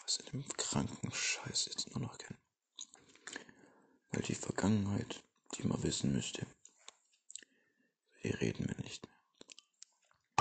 Was 0.03 0.14
sie 0.16 0.22
den 0.24 0.46
kranken 0.49 1.12
Scheiß 1.12 1.66
jetzt 1.66 1.90
nur 1.92 2.01
noch 2.01 2.18
kennen. 2.18 2.40
Weil 4.11 4.22
die 4.22 4.34
Vergangenheit, 4.34 5.22
die 5.55 5.66
man 5.66 5.82
wissen 5.82 6.12
müsste, 6.12 6.46
die 8.22 8.30
reden 8.30 8.68
wir 8.68 8.84
nicht. 8.84 9.08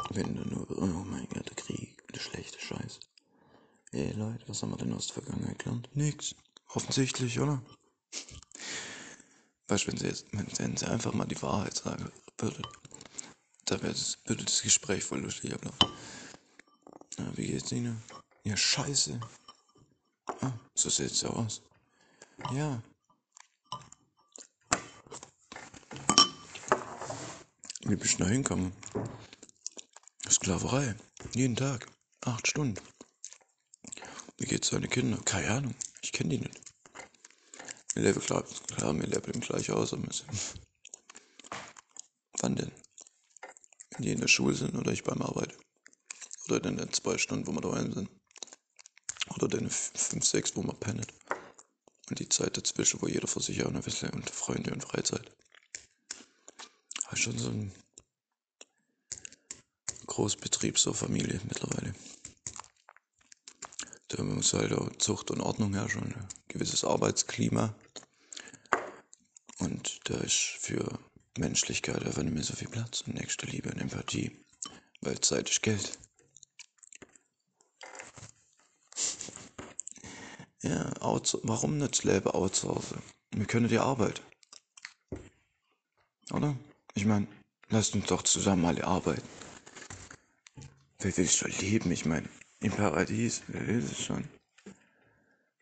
Wenn 0.10 0.36
du 0.36 0.44
nur, 0.44 0.70
oh 0.78 0.86
mein 1.06 1.28
Gott, 1.30 1.48
der 1.48 1.56
Krieg, 1.56 2.08
der 2.14 2.20
schlechte 2.20 2.60
Scheiß. 2.60 3.00
Ey 3.92 4.12
Leute, 4.12 4.48
was 4.48 4.62
haben 4.62 4.72
wir 4.72 4.78
denn 4.78 4.94
aus 4.94 5.08
der 5.08 5.24
Vergangenheit 5.24 5.60
gelernt? 5.60 5.90
Nix. 5.96 6.36
Offensichtlich, 6.70 7.40
oder? 7.40 7.62
Du, 9.68 9.76
wenn 9.88 9.98
sie 9.98 10.08
jetzt, 10.08 10.26
wenn 10.32 10.78
sie 10.78 10.88
einfach 10.88 11.14
mal 11.14 11.26
die 11.26 11.42
Wahrheit 11.42 11.76
sagen 11.76 12.12
würde, 12.38 12.62
da 13.66 13.82
wäre 13.82 13.92
das, 13.92 14.18
würde 14.26 14.46
das 14.46 14.62
Gespräch 14.62 15.04
voll 15.04 15.20
lustig 15.20 15.54
ablaufen. 15.54 15.92
Ja, 17.18 17.38
wie 17.38 17.48
geht's 17.48 17.72
Ihnen? 17.72 18.02
Ja, 18.44 18.56
scheiße. 18.56 19.20
Ah, 20.42 20.54
so 20.76 20.90
sieht's 20.90 21.22
ja 21.22 21.30
aus. 21.30 21.62
Ja. 22.54 22.82
Wie 27.90 27.96
bist 27.96 28.20
du 28.20 28.26
da 28.26 28.30
hinkommen? 28.30 28.74
Sklaverei. 30.30 30.94
Jeden 31.34 31.56
Tag. 31.56 31.88
Acht 32.20 32.46
Stunden. 32.46 32.78
Wie 34.38 34.46
geht's 34.46 34.72
deine 34.72 34.90
Kinder? 34.90 35.18
Keine 35.24 35.52
Ahnung. 35.52 35.76
Ich 36.02 36.12
kenne 36.12 36.32
die 36.32 36.40
nicht. 36.40 36.60
Wir 37.94 38.04
leben 38.04 38.20
klar, 38.20 38.44
klar, 38.76 38.94
wir 38.94 39.08
leben 39.08 39.40
gleich 39.40 39.72
aus. 39.72 39.96
Wann 42.42 42.56
denn? 42.58 42.74
Wenn 43.92 44.02
die 44.02 44.12
in 44.12 44.20
der 44.20 44.28
Schule 44.28 44.54
sind 44.54 44.76
oder 44.76 44.92
ich 44.92 45.06
beim 45.06 45.22
Arbeiten. 45.22 45.56
Oder 46.50 46.66
in 46.66 46.76
den 46.76 46.92
zwei 46.92 47.18
Stunden, 47.18 47.48
wo 47.48 47.54
wir 47.54 47.62
daheim 47.62 47.94
sind. 47.94 48.10
Oder 49.30 49.46
in 49.60 49.64
den 49.64 49.70
fünf, 49.70 50.26
sechs, 50.26 50.58
wo 50.58 50.62
man 50.62 50.78
pennt. 50.78 51.08
Und 52.10 52.20
die 52.20 52.28
Zeit 52.28 52.58
dazwischen, 52.58 53.02
wo 53.02 53.08
jeder 53.08 53.30
für 53.30 53.40
sich 53.40 53.64
auch 53.64 53.72
noch 53.72 53.88
ein 53.88 54.10
und 54.10 54.30
Freunde 54.30 54.74
und 54.74 54.84
Freizeit. 54.84 55.32
Schon 57.18 57.40
so 57.40 57.50
ein 57.50 57.72
Großbetrieb, 60.06 60.78
so 60.78 60.94
Familie 60.94 61.42
mittlerweile. 61.46 61.96
Da 64.10 64.22
muss 64.24 64.54
halt 64.54 64.72
auch 64.74 64.96
Zucht 64.98 65.32
und 65.32 65.42
Ordnung 65.42 65.74
herrschen, 65.74 66.04
ein 66.04 66.28
gewisses 66.48 66.84
Arbeitsklima. 66.84 67.74
Und 69.58 70.00
da 70.04 70.18
ist 70.18 70.36
für 70.60 71.00
Menschlichkeit 71.40 72.06
einfach 72.06 72.22
nicht 72.22 72.36
mehr 72.36 72.44
so 72.44 72.54
viel 72.54 72.70
Platz 72.70 73.02
und 73.02 73.16
nächste 73.16 73.48
Liebe 73.48 73.72
und 73.72 73.80
Empathie, 73.80 74.38
weil 75.02 75.20
Zeit 75.20 75.50
ist 75.50 75.64
Geld. 75.64 75.98
Ja, 80.62 80.94
warum 81.02 81.80
nicht 81.80 82.04
Leben 82.04 82.30
outsourcen? 82.30 83.02
Wir 83.32 83.46
können 83.46 83.70
die 83.70 83.80
Arbeit. 83.80 84.22
Oder? 87.08 87.20
Meine, 87.22 87.28
lasst 87.70 87.96
uns 87.96 88.08
doch 88.08 88.24
zusammen 88.24 88.66
alle 88.66 88.84
arbeiten. 88.84 89.28
Wer 91.00 91.16
will 91.16 91.30
schon 91.30 91.52
leben? 91.52 91.92
Ich 91.92 92.06
meine, 92.06 92.28
im 92.60 92.72
Paradies, 92.72 93.44
wer 93.48 93.66
will 93.68 93.80
es 93.80 94.00
schon? 94.04 94.28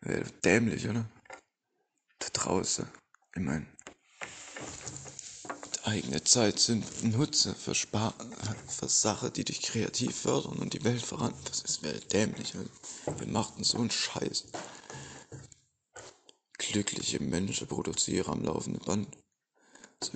Wäre 0.00 0.24
dämlich, 0.44 0.88
oder? 0.88 1.04
Da 2.18 2.28
draußen. 2.32 2.86
Ich 3.34 3.42
meine, 3.42 3.66
eigene 5.84 6.24
Zeit 6.24 6.58
sind 6.58 7.04
Nutze 7.04 7.54
für, 7.54 7.74
Spar 7.74 8.14
für 8.66 8.88
Sachen, 8.88 9.32
die 9.32 9.44
dich 9.44 9.62
kreativ 9.62 10.16
fördern 10.16 10.58
und 10.58 10.72
die 10.72 10.84
Welt 10.84 11.02
voran. 11.02 11.34
Das 11.44 11.60
ist 11.60 11.82
wäre 11.82 12.00
dämlich. 12.00 12.54
Wir 12.54 13.26
machten 13.28 13.62
so 13.62 13.78
einen 13.78 13.90
Scheiß. 13.90 14.46
Glückliche 16.58 17.22
Menschen 17.22 17.68
produzieren 17.68 18.32
am 18.32 18.42
laufenden 18.42 18.82
Band. 18.84 19.08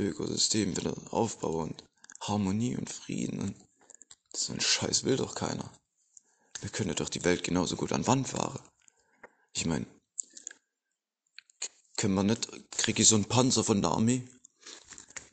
Ökosystem 0.01 0.77
wieder 0.77 0.95
aufbauen. 1.11 1.75
Harmonie 2.21 2.77
und 2.77 2.91
Frieden. 2.91 3.41
Und 3.41 3.57
so 4.35 4.53
ein 4.53 4.61
Scheiß 4.61 5.05
will 5.05 5.17
doch 5.17 5.35
keiner. 5.35 5.71
Wir 6.61 6.71
können 6.71 6.95
doch 6.95 7.09
die 7.09 7.25
Welt 7.25 7.45
genauso 7.45 7.77
gut 7.77 7.93
an 7.93 8.07
Wand 8.07 8.29
fahren. 8.29 8.61
Ich 9.55 9.67
meine, 9.67 9.87
können 11.97 12.15
wir 12.15 12.23
nicht, 12.23 12.49
krieg 12.73 12.99
ich 12.99 13.09
so 13.09 13.15
einen 13.15 13.25
Panzer 13.25 13.65
von 13.65 13.83
der 13.83 13.91
Armee? 13.91 14.23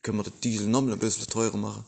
Können 0.01 0.19
wir 0.19 0.23
den 0.23 0.39
Diesel 0.41 0.67
noch 0.67 0.81
ein 0.81 0.99
bisschen 0.99 1.27
teurer 1.27 1.57
machen? 1.57 1.85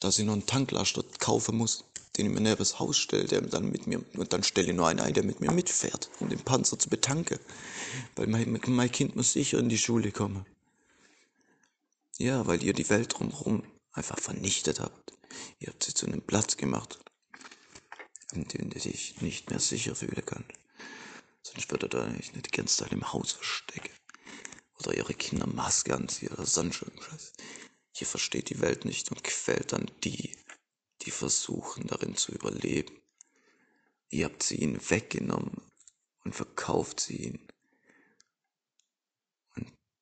Dass 0.00 0.18
ich 0.18 0.24
noch 0.24 0.34
einen 0.34 0.46
Tanklaster 0.46 1.04
kaufen 1.18 1.56
muss, 1.56 1.84
den 2.16 2.26
ich 2.26 2.32
mir 2.32 2.40
neben 2.40 2.56
das 2.56 2.78
Haus 2.78 2.98
stelle, 2.98 3.24
der 3.24 3.40
dann 3.40 3.70
mit 3.70 3.86
mir, 3.86 4.04
und 4.16 4.32
dann 4.32 4.42
stelle 4.42 4.68
ich 4.68 4.76
nur 4.76 4.86
einen 4.86 5.00
ein, 5.00 5.14
der 5.14 5.24
mit 5.24 5.40
mir 5.40 5.50
mitfährt, 5.50 6.10
um 6.20 6.28
den 6.28 6.40
Panzer 6.40 6.78
zu 6.78 6.90
betanken. 6.90 7.38
Weil 8.16 8.26
mein, 8.26 8.60
mein 8.66 8.92
Kind 8.92 9.16
muss 9.16 9.32
sicher 9.32 9.58
in 9.58 9.68
die 9.68 9.78
Schule 9.78 10.12
kommen. 10.12 10.46
Ja, 12.18 12.46
weil 12.46 12.62
ihr 12.62 12.72
die 12.72 12.88
Welt 12.90 13.18
drumherum 13.18 13.64
einfach 13.92 14.20
vernichtet 14.20 14.78
habt. 14.80 15.12
Ihr 15.58 15.68
habt 15.68 15.82
sie 15.82 15.94
zu 15.94 16.06
einem 16.06 16.22
Platz 16.22 16.56
gemacht, 16.56 16.98
in 18.32 18.46
dem 18.46 18.70
ihr 18.70 18.80
dich 18.80 19.20
nicht 19.20 19.50
mehr 19.50 19.58
sicher 19.58 19.96
fühlen 19.96 20.24
könnt. 20.24 20.52
Sonst 21.42 21.70
würdet 21.70 21.94
ihr 21.94 22.02
euch 22.02 22.32
nicht 22.32 22.52
ganze 22.52 22.76
Zeit 22.76 22.92
im 22.92 23.12
Haus 23.12 23.32
verstecken. 23.32 23.92
Oder 24.78 24.96
ihre 24.96 25.14
Kinder 25.14 25.46
Maske 25.46 25.94
anziehen 25.94 26.32
oder 26.32 26.46
sonst 26.46 26.82
irgendwas. 26.82 27.32
Ihr 27.98 28.06
versteht 28.06 28.50
die 28.50 28.60
Welt 28.60 28.84
nicht 28.84 29.10
und 29.10 29.22
quält 29.24 29.72
dann 29.72 29.90
die, 30.02 30.36
die 31.02 31.10
versuchen 31.10 31.86
darin 31.86 32.16
zu 32.16 32.32
überleben. 32.32 32.96
Ihr 34.08 34.26
habt 34.26 34.42
sie 34.42 34.56
ihnen 34.56 34.80
weggenommen 34.90 35.62
und 36.24 36.34
verkauft 36.34 37.00
sie 37.00 37.16
ihnen. 37.16 37.43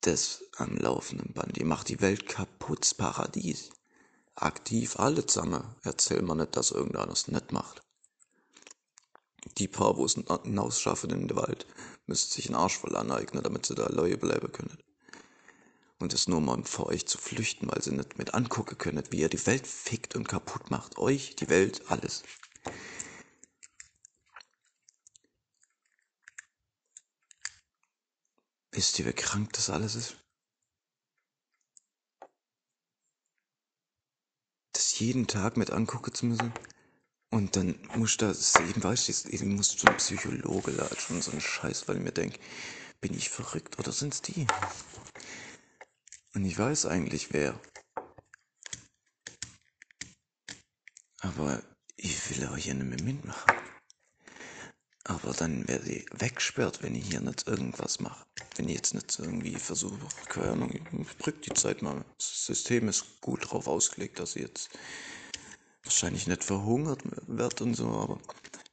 Das 0.03 0.43
am 0.57 0.75
laufenden 0.75 1.33
Band. 1.33 1.57
Ihr 1.57 1.65
macht 1.65 1.87
die 1.87 2.01
Welt 2.01 2.27
kaputt, 2.27 2.97
Paradies 2.97 3.69
aktiv 4.35 4.99
alle 4.99 5.25
zusammen. 5.25 5.63
Erzähl 5.83 6.21
mir 6.21 6.35
nicht, 6.35 6.57
dass 6.57 6.71
irgendeiner 6.71 7.13
es 7.13 7.29
nicht 7.29 7.53
macht. 7.53 7.81
Die 9.57 9.69
paar, 9.69 9.95
wo 9.95 10.03
es 10.03 10.15
hinausschaffen 10.15 11.09
in 11.11 11.27
den 11.29 11.37
Wald, 11.37 11.65
müssen 12.05 12.31
sich 12.31 12.47
einen 12.47 12.55
Arsch 12.55 12.77
voll 12.77 12.97
aneignen, 12.97 13.43
damit 13.43 13.65
sie 13.65 13.75
da 13.75 13.87
Leute 13.87 14.17
bleiben 14.17 14.51
können. 14.51 14.77
Und 15.99 16.13
es 16.13 16.27
nur 16.27 16.41
mal 16.41 16.63
vor 16.65 16.87
euch 16.87 17.05
zu 17.07 17.17
flüchten, 17.17 17.69
weil 17.71 17.81
sie 17.81 17.91
nicht 17.91 18.17
mit 18.17 18.33
angucken 18.33 18.77
können, 18.77 19.05
wie 19.11 19.21
ihr 19.21 19.29
die 19.29 19.45
Welt 19.45 19.65
fickt 19.65 20.17
und 20.17 20.27
kaputt 20.27 20.69
macht. 20.69 20.97
Euch, 20.97 21.37
die 21.37 21.47
Welt, 21.47 21.83
alles. 21.87 22.23
Wisst 28.73 28.97
ihr, 28.97 29.05
wie 29.05 29.13
krank 29.13 29.53
das 29.53 29.69
alles 29.69 29.93
ist? 29.93 30.17
Das 34.71 34.97
jeden 34.97 35.27
Tag 35.27 35.57
mit 35.57 35.69
angucken 35.69 36.11
zu 36.11 36.25
müssen. 36.25 36.51
Und 37.29 37.55
dann 37.55 37.79
muss 37.95 38.17
da 38.17 38.33
sehen, 38.33 38.83
weißt 38.83 39.25
du, 39.25 39.29
ich 39.29 39.43
muss 39.43 39.77
zum 39.77 39.95
Psychologe 39.97 40.71
latschen 40.71 41.17
und 41.17 41.21
so 41.21 41.31
ein 41.31 41.41
Scheiß, 41.41 41.87
weil 41.87 41.97
ich 41.97 42.03
mir 42.03 42.11
denke, 42.11 42.39
bin 42.99 43.13
ich 43.13 43.29
verrückt 43.29 43.77
oder 43.77 43.91
sind's 43.91 44.23
die? 44.23 44.47
Und 46.33 46.43
ich 46.43 46.57
weiß 46.57 46.87
eigentlich 46.87 47.31
wer. 47.31 47.59
Aber 51.21 51.61
ich 51.95 52.29
will 52.31 52.47
auch 52.47 52.57
hier 52.57 52.73
nicht 52.73 52.89
mehr 52.89 53.13
mitmachen. 53.13 53.53
Aber 55.03 55.33
dann 55.33 55.67
werde 55.67 55.91
ich 55.91 56.07
weggesperrt, 56.11 56.81
wenn 56.81 56.95
ich 56.95 57.07
hier 57.07 57.21
nicht 57.21 57.47
irgendwas 57.47 57.99
mache. 57.99 58.25
Wenn 58.55 58.69
ich 58.69 58.75
jetzt 58.75 58.93
nicht 58.93 59.17
irgendwie 59.19 59.55
versuche, 59.55 59.97
keine 60.29 60.51
Ahnung, 60.51 60.71
ich 60.71 61.17
drück 61.17 61.41
die 61.41 61.53
Zeit 61.53 61.81
mal. 61.81 62.05
Das 62.17 62.45
System 62.45 62.87
ist 62.87 63.21
gut 63.21 63.51
drauf 63.51 63.67
ausgelegt, 63.67 64.19
dass 64.19 64.35
ich 64.35 64.43
jetzt 64.43 64.69
wahrscheinlich 65.83 66.27
nicht 66.27 66.43
verhungert 66.43 67.01
wird 67.27 67.61
und 67.61 67.73
so, 67.73 67.87
aber 67.87 68.19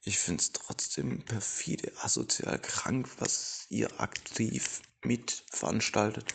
ich 0.05 0.19
finde 0.19 0.43
es 0.43 0.53
trotzdem 0.53 1.23
perfide, 1.23 1.93
asozial 2.03 2.59
krank, 2.59 3.09
was 3.19 3.67
ihr 3.69 4.01
aktiv 4.01 4.83
mit 5.05 5.45
veranstaltet. 5.51 6.35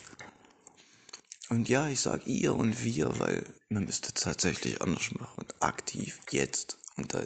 Und 1.48 1.68
ja, 1.68 1.88
ich 1.88 2.00
sag 2.00 2.26
ihr 2.26 2.54
und 2.54 2.82
wir, 2.82 3.18
weil 3.20 3.44
man 3.68 3.84
müsste 3.84 4.12
tatsächlich 4.12 4.82
anders 4.82 5.12
machen. 5.12 5.46
Aktiv, 5.60 6.18
jetzt. 6.30 6.78
Und 6.96 7.14
da 7.14 7.22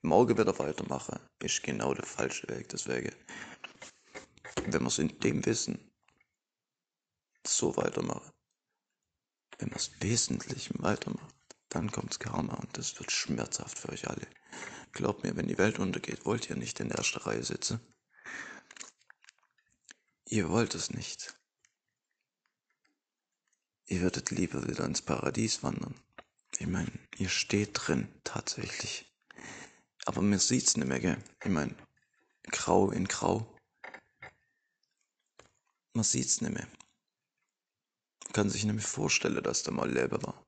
morgen 0.00 0.38
wieder 0.38 0.58
weitermachen, 0.58 1.18
ist 1.42 1.62
genau 1.62 1.92
der 1.92 2.06
falsche 2.06 2.48
Weg. 2.48 2.70
Deswegen, 2.70 3.12
wenn 4.72 4.82
wir 4.82 4.88
es 4.88 4.98
in 4.98 5.18
dem 5.20 5.44
Wissen 5.46 5.92
so 7.46 7.76
weitermachen, 7.76 8.32
wenn 9.58 9.70
wir 9.70 9.76
es 9.76 9.90
wesentlich 10.00 10.70
weitermachen, 10.78 11.32
dann 11.68 11.90
kommt's 11.90 12.18
Karma 12.18 12.54
und 12.54 12.76
das 12.78 12.98
wird 12.98 13.10
schmerzhaft 13.10 13.78
für 13.78 13.90
euch 13.90 14.08
alle. 14.08 14.26
Glaubt 14.92 15.24
mir, 15.24 15.36
wenn 15.36 15.48
die 15.48 15.58
Welt 15.58 15.78
untergeht, 15.78 16.24
wollt 16.24 16.48
ihr 16.48 16.56
nicht 16.56 16.78
in 16.80 16.88
der 16.88 16.98
ersten 16.98 17.18
Reihe 17.18 17.42
sitzen. 17.42 17.80
Ihr 20.26 20.48
wollt 20.48 20.74
es 20.74 20.90
nicht. 20.90 21.38
Ihr 23.86 24.00
würdet 24.00 24.30
lieber 24.30 24.66
wieder 24.66 24.84
ins 24.84 25.02
Paradies 25.02 25.62
wandern. 25.62 25.94
Ich 26.58 26.66
meine, 26.66 26.90
ihr 27.16 27.28
steht 27.28 27.70
drin, 27.74 28.08
tatsächlich. 28.22 29.12
Aber 30.06 30.22
man 30.22 30.38
sieht's 30.38 30.76
nicht 30.76 30.86
mehr, 30.86 31.00
gell? 31.00 31.22
Ich 31.42 31.50
meine, 31.50 31.76
grau 32.44 32.90
in 32.90 33.06
grau. 33.06 33.53
Man 35.94 36.04
sieht's 36.04 36.40
nicht 36.40 36.52
mehr. 36.52 36.66
Man 38.24 38.32
kann 38.32 38.50
sich 38.50 38.64
nicht 38.64 38.74
mehr 38.74 38.82
vorstellen, 38.82 39.42
dass 39.42 39.62
da 39.62 39.70
mal 39.70 39.90
Leben 39.90 40.20
war. 40.24 40.44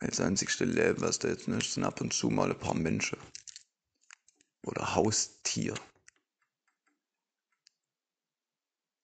Das 0.00 0.20
einzigste 0.20 0.64
Leben, 0.64 1.00
was 1.00 1.18
da 1.18 1.28
jetzt 1.28 1.48
nicht, 1.48 1.72
sind 1.72 1.84
ab 1.84 2.00
und 2.00 2.12
zu 2.12 2.28
mal 2.28 2.50
ein 2.50 2.58
paar 2.58 2.74
Menschen. 2.74 3.18
Oder 4.62 4.94
Haustier. 4.94 5.74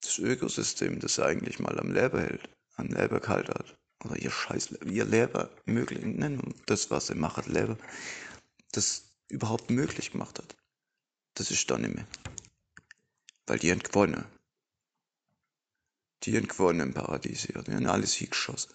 Das 0.02 0.18
Ökosystem, 0.18 1.00
das 1.00 1.18
eigentlich 1.18 1.58
mal 1.58 1.80
am 1.80 1.90
Leben 1.90 2.18
hält, 2.18 2.48
am 2.76 2.88
Leben 2.88 3.20
kalt 3.20 3.48
hat. 3.48 3.76
Oder 4.04 4.16
ihr 4.16 4.30
Scheiß, 4.30 4.72
ihr 4.84 5.06
Leben 5.06 5.48
möglich, 5.64 6.04
nennen 6.04 6.54
das, 6.66 6.90
was 6.90 7.08
ihr 7.08 7.16
macht, 7.16 7.46
Leben, 7.46 7.78
das 8.72 9.04
überhaupt 9.28 9.70
möglich 9.70 10.12
gemacht 10.12 10.38
hat. 10.38 10.54
Das 11.32 11.50
ist 11.50 11.70
dann 11.70 11.80
nicht 11.80 11.94
mehr. 11.94 12.06
Weil 13.46 13.58
die 13.58 13.70
haben. 13.70 14.24
Die 16.22 16.36
haben 16.36 16.48
gewonnen 16.48 16.80
im 16.80 16.94
Paradies 16.94 17.42
hier. 17.42 17.62
Die 17.62 17.72
haben 17.72 17.86
alles 17.86 18.14
hier 18.14 18.28
geschossen. 18.28 18.72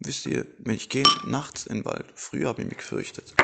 Wisst 0.00 0.26
ihr, 0.26 0.46
wenn 0.58 0.76
ich 0.76 0.88
gehe 0.88 1.04
nachts 1.26 1.66
in 1.66 1.78
den 1.78 1.84
Wald, 1.84 2.12
früher 2.14 2.48
habe 2.48 2.62
ich 2.62 2.68
mich 2.68 2.78
gefürchtet. 2.78 3.34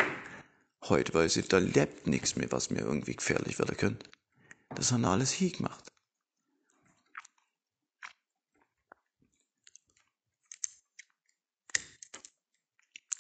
Heute 0.84 1.14
weiß 1.14 1.36
ich, 1.36 1.48
da 1.48 1.58
lebt 1.58 2.06
nichts 2.06 2.36
mehr, 2.36 2.50
was 2.52 2.70
mir 2.70 2.80
irgendwie 2.80 3.16
gefährlich 3.16 3.58
werden 3.58 3.76
könnte. 3.76 4.10
Das 4.74 4.92
haben 4.92 5.04
alles 5.04 5.30
hier 5.30 5.50
gemacht. 5.50 5.84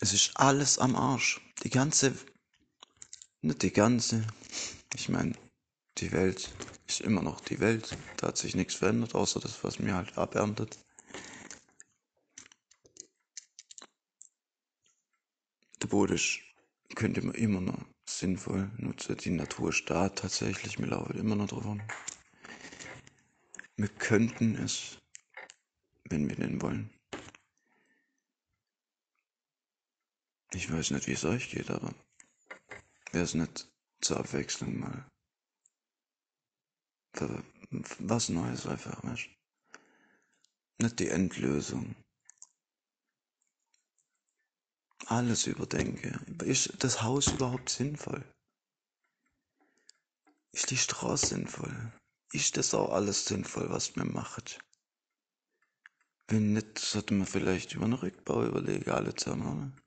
Es 0.00 0.12
ist 0.12 0.36
alles 0.36 0.78
am 0.78 0.96
Arsch. 0.96 1.40
Die 1.62 1.70
ganze, 1.70 2.14
nicht 3.40 3.62
die 3.62 3.72
ganze, 3.72 4.26
ich 4.94 5.08
meine, 5.08 5.32
die 5.98 6.12
Welt 6.12 6.52
ist 6.88 7.00
immer 7.00 7.22
noch 7.22 7.40
die 7.40 7.60
Welt. 7.60 7.96
Da 8.16 8.28
hat 8.28 8.36
sich 8.36 8.54
nichts 8.54 8.74
verändert, 8.74 9.14
außer 9.14 9.40
das, 9.40 9.62
was 9.62 9.78
mir 9.78 9.94
halt 9.94 10.16
aberntet. 10.18 10.78
Der 15.82 15.86
Boden 15.88 16.20
könnte 16.94 17.22
man 17.22 17.34
immer 17.34 17.60
noch 17.60 17.84
sinnvoll 18.08 18.70
nutzen. 18.78 19.16
Die 19.16 19.30
Natur 19.30 19.72
da 19.86 20.08
tatsächlich, 20.08 20.78
wir 20.78 20.86
laufen 20.86 21.18
immer 21.18 21.36
noch 21.36 21.52
an. 21.64 21.82
Wir 23.76 23.88
könnten 23.88 24.54
es, 24.56 24.98
wenn 26.04 26.28
wir 26.28 26.36
denn 26.36 26.62
wollen. 26.62 26.90
Ich 30.52 30.72
weiß 30.72 30.92
nicht, 30.92 31.08
wie 31.08 31.12
es 31.12 31.24
euch 31.24 31.50
geht, 31.50 31.70
aber 31.70 31.92
wäre 33.10 33.24
es 33.24 33.34
nicht 33.34 33.68
zur 34.00 34.18
Abwechslung 34.18 34.78
mal 34.78 35.04
was 37.98 38.28
Neues 38.28 38.66
einfach, 38.66 39.02
Nicht 40.78 40.98
die 40.98 41.08
Endlösung. 41.08 41.94
Alles 45.06 45.46
überdenke. 45.46 46.18
Ist 46.44 46.82
das 46.82 47.02
Haus 47.02 47.32
überhaupt 47.32 47.68
sinnvoll? 47.68 48.24
Ist 50.52 50.70
die 50.70 50.76
Straße 50.76 51.34
sinnvoll? 51.34 51.92
Ist 52.32 52.56
das 52.56 52.74
auch 52.74 52.90
alles 52.92 53.26
sinnvoll, 53.26 53.68
was 53.70 53.96
man 53.96 54.12
macht? 54.12 54.60
Wenn 56.28 56.54
nicht, 56.54 56.78
sollte 56.78 57.12
man 57.14 57.26
vielleicht 57.26 57.74
über 57.74 57.84
einen 57.84 57.92
Rückbau 57.92 58.44
überlegen, 58.46 58.90
alle 58.90 59.14
zusammen. 59.14 59.78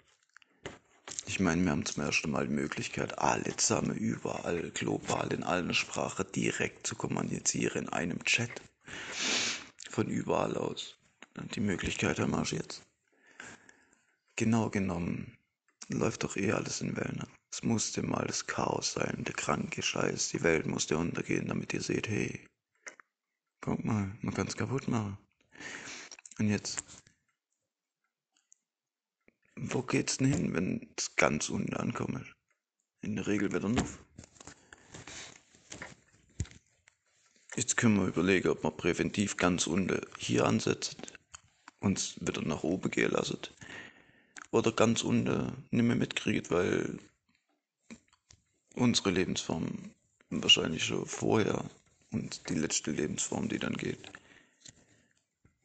Ich 1.28 1.42
meine, 1.42 1.62
wir 1.62 1.72
haben 1.72 1.86
zum 1.86 2.04
ersten 2.04 2.32
Mal 2.32 2.48
die 2.48 2.54
Möglichkeit, 2.54 3.20
alle 3.20 3.54
zusammen 3.58 3.98
überall, 3.98 4.72
global, 4.72 5.34
in 5.34 5.44
allen 5.44 5.74
Sprachen 5.74 6.26
direkt 6.34 6.88
zu 6.88 6.96
kommunizieren 6.96 7.84
in 7.84 7.90
einem 7.90 8.24
Chat. 8.24 8.50
Von 9.90 10.08
überall 10.08 10.56
aus. 10.56 10.96
Die 11.54 11.60
Möglichkeit 11.60 12.20
haben 12.20 12.32
wir 12.32 12.58
jetzt. 12.58 12.82
Genau 14.38 14.70
genommen 14.70 15.38
läuft 15.90 16.24
doch 16.24 16.38
eh 16.38 16.54
alles 16.54 16.80
in 16.80 16.96
Wellen. 16.96 17.22
Es 17.52 17.62
musste 17.62 18.04
mal 18.04 18.26
das 18.26 18.48
Chaos 18.48 18.94
sein, 18.94 19.26
der 19.26 19.34
kranke 19.34 19.82
Scheiß. 19.82 20.30
Die 20.30 20.44
Welt 20.44 20.66
musste 20.66 20.98
untergehen, 20.98 21.48
damit 21.48 21.74
ihr 21.74 21.82
seht, 21.82 22.08
hey, 22.08 22.40
guck 23.60 23.84
mal, 23.84 24.16
man 24.22 24.34
kann 24.34 24.48
es 24.48 24.56
kaputt 24.56 24.88
machen. 24.88 25.18
Und 26.40 26.48
jetzt 26.48 26.84
wo 29.60 29.82
geht's 29.82 30.18
denn 30.18 30.34
hin, 30.34 30.54
wenn 30.54 30.90
es 30.98 31.16
ganz 31.16 31.50
unten 31.50 31.74
ankommt? 31.76 32.34
In 33.02 33.16
der 33.16 33.28
Regel 33.28 33.54
wieder 33.54 33.70
noch. 33.70 33.88
Jetzt 37.56 37.76
können 37.76 38.00
wir 38.00 38.08
überlegen, 38.08 38.50
ob 38.50 38.64
man 38.64 38.78
präventiv 38.78 39.36
ganz 39.38 39.66
unten 39.66 40.02
hier 40.20 40.46
ansetzt 40.46 40.98
und 41.80 41.98
es 41.98 42.16
wieder 42.20 42.44
nach 42.44 42.64
oben 42.64 42.92
gehen 42.92 43.12
lassen. 43.12 43.40
Oder 44.52 44.72
ganz 44.72 45.04
unten 45.04 45.66
nicht 45.72 45.84
mehr 45.84 45.96
mitkriegt, 45.96 46.52
weil 46.52 47.00
unsere 48.76 49.10
Lebensform 49.10 49.92
wahrscheinlich 50.30 50.86
schon 50.86 51.06
vorher 51.06 51.66
und 52.12 52.48
die 52.50 52.56
letzte 52.56 52.92
Lebensform, 52.92 53.50
die 53.50 53.60
dann 53.60 53.74
geht, 53.74 54.12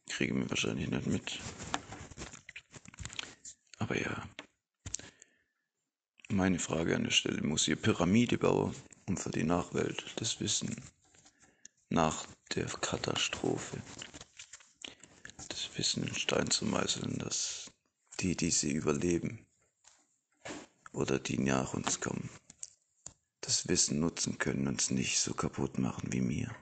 kriegen 0.09 0.41
wir 0.41 0.51
wahrscheinlich 0.51 0.89
nicht 0.89 1.07
mit. 1.07 1.41
Aber 3.83 4.01
ja, 4.01 4.23
meine 6.29 6.61
Frage 6.61 6.95
an 6.95 7.03
der 7.03 7.11
Stelle, 7.11 7.43
muss 7.43 7.67
ihr 7.67 7.75
Pyramide 7.75 8.39
bauen, 8.39 8.77
um 9.09 9.17
für 9.17 9.31
die 9.31 9.43
Nachwelt 9.43 10.05
das 10.21 10.39
Wissen 10.39 10.81
nach 11.89 12.25
der 12.55 12.67
Katastrophe, 12.67 13.83
das 15.49 15.69
Wissen 15.77 16.07
in 16.07 16.15
Stein 16.15 16.49
zu 16.49 16.65
meißeln, 16.65 17.19
dass 17.19 17.73
die, 18.21 18.37
die 18.37 18.53
sie 18.53 18.71
überleben 18.71 19.45
oder 20.93 21.19
die 21.19 21.39
nach 21.39 21.75
uns 21.75 21.99
kommen, 21.99 22.31
das 23.41 23.67
Wissen 23.67 23.99
nutzen 23.99 24.39
können 24.39 24.69
und 24.69 24.81
es 24.81 24.93
nicht 24.93 25.19
so 25.19 25.35
kaputt 25.35 25.81
machen 25.81 26.13
wie 26.13 26.21
mir. 26.21 26.55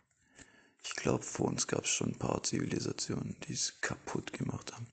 Ich 0.82 0.96
glaube, 0.96 1.22
vor 1.22 1.48
uns 1.48 1.66
gab 1.66 1.84
es 1.84 1.90
schon 1.90 2.12
ein 2.12 2.18
paar 2.18 2.42
Zivilisationen, 2.42 3.36
die 3.46 3.52
es 3.52 3.78
kaputt 3.82 4.32
gemacht 4.32 4.72
haben. 4.72 4.86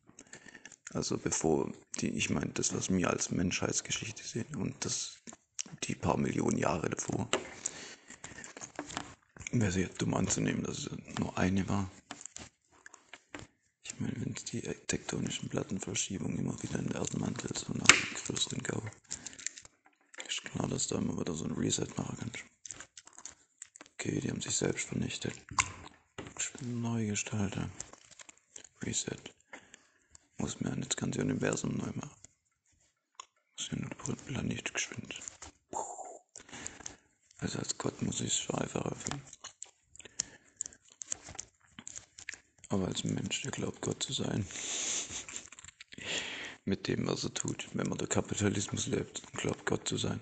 Also 0.93 1.17
bevor 1.17 1.71
die, 1.99 2.09
ich 2.09 2.29
meine, 2.29 2.51
das, 2.53 2.73
was 2.73 2.89
wir 2.89 3.09
als 3.09 3.31
Menschheitsgeschichte 3.31 4.23
sehen 4.23 4.55
und 4.55 4.73
das 4.85 5.17
die 5.83 5.95
paar 5.95 6.17
Millionen 6.17 6.57
Jahre 6.57 6.89
davor. 6.89 7.29
Wäre 9.51 9.71
sehr 9.71 9.89
dumm 9.89 10.13
anzunehmen, 10.13 10.63
dass 10.63 10.79
es 10.79 10.89
nur 11.19 11.38
eine 11.38 11.67
war. 11.67 11.89
Ich 13.83 13.99
meine, 13.99 14.13
wenn 14.17 14.33
die 14.33 14.61
tektonischen 14.61 15.49
Plattenverschiebungen 15.49 16.39
immer 16.39 16.61
wieder 16.61 16.79
in 16.79 16.88
den 16.88 16.95
Erdenmantel 16.95 17.55
so 17.55 17.73
nach 17.73 17.88
einem 17.88 18.13
größeren 18.13 18.61
Gau, 18.63 18.81
ist 20.27 20.43
klar, 20.43 20.67
dass 20.67 20.88
da 20.88 20.97
immer 20.97 21.19
wieder 21.19 21.33
so 21.33 21.45
ein 21.45 21.51
Reset 21.51 21.88
machen 21.97 22.17
kann. 22.17 22.31
Okay, 23.93 24.19
die 24.19 24.29
haben 24.29 24.41
sich 24.41 24.55
selbst 24.55 24.88
vernichtet. 24.88 25.33
Neu 26.61 27.07
gestalten. 27.07 27.71
Reset. 28.83 29.36
Muss 30.38 30.59
mir 30.59 30.75
das 30.75 30.95
ganze 30.95 31.21
Universum 31.21 31.75
neu 31.75 31.91
machen. 31.95 32.11
Muss 33.57 33.69
ja 33.71 33.77
nur 33.77 33.89
der 33.89 34.23
Planet 34.23 34.73
geschwind. 34.73 35.19
Also 37.39 37.59
als 37.59 37.77
Gott 37.77 38.01
muss 38.01 38.21
ich 38.21 38.27
es 38.27 38.39
schon 38.39 38.59
einfacher 38.59 38.95
finden. 38.95 39.21
Aber 42.69 42.88
als 42.88 43.03
Mensch, 43.03 43.41
der 43.43 43.51
glaubt, 43.51 43.81
Gott 43.81 44.03
zu 44.03 44.13
sein, 44.13 44.45
mit 46.65 46.88
dem, 46.88 47.07
was 47.07 47.23
er 47.23 47.33
tut, 47.33 47.69
wenn 47.73 47.88
man 47.88 47.97
der 47.97 48.07
Kapitalismus 48.07 48.88
lebt 48.88 49.21
und 49.23 49.39
glaubt, 49.39 49.65
Gott 49.65 49.88
zu 49.88 49.97
sein, 49.97 50.19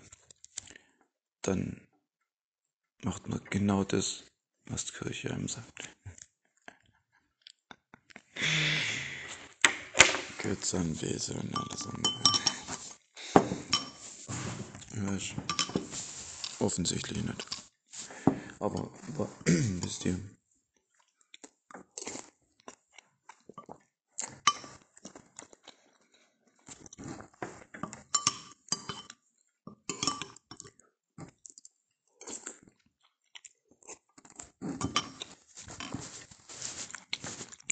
dann 1.42 1.88
macht 3.04 3.28
man 3.28 3.44
genau 3.50 3.84
das, 3.84 4.24
was 4.66 4.86
die 4.86 4.94
Kirche 4.94 5.32
einem 5.32 5.48
sagt. 5.48 5.90
Götzen, 10.46 11.02
Wesen 11.02 11.38
und 11.38 11.58
alles 11.58 11.88
andere. 11.88 12.22
Ja, 14.96 15.18
offensichtlich 16.60 17.24
nicht. 17.24 17.46
Aber, 18.60 18.92
aber 19.16 19.28
wisst 19.46 20.06
ihr, 20.06 20.20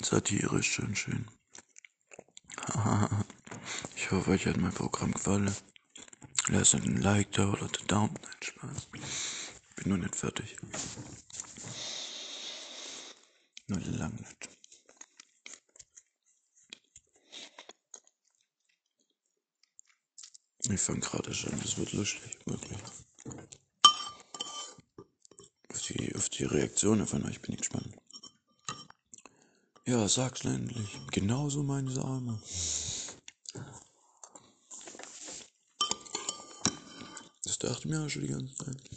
Satire 0.01 0.57
ist 0.57 0.65
schon 0.65 0.95
schön. 0.95 1.27
ich 3.95 4.11
hoffe, 4.11 4.31
euch 4.31 4.45
hat 4.45 4.57
mein 4.57 4.73
Programm 4.73 5.11
gefallen. 5.11 5.55
Lasst 6.49 6.75
ein 6.75 7.01
Like 7.01 7.31
da 7.31 7.49
oder 7.51 7.67
den 7.67 7.87
Daumen. 7.87 8.17
Nein, 8.21 8.35
Spaß. 8.41 8.87
Bin 9.75 9.89
noch 9.89 9.97
nicht 9.97 10.15
fertig. 10.15 10.57
Nur 13.67 13.79
lang 13.79 14.13
nicht. 14.15 14.49
Ich 20.69 20.81
fange 20.81 20.99
gerade 20.99 21.33
schon, 21.33 21.59
das 21.61 21.77
wird 21.77 21.93
lustig, 21.93 22.37
wirklich. 22.45 22.79
Auf 25.71 25.81
die, 25.87 26.15
auf 26.15 26.29
die 26.29 26.45
Reaktionen 26.45 27.05
von 27.05 27.25
euch 27.25 27.41
bin 27.41 27.53
ich 27.53 27.59
gespannt. 27.59 27.95
Ja, 29.93 30.07
sag's 30.07 30.43
endlich. 30.43 30.99
Genauso 31.11 31.61
meine 31.61 31.91
Sahne. 31.91 32.39
Das 37.43 37.59
dachte 37.59 37.87
mir 37.87 38.03
auch 38.03 38.09
schon 38.09 38.23
die 38.23 38.29
ganze 38.29 38.55
Zeit. 38.55 38.89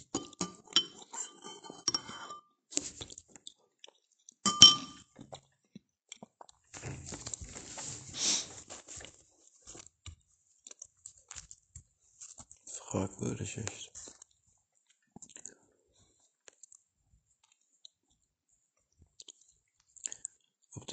Fragwürdig 12.64 13.58
echt. 13.58 13.86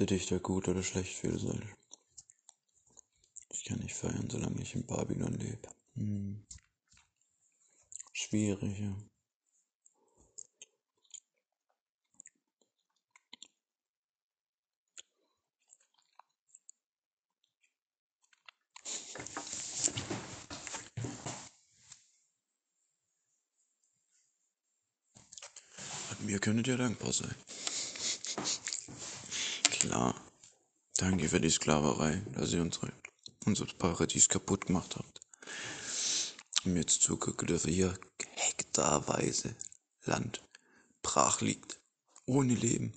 Ob 0.04 0.08
du 0.08 0.16
dich 0.16 0.26
da 0.26 0.36
gut 0.36 0.68
oder 0.68 0.82
schlecht 0.82 1.16
fühlen 1.16 1.38
sollst. 1.38 1.62
Ich 3.48 3.64
kann 3.64 3.78
nicht 3.78 3.94
feiern, 3.94 4.28
solange 4.28 4.60
ich 4.60 4.74
in 4.74 4.84
Babylon 4.84 5.32
lebe. 5.32 5.66
Hm. 5.94 6.44
Schwierig, 8.12 8.80
ja. 8.80 8.94
Mir 26.20 26.38
könntet 26.40 26.66
ihr 26.66 26.76
dankbar 26.76 27.12
sein. 27.12 27.34
Klar. 29.84 30.14
Danke 31.04 31.28
für 31.28 31.38
die 31.38 31.50
Sklaverei, 31.50 32.22
dass 32.32 32.54
ihr 32.54 32.62
unsere, 32.62 32.90
unser 33.44 33.66
Paradies 33.66 34.26
kaputt 34.26 34.64
gemacht 34.68 34.96
habt. 34.96 35.20
Und 36.64 36.78
jetzt 36.78 37.02
zugucken 37.02 37.46
dürfen 37.46 37.74
hier 37.74 37.98
hektarweise 38.36 39.54
Land 40.04 40.42
brach 41.02 41.42
liegt. 41.42 41.78
Ohne 42.24 42.54
Leben. 42.54 42.94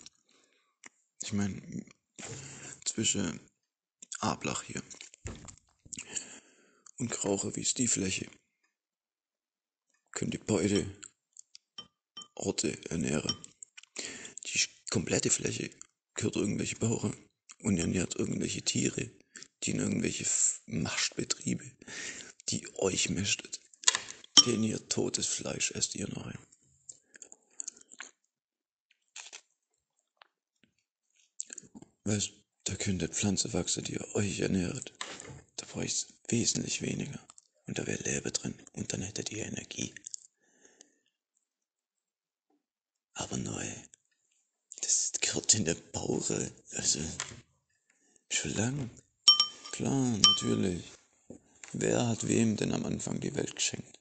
Ich 1.21 1.33
meine, 1.33 1.85
zwischen 2.85 3.41
Ablach 4.21 4.63
hier 4.63 4.81
und 6.99 7.11
Krauche 7.11 7.53
wie 7.57 7.61
ist 7.61 7.77
die 7.77 7.89
Fläche. 7.89 8.31
Könnt 10.11 10.33
ihr 10.33 10.45
beide 10.45 10.89
Orte 12.35 12.89
ernähren. 12.89 13.35
Die 14.45 14.61
komplette 14.91 15.29
Fläche 15.29 15.71
gehört 16.13 16.37
irgendwelche 16.37 16.77
Bauern 16.77 17.26
und 17.67 17.77
ernährt 17.77 18.15
irgendwelche 18.15 18.61
Tiere, 18.61 19.11
die 19.63 19.71
in 19.71 19.79
irgendwelche 19.79 20.25
Maschbetriebe, 20.67 21.69
die 22.47 22.65
euch 22.75 23.09
mästet. 23.09 23.59
Den 24.45 24.63
ihr 24.63 24.87
totes 24.87 25.25
Fleisch 25.25 25.71
esst 25.71 25.95
ihr 25.95 26.07
nachher. 26.07 26.39
Weißt, 32.05 32.31
da 32.63 32.75
könnte 32.75 33.09
Pflanze 33.09 33.51
wachsen, 33.51 33.83
die 33.83 33.99
euch 34.15 34.39
ernährt. 34.39 34.93
Da 35.57 35.65
braucht 35.65 36.07
wesentlich 36.29 36.81
weniger. 36.81 37.19
Und 37.65 37.77
da 37.79 37.85
wäre 37.85 38.01
Leben 38.03 38.31
drin. 38.31 38.55
Und 38.73 38.93
dann 38.93 39.01
hättet 39.01 39.29
ihr 39.33 39.45
Energie. 39.45 39.93
Aber 43.13 43.35
neu. 43.35 43.67
Das 44.79 45.11
gehört 45.19 45.53
in 45.55 45.65
der 45.65 45.75
Bauche. 45.75 46.53
Also, 46.71 47.01
schon 48.37 48.53
lang. 48.53 48.89
Klar, 49.71 50.17
natürlich. 50.17 50.83
Wer 51.73 52.07
hat 52.07 52.27
wem 52.27 52.55
denn 52.55 52.71
am 52.71 52.85
Anfang 52.85 53.19
die 53.19 53.33
Welt 53.35 53.55
geschenkt? 53.55 53.99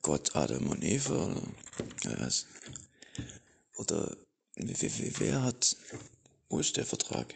Gott, 0.00 0.36
Adam 0.36 0.68
und 0.68 0.84
Eva 0.84 1.34
oder 2.04 2.20
was? 2.20 2.46
Oder 3.76 4.16
wer 4.54 5.42
hat, 5.42 5.76
wo 6.48 6.60
ist 6.60 6.76
der 6.76 6.86
Vertrag? 6.86 7.34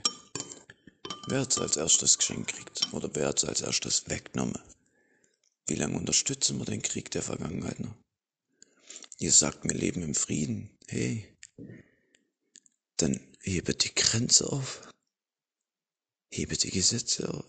Wer 1.28 1.40
hat 1.40 1.50
es 1.50 1.58
als 1.58 1.76
erstes 1.76 2.18
geschenkt 2.18 2.52
gekriegt? 2.52 2.92
Oder 2.92 3.10
wer 3.14 3.28
hat 3.28 3.38
es 3.38 3.48
als 3.48 3.60
erstes 3.62 4.08
weggenommen? 4.08 4.58
Wie 5.66 5.74
lange 5.74 5.96
unterstützen 5.96 6.58
wir 6.58 6.64
den 6.66 6.82
Krieg 6.82 7.10
der 7.10 7.22
Vergangenheit 7.22 7.80
noch? 7.80 7.96
Ihr 9.18 9.32
sagt, 9.32 9.64
wir 9.64 9.74
leben 9.74 10.02
im 10.02 10.14
Frieden. 10.14 10.70
Hey, 10.86 11.36
dann 12.96 13.20
hebe 13.40 13.74
die 13.74 13.94
Grenze 13.94 14.52
auf. 14.52 14.86
Hebe 16.30 16.56
die 16.56 16.70
Gesetze 16.70 17.32
auf. 17.32 17.44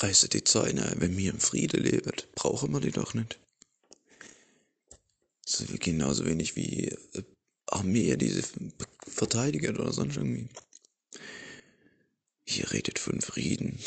Reiße 0.00 0.28
die 0.28 0.44
Zäune, 0.44 0.94
wenn 0.96 1.16
wir 1.16 1.30
im 1.30 1.40
Friede 1.40 1.78
leben, 1.78 2.12
brauchen 2.34 2.72
wir 2.72 2.80
die 2.80 2.92
doch 2.92 3.14
nicht. 3.14 3.38
So 5.44 5.64
genauso 5.80 6.24
wenig 6.24 6.56
wie 6.56 6.88
äh, 6.88 7.24
Armee 7.66 8.16
diese 8.16 8.42
verteidigt 9.06 9.68
oder 9.68 9.92
sonst 9.92 10.16
irgendwie. 10.16 10.48
Hier 12.46 12.70
redet 12.72 12.98
von 12.98 13.20
Frieden. 13.20 13.78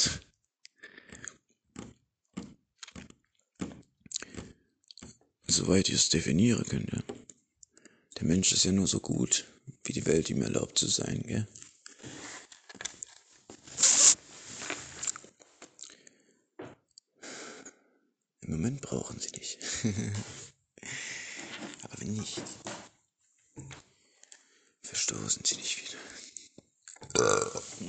Soweit 5.47 5.89
ihr 5.89 5.95
es 5.95 6.09
definieren 6.09 6.63
könnt, 6.65 6.91
ja 6.91 7.03
Der 8.17 8.23
Mensch 8.23 8.53
ist 8.53 8.63
ja 8.63 8.71
nur 8.71 8.87
so 8.87 8.99
gut, 8.99 9.45
wie 9.83 9.93
die 9.93 10.05
Welt 10.05 10.29
ihm 10.29 10.41
erlaubt 10.41 10.77
zu 10.77 10.87
sein, 10.87 11.23
gell? 11.27 11.47
Im 18.41 18.51
Moment 18.51 18.81
brauchen 18.81 19.19
sie 19.19 19.31
dich. 19.31 19.57
Aber 21.83 22.01
wenn 22.01 22.13
nicht, 22.13 22.39
verstoßen 24.83 25.43
sie 25.43 25.55
dich 25.55 25.81
wieder. 25.81 25.97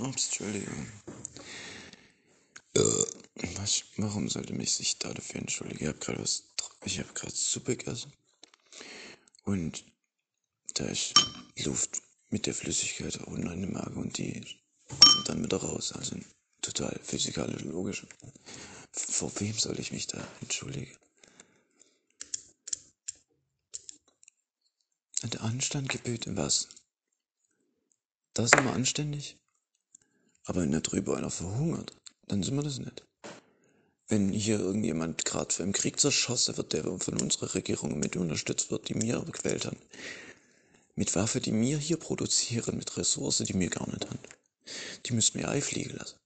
Ups, 0.01 0.25
Entschuldigung. 0.27 0.91
Was, 3.57 3.85
warum 3.99 4.31
sollte 4.31 4.55
mich 4.55 4.73
sich 4.73 4.99
da 4.99 5.13
dafür 5.13 5.41
entschuldigen? 5.41 5.83
Ich 5.83 5.89
habe 5.89 5.99
gerade 5.99 6.23
was, 6.23 6.45
Suppe 7.53 7.77
gegessen. 7.77 8.13
Und 9.45 9.85
da 10.75 10.87
ist 10.87 11.13
Luft 11.65 12.01
mit 12.31 12.47
der 12.47 12.55
Flüssigkeit 12.55 13.19
unten 13.27 13.53
in 13.53 13.63
der 13.63 13.71
Magen 13.71 14.01
und 14.01 14.17
die 14.17 14.41
kommt 14.89 15.29
dann 15.29 15.45
wieder 15.45 15.59
raus. 15.59 15.93
Also 15.93 16.17
total 16.63 16.99
physikalisch 17.03 17.65
logisch. 17.65 18.07
Vor 18.93 19.31
wem 19.41 19.59
soll 19.59 19.79
ich 19.79 19.93
mich 19.93 20.07
da 20.07 20.27
entschuldigen? 20.41 20.97
Anstand 25.43 25.89
gebührt 25.89 26.25
was? 26.37 26.69
Das 28.33 28.47
ist 28.47 28.57
immer 28.57 28.75
anständig? 28.75 29.37
Aber 30.45 30.61
wenn 30.61 30.71
da 30.71 30.79
drüber 30.79 31.17
einer 31.17 31.33
verhungert, 31.33 31.97
dann 32.29 32.45
sind 32.45 32.55
wir 32.55 32.63
das 32.63 32.79
nicht. 32.79 33.05
Wenn 34.07 34.31
hier 34.31 34.61
irgendjemand 34.61 35.25
gerade 35.25 35.53
für 35.53 35.65
im 35.65 35.73
Krieg 35.73 35.99
zerschossen 35.99 36.57
wird, 36.57 36.73
der 36.73 36.85
von 36.85 37.21
unserer 37.21 37.55
Regierung 37.55 37.99
mit 37.99 38.15
unterstützt 38.15 38.71
wird, 38.71 38.89
die 38.89 38.95
mir 38.95 39.21
gequält 39.23 39.67
haben, 39.67 39.79
mit 40.95 41.13
Waffe, 41.17 41.41
die 41.41 41.51
mir 41.51 41.77
hier 41.77 41.97
produzieren, 41.97 42.77
mit 42.77 42.97
Ressourcen, 42.97 43.45
die 43.45 43.55
mir 43.55 43.69
gar 43.69 43.89
nicht 43.91 44.09
haben, 44.09 44.21
die 45.07 45.13
müssen 45.13 45.41
mir 45.41 45.49
Ei 45.49 45.61
fliegen 45.61 45.97
lassen. 45.97 46.19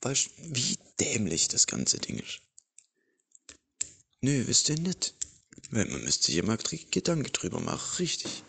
Weißt 0.00 0.30
wie 0.38 0.78
dämlich 0.98 1.48
das 1.48 1.66
ganze 1.66 1.98
Ding 1.98 2.20
ist? 2.20 2.40
Nö, 4.22 4.46
wisst 4.46 4.70
ihr 4.70 4.78
nicht. 4.78 5.14
Man 5.70 5.88
müsste 6.04 6.26
sich 6.26 6.36
immer 6.36 6.56
Gedanken 6.56 7.32
drüber 7.32 7.60
machen, 7.60 7.96
richtig. 7.98 8.44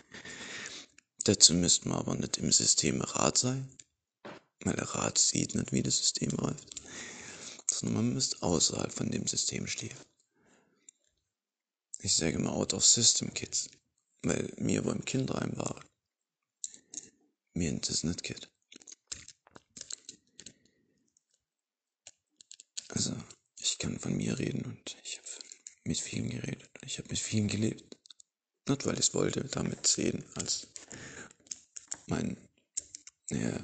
Dazu 1.24 1.54
müsste 1.54 1.88
man 1.88 1.98
aber 1.98 2.14
nicht 2.14 2.38
im 2.38 2.52
System 2.52 3.00
Rat 3.00 3.38
sein, 3.38 3.68
weil 4.60 4.76
der 4.76 4.88
Rat 4.88 5.18
sieht 5.18 5.54
nicht, 5.54 5.72
wie 5.72 5.82
das 5.82 5.98
System 5.98 6.30
läuft, 6.30 6.70
sondern 7.70 8.04
man 8.04 8.14
müsste 8.14 8.42
außerhalb 8.42 8.92
von 8.92 9.10
dem 9.10 9.26
System 9.26 9.66
stehen. 9.66 9.96
Ich 12.00 12.14
sage 12.14 12.36
immer 12.36 12.52
out 12.52 12.74
of 12.74 12.84
system 12.84 13.34
kids, 13.34 13.68
weil 14.22 14.52
mir, 14.56 14.84
wo 14.84 14.90
im 14.90 15.04
Kinderheim 15.04 15.56
war, 15.56 15.84
mir 17.54 17.72
das 17.80 18.04
nicht 18.04 18.22
geht. 18.22 18.48
Also, 22.88 23.14
ich 23.58 23.78
kann 23.78 23.98
von 23.98 24.16
mir 24.16 24.38
reden 24.38 24.64
und 24.64 24.96
ich 25.02 25.18
habe 25.18 25.27
mit 25.88 25.98
vielen 25.98 26.28
geredet. 26.28 26.70
Ich 26.84 26.98
habe 26.98 27.08
mit 27.08 27.18
vielen 27.18 27.48
gelebt. 27.48 27.96
Nicht, 28.68 28.86
weil 28.86 28.94
ich 28.94 29.08
es 29.08 29.14
wollte, 29.14 29.44
damit 29.44 29.86
sehen 29.86 30.22
als 30.34 30.68
mein 32.06 32.36
ja, 33.30 33.58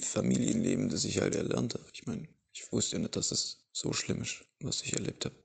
Familienleben, 0.00 0.88
das 0.88 1.04
ich 1.04 1.18
halt 1.20 1.34
erlernt 1.34 1.74
habe. 1.74 1.86
Ich 1.92 2.06
meine, 2.06 2.26
ich 2.52 2.72
wusste 2.72 2.98
nicht, 2.98 3.14
dass 3.16 3.30
es 3.30 3.58
so 3.72 3.92
schlimm 3.92 4.22
ist, 4.22 4.44
was 4.60 4.82
ich 4.82 4.94
erlebt 4.94 5.26
habe. 5.26 5.36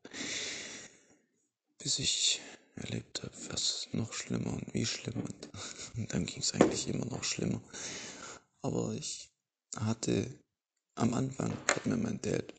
Bis 1.77 1.99
ich 1.99 2.41
erlebt 2.75 3.23
habe, 3.23 3.33
was 3.49 3.87
noch 3.91 4.13
schlimmer 4.13 4.53
und 4.53 4.73
wie 4.73 4.85
schlimm. 4.85 5.21
Und 5.21 5.49
dann 6.13 6.25
ging 6.25 6.41
es 6.41 6.53
eigentlich 6.53 6.87
immer 6.87 7.05
noch 7.05 7.23
schlimmer. 7.23 7.61
Aber 8.61 8.93
ich 8.93 9.29
hatte 9.77 10.39
am 10.95 11.13
Anfang, 11.13 11.51
hat 11.67 11.85
mir 11.85 11.97
mein 11.97 12.21
Dad 12.21 12.53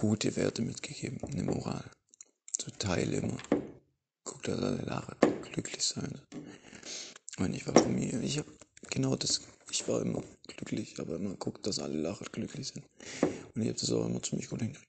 gute 0.00 0.34
Werte 0.34 0.62
mitgegeben, 0.62 1.22
eine 1.22 1.42
Moral. 1.42 1.84
So 2.58 2.70
teile 2.78 3.18
immer. 3.18 3.36
Guck, 4.24 4.42
dass 4.44 4.58
alle 4.58 4.82
lachen, 4.82 5.14
glücklich 5.42 5.82
sein. 5.82 6.18
Und 7.38 7.52
ich 7.52 7.66
war 7.66 7.74
von 7.74 7.94
mir, 7.94 8.18
ich 8.22 8.38
habe 8.38 8.50
genau 8.88 9.14
das, 9.14 9.42
ich 9.70 9.86
war 9.88 10.00
immer 10.00 10.22
glücklich, 10.46 10.98
aber 10.98 11.16
immer 11.16 11.34
guckt, 11.34 11.66
dass 11.66 11.80
alle 11.80 12.00
lachen, 12.00 12.26
glücklich 12.32 12.68
sind. 12.68 12.84
Und 13.54 13.60
ich 13.60 13.68
habe 13.68 13.78
das 13.78 13.92
auch 13.92 14.06
immer 14.06 14.22
ziemlich 14.22 14.48
gut 14.48 14.60
hingekriegt. 14.60 14.88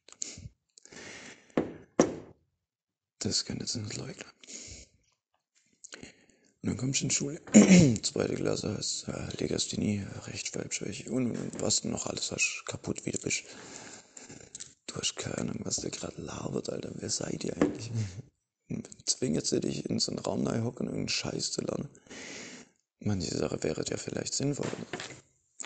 Das 3.19 3.43
kann 3.43 3.59
jetzt 3.59 3.75
nicht 3.75 3.97
leugnen. 3.97 4.31
Und 6.61 6.69
dann 6.69 6.77
kommst 6.77 7.01
du 7.01 7.05
in 7.05 7.09
die 7.09 7.15
Schule. 7.15 7.41
Zweite 8.01 8.35
Klasse 8.35 8.77
heißt 8.77 9.09
äh, 9.09 9.37
Legasthenie, 9.39 10.05
Rechtschreibschwäche 10.27 11.11
und, 11.11 11.31
und 11.31 11.61
was 11.61 11.81
du 11.81 11.89
noch 11.89 12.05
alles 12.05 12.31
hast, 12.31 12.63
kaputt 12.65 13.05
wie 13.05 13.11
du 13.11 13.19
bist. 13.19 13.43
Du 14.91 14.97
hast 14.97 15.15
keine 15.15 15.37
Ahnung, 15.37 15.59
was 15.63 15.77
der 15.77 15.89
gerade 15.89 16.21
labert, 16.21 16.69
Alter. 16.69 16.91
Wer 16.95 17.09
seid 17.09 17.45
ihr 17.45 17.55
eigentlich? 17.55 17.91
Zwingt 19.05 19.45
sie 19.45 19.61
dich 19.61 19.85
in 19.85 19.99
so 19.99 20.11
einen 20.11 20.19
Raum 20.19 20.45
hocken 20.45 20.87
und 20.87 20.93
irgendeinen 20.93 21.07
Scheiß 21.07 21.51
zu 21.53 21.61
lernen. 21.61 21.87
Manche 22.99 23.37
Sache 23.37 23.63
wäre 23.63 23.85
ja 23.87 23.95
vielleicht 23.95 24.33
sinnvoll. 24.33 24.69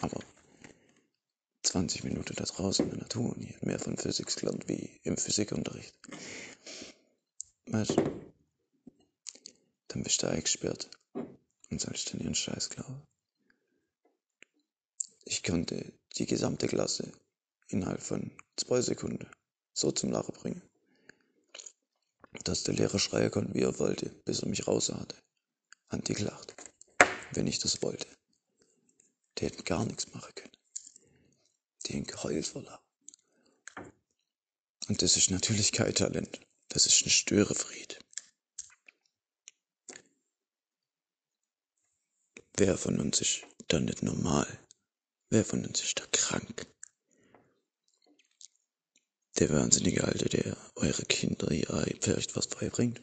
Aber 0.01 0.19
20 1.63 2.03
Minuten 2.03 2.35
da 2.35 2.43
draußen 2.43 2.85
in 2.85 2.91
der 2.91 2.99
Natur 2.99 3.35
und 3.35 3.41
hier 3.41 3.57
mehr 3.61 3.79
von 3.79 3.97
Physik 3.97 4.35
gelernt 4.35 4.67
wie 4.67 4.99
im 5.01 5.17
Physikunterricht. 5.17 5.95
Weißt 7.65 7.97
du? 7.97 8.03
Dann 9.87 10.03
bist 10.03 10.21
du 10.21 10.27
eingesperrt 10.27 10.91
und 11.71 11.81
sollst 11.81 12.13
dann 12.13 12.21
ihren 12.21 12.35
Scheiß 12.35 12.69
glauben. 12.69 13.01
Ich 15.23 15.41
konnte 15.41 15.93
die 16.17 16.27
gesamte 16.27 16.67
Klasse 16.67 17.11
innerhalb 17.67 18.01
von 18.01 18.31
zwei 18.57 18.81
Sekunden 18.81 19.29
so 19.73 19.91
zum 19.91 20.11
Lachen 20.11 20.33
bringen, 20.33 20.61
dass 22.43 22.63
der 22.63 22.75
Lehrer 22.75 22.99
schreien 22.99 23.31
konnte, 23.31 23.53
wie 23.53 23.61
er 23.61 23.79
wollte, 23.79 24.09
bis 24.25 24.41
er 24.41 24.49
mich 24.49 24.67
raus 24.67 24.89
hatte. 24.89 25.15
Hat 25.89 26.07
die 26.07 26.13
gelacht, 26.13 26.55
wenn 27.31 27.47
ich 27.47 27.59
das 27.59 27.81
wollte. 27.81 28.07
Die 29.37 29.45
hätten 29.45 29.63
gar 29.63 29.85
nichts 29.85 30.13
machen 30.13 30.33
können. 30.35 30.57
Die 31.85 31.93
hätten 31.93 32.07
geheult 32.07 32.47
vor 32.47 32.63
Lachen. 32.63 32.85
Und 34.87 35.01
das 35.01 35.17
ist 35.17 35.31
natürlich 35.31 35.71
kein 35.71 35.93
Talent. 35.93 36.39
Das 36.69 36.85
ist 36.85 37.05
ein 37.05 37.09
Störefried. 37.09 37.99
Wer 42.57 42.77
von 42.77 42.99
uns 42.99 43.19
ist 43.21 43.41
da 43.67 43.79
nicht 43.79 44.03
normal? 44.03 44.47
Wer 45.29 45.43
von 45.43 45.65
uns 45.65 45.81
ist 45.83 45.99
da 45.99 46.05
krank? 46.11 46.67
Der 49.39 49.49
wahnsinnige 49.49 50.03
Alte, 50.03 50.29
der 50.29 50.57
eure 50.75 51.03
Kinder 51.03 51.51
ja 51.51 51.83
vielleicht 52.01 52.35
was 52.35 52.47
beibringt. 52.47 53.01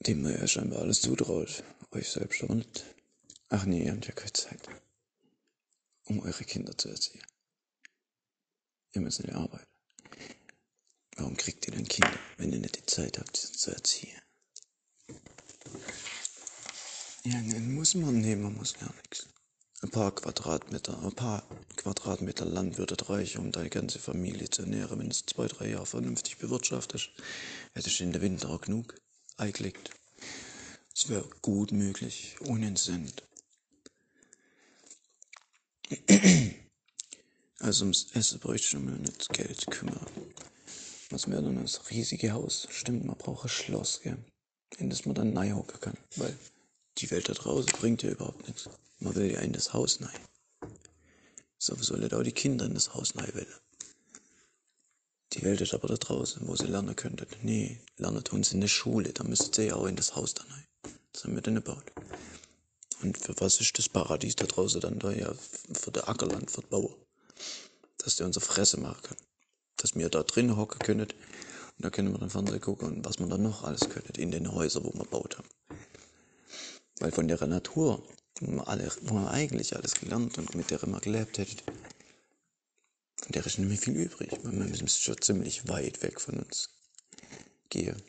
Dem 0.00 0.22
man 0.22 0.32
ja 0.32 0.46
scheinbar 0.46 0.80
alles 0.80 1.00
zutraut, 1.00 1.64
euch 1.90 2.08
selbst 2.08 2.42
aber 2.42 2.54
nicht. 2.54 2.84
Ach 3.48 3.64
nee, 3.64 3.84
ihr 3.84 3.92
habt 3.92 4.06
ja 4.06 4.12
keine 4.12 4.32
Zeit, 4.32 4.68
um 6.04 6.20
eure 6.20 6.44
Kinder 6.44 6.76
zu 6.76 6.88
erziehen. 6.88 7.22
Ihr 8.92 9.00
müsst 9.00 9.20
in 9.20 9.26
die 9.26 9.32
Arbeit. 9.32 9.66
Warum 11.16 11.36
kriegt 11.36 11.66
ihr 11.66 11.74
denn 11.74 11.88
Kinder, 11.88 12.18
wenn 12.36 12.52
ihr 12.52 12.60
nicht 12.60 12.76
die 12.76 12.86
Zeit 12.86 13.18
habt, 13.18 13.36
sie 13.36 13.52
zu 13.52 13.72
erziehen? 13.72 14.20
Ja, 17.24 17.34
dann 17.34 17.74
muss 17.74 17.94
man 17.94 18.20
nehmen, 18.20 18.42
man 18.42 18.54
muss 18.56 18.74
gar 18.74 18.94
nichts. 18.94 19.26
Ein 19.80 19.90
paar 19.90 20.12
Quadratmeter, 20.12 21.00
ein 21.04 21.12
paar 21.12 21.44
Quadratmeter 21.76 22.44
Land 22.44 22.78
würde 22.78 22.96
reichen, 23.08 23.38
um 23.38 23.52
deine 23.52 23.70
ganze 23.70 24.00
Familie 24.00 24.50
zu 24.50 24.62
ernähren, 24.62 24.98
wenn 24.98 25.10
es 25.10 25.24
zwei, 25.24 25.46
drei 25.46 25.70
Jahre 25.70 25.86
vernünftig 25.86 26.38
bewirtschaftet. 26.38 27.12
Hättest 27.74 28.00
du 28.00 28.04
in 28.04 28.12
der 28.12 28.20
Winter 28.20 28.50
auch 28.50 28.60
genug 28.60 29.00
eingelegt. 29.36 29.90
Es 30.92 31.08
wäre 31.08 31.28
gut 31.42 31.70
möglich, 31.70 32.36
ohne 32.40 32.74
Cent. 32.74 33.22
Also 37.60 37.86
ums 37.86 38.12
Essen 38.12 38.38
bräuchte 38.38 38.76
ich 38.76 38.82
mir 38.84 38.92
nicht 38.92 39.30
Geld 39.30 39.66
kümmern. 39.68 40.06
Was 41.10 41.28
wäre 41.28 41.42
dann 41.42 41.60
das 41.60 41.90
riesige 41.90 42.30
Haus? 42.30 42.68
Stimmt, 42.70 43.04
man 43.04 43.16
braucht 43.16 43.46
ein 43.46 43.48
Schloss, 43.48 44.00
gell? 44.00 44.16
In 44.78 44.90
das 44.90 45.06
man 45.06 45.16
dann 45.16 45.54
hocken 45.56 45.80
kann, 45.80 45.96
weil 46.14 46.38
die 46.98 47.10
Welt 47.10 47.28
da 47.28 47.32
draußen 47.32 47.72
bringt 47.80 48.02
ja 48.02 48.10
überhaupt 48.10 48.46
nichts. 48.46 48.68
Man 48.98 49.14
will 49.14 49.30
ja 49.30 49.40
in 49.40 49.52
das 49.52 49.72
Haus 49.72 50.00
rein. 50.00 50.70
So 51.58 51.74
sollen 51.76 52.12
auch 52.12 52.22
die 52.22 52.32
Kinder 52.32 52.66
in 52.66 52.74
das 52.74 52.94
Haus 52.94 53.16
rein 53.16 53.32
wollen. 53.34 53.46
Die 55.32 55.42
Welt 55.42 55.60
ist 55.60 55.74
aber 55.74 55.88
da 55.88 55.96
draußen, 55.96 56.46
wo 56.46 56.56
sie 56.56 56.66
lernen 56.66 56.96
könnten. 56.96 57.26
Nee, 57.42 57.80
lernen 57.96 58.24
tun 58.24 58.42
sie 58.42 58.54
in 58.54 58.60
der 58.60 58.68
Schule, 58.68 59.12
da 59.12 59.24
müssen 59.24 59.52
sie 59.52 59.66
ja 59.66 59.74
auch 59.74 59.86
in 59.86 59.96
das 59.96 60.16
Haus 60.16 60.34
da 60.34 60.42
rein. 60.44 60.64
Das 61.12 61.24
haben 61.24 61.34
wir 61.34 61.42
dann 61.42 61.56
gebaut. 61.56 61.84
Und 63.02 63.16
für 63.18 63.38
was 63.38 63.60
ist 63.60 63.78
das 63.78 63.88
Paradies 63.88 64.36
da 64.36 64.46
draußen 64.46 64.80
dann 64.80 64.98
da? 64.98 65.12
Ja, 65.12 65.32
für 65.72 65.90
der 65.92 66.08
Ackerland, 66.08 66.50
für 66.50 66.62
die 66.62 66.68
Bauer. 66.68 66.96
Dass 67.98 68.16
der 68.16 68.26
unsere 68.26 68.44
Fresse 68.44 68.78
machen 68.78 69.02
kann. 69.02 69.16
Dass 69.76 69.94
wir 69.94 70.08
da 70.08 70.22
drin 70.22 70.56
hocken 70.56 70.78
können 70.80 71.08
da 71.80 71.90
können 71.90 72.12
wir 72.12 72.18
dann 72.18 72.30
Fernsehen 72.30 72.60
gucken 72.60 72.88
und 72.88 73.04
was 73.04 73.20
man 73.20 73.30
dann 73.30 73.42
noch 73.42 73.62
alles 73.62 73.88
könnte 73.88 74.20
in 74.20 74.32
den 74.32 74.50
Häusern, 74.50 74.82
wo 74.84 74.92
wir 74.92 75.04
gebaut 75.04 75.38
haben. 75.38 75.48
Weil 77.00 77.12
von 77.12 77.28
der 77.28 77.44
Natur, 77.46 78.02
wo 78.40 78.50
man, 78.50 78.66
alle, 78.66 78.90
wo 79.02 79.14
man 79.14 79.28
eigentlich 79.28 79.76
alles 79.76 79.94
gelernt 79.94 80.38
und 80.38 80.54
mit 80.54 80.70
der 80.70 80.84
man 80.86 81.00
gelebt 81.00 81.38
hätte, 81.38 81.56
von 83.16 83.32
der 83.32 83.46
ist 83.46 83.58
nicht 83.58 83.68
mehr 83.68 83.78
viel 83.78 83.96
übrig. 83.96 84.30
Weil 84.42 84.52
man 84.52 84.72
ist 84.72 85.02
schon 85.02 85.20
ziemlich 85.20 85.68
weit 85.68 86.02
weg 86.02 86.20
von 86.20 86.40
uns 86.40 86.70
gehen, 87.68 88.02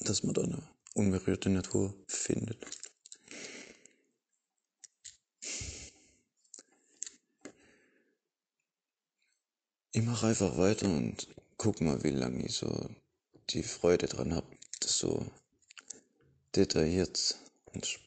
dass 0.00 0.22
man 0.22 0.34
da 0.34 0.42
eine 0.42 0.62
unberührte 0.94 1.50
Natur 1.50 1.94
findet. 2.06 2.64
Ich 9.94 10.02
mache 10.02 10.28
einfach 10.28 10.56
weiter 10.56 10.86
und 10.86 11.28
guck 11.58 11.82
mal, 11.82 12.02
wie 12.02 12.10
lange 12.10 12.46
ich 12.46 12.54
so 12.54 12.88
die 13.50 13.62
Freude 13.62 14.06
dran 14.06 14.34
habe, 14.34 14.46
das 14.80 14.98
so 14.98 15.26
detailliert 16.56 17.36
und 17.74 18.00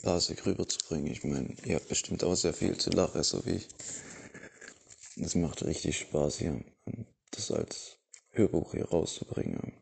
spaßig 0.00 0.46
rüberzubringen. 0.46 1.12
Ich 1.12 1.24
meine, 1.24 1.54
ihr 1.64 1.76
habt 1.76 1.88
bestimmt 1.88 2.24
auch 2.24 2.34
sehr 2.34 2.54
viel 2.54 2.76
zu 2.76 2.90
lachen, 2.90 3.22
so 3.22 3.44
wie 3.46 3.56
ich. 3.56 3.68
Es 5.16 5.34
macht 5.34 5.64
richtig 5.64 5.98
Spaß 5.98 6.38
hier, 6.38 6.64
das 7.32 7.50
als 7.50 7.98
Hörbuch 8.30 8.72
hier 8.72 8.86
rauszubringen. 8.86 9.72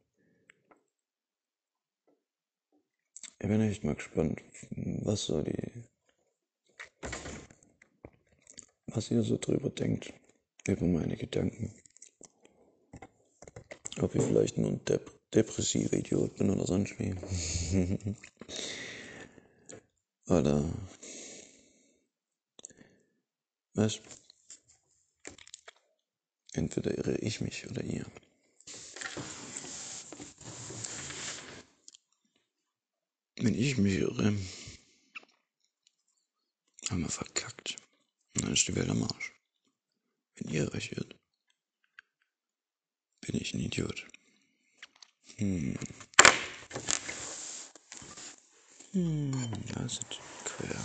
Ich 3.41 3.47
bin 3.47 3.61
echt 3.61 3.85
mal 3.85 3.95
gespannt, 3.95 4.43
was 4.71 5.27
so 5.27 5.43
die, 5.43 5.85
was 8.89 9.11
ihr 9.13 9.23
so 9.23 9.39
drüber 9.39 9.71
denkt 9.71 10.13
über 10.67 10.87
meine 10.87 11.17
Gedanken. 11.17 11.73
Ob 14.01 14.15
ich 14.15 14.23
vielleicht 14.23 14.59
nur 14.59 14.71
ein 14.71 14.85
Dep 14.85 15.11
depressiver 15.35 15.97
Idiot 15.97 16.37
bin 16.37 16.51
oder 16.51 16.67
sonst 16.67 16.99
wie. 16.99 17.15
oder. 20.29 20.65
Was? 23.75 24.01
Entweder 26.53 26.97
irre 26.97 27.17
ich 27.19 27.41
mich 27.41 27.67
oder 27.69 27.85
ihr. 27.85 28.07
Wenn 33.37 33.55
ich 33.55 33.79
mich 33.79 33.95
irre, 33.95 34.37
haben 36.91 37.03
wir 37.03 37.09
verkackt. 37.09 37.77
Und 38.35 38.45
dann 38.45 38.53
ist 38.53 38.67
die 38.67 38.75
Welt 38.75 38.91
am 38.91 39.05
Arsch. 39.05 39.33
Wenn 40.35 40.53
ihr 40.53 40.73
euch 40.75 40.93
irrt, 40.93 41.15
bin 43.21 43.37
ich 43.37 43.55
ein 43.55 43.61
Idiot. 43.61 44.07
Hm. 45.37 45.79
Hm, 48.99 49.31
das 49.75 49.95
sind 49.95 50.21
quer. 50.45 50.77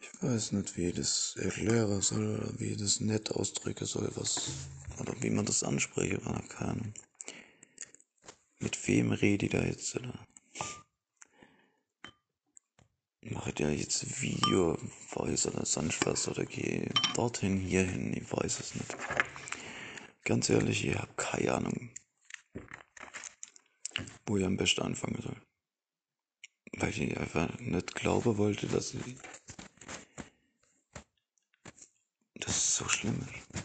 Ich 0.00 0.22
weiß 0.22 0.52
nicht, 0.52 0.76
wie 0.76 0.88
ich 0.88 0.96
das 0.96 1.36
erklären 1.36 2.00
soll 2.00 2.40
oder 2.40 2.58
wie 2.58 2.72
ich 2.72 2.78
das 2.78 2.98
nett 2.98 3.30
ausdrücken 3.30 3.86
soll, 3.86 4.10
was 4.16 4.50
oder 4.98 5.14
wie 5.22 5.30
man 5.30 5.46
das 5.46 5.62
anspreche, 5.62 6.18
keine 6.18 6.70
Ahnung. 6.70 6.94
Mit 8.58 8.88
wem 8.88 9.12
rede 9.12 9.46
ich 9.46 9.52
da 9.52 9.62
jetzt, 9.62 9.94
oder? 9.94 10.26
mache 13.20 13.52
ja 13.58 13.70
jetzt 13.70 14.20
Video, 14.20 14.76
Voice 15.06 15.46
oder 15.46 15.64
sonst 15.64 16.04
was 16.04 16.26
oder 16.26 16.44
gehe 16.44 16.88
dorthin, 17.14 17.58
hierhin, 17.58 18.12
ich 18.12 18.32
weiß 18.32 18.58
es 18.58 18.74
nicht. 18.74 18.96
Ganz 20.24 20.48
ehrlich, 20.48 20.86
ich 20.86 20.96
habe 20.96 21.12
keine 21.16 21.54
Ahnung, 21.54 21.90
wo 24.26 24.36
ich 24.36 24.44
am 24.44 24.56
besten 24.56 24.82
anfangen 24.82 25.20
soll. 25.20 25.36
Weil 26.78 26.90
ich 26.90 27.18
einfach 27.18 27.58
nicht 27.58 27.94
glauben 27.94 28.38
wollte, 28.38 28.68
dass 28.68 28.94
ich 28.94 29.16
das 32.34 32.76
so 32.76 32.88
schlimm 32.88 33.20
ist. 33.20 33.62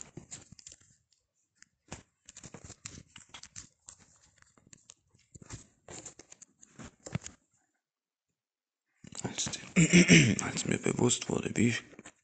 als 10.44 10.66
mir 10.66 10.80
bewusst 10.80 11.30
wurde, 11.30 11.52
wie, 11.56 11.76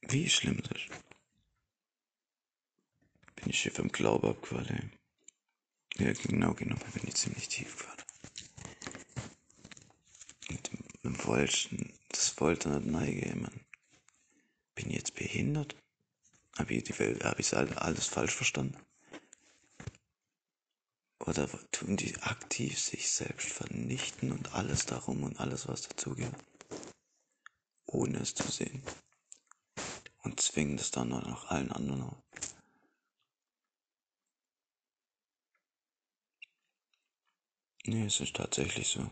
wie 0.01 0.27
schlimm 0.27 0.59
das 0.63 0.81
ist, 0.81 1.12
ich 3.53 3.63
hier 3.63 3.71
vom 3.71 3.91
Glauben 3.91 4.29
abgefallen. 4.29 4.91
Ja, 5.95 6.11
genau 6.13 6.53
genommen 6.53 6.81
bin 6.93 7.07
ich 7.07 7.15
ziemlich 7.15 7.47
tief 7.47 7.77
gefallen. 7.77 8.03
Und 10.49 10.71
im 11.03 11.25
Wollten, 11.25 11.93
das 12.09 12.39
wollte 12.39 12.69
nicht 12.69 12.87
neige, 12.87 13.35
man. 13.35 13.59
Bin 14.75 14.89
ich 14.89 14.97
jetzt 14.97 15.15
behindert? 15.15 15.75
Habe 16.57 16.73
ich, 16.73 16.83
die 16.83 16.97
Welt, 16.99 17.23
hab 17.23 17.39
ich 17.39 17.55
alles 17.55 18.07
falsch 18.07 18.33
verstanden? 18.33 18.77
Oder 21.19 21.47
tun 21.71 21.95
die 21.95 22.17
aktiv 22.17 22.77
sich 22.79 23.09
selbst 23.09 23.47
vernichten 23.49 24.31
und 24.31 24.53
alles 24.53 24.85
darum 24.85 25.23
und 25.23 25.39
alles, 25.39 25.67
was 25.67 25.83
dazugehört? 25.83 26.35
ohne 27.93 28.19
es 28.19 28.33
zu 28.33 28.49
sehen. 28.51 28.83
Und 30.23 30.39
zwingen 30.39 30.77
es 30.77 30.91
dann 30.91 31.09
noch 31.09 31.49
allen 31.49 31.71
anderen 31.71 32.03
auf. 32.03 32.32
Nee, 37.85 38.05
es 38.05 38.19
ist 38.21 38.35
tatsächlich 38.35 38.87
so. 38.87 39.09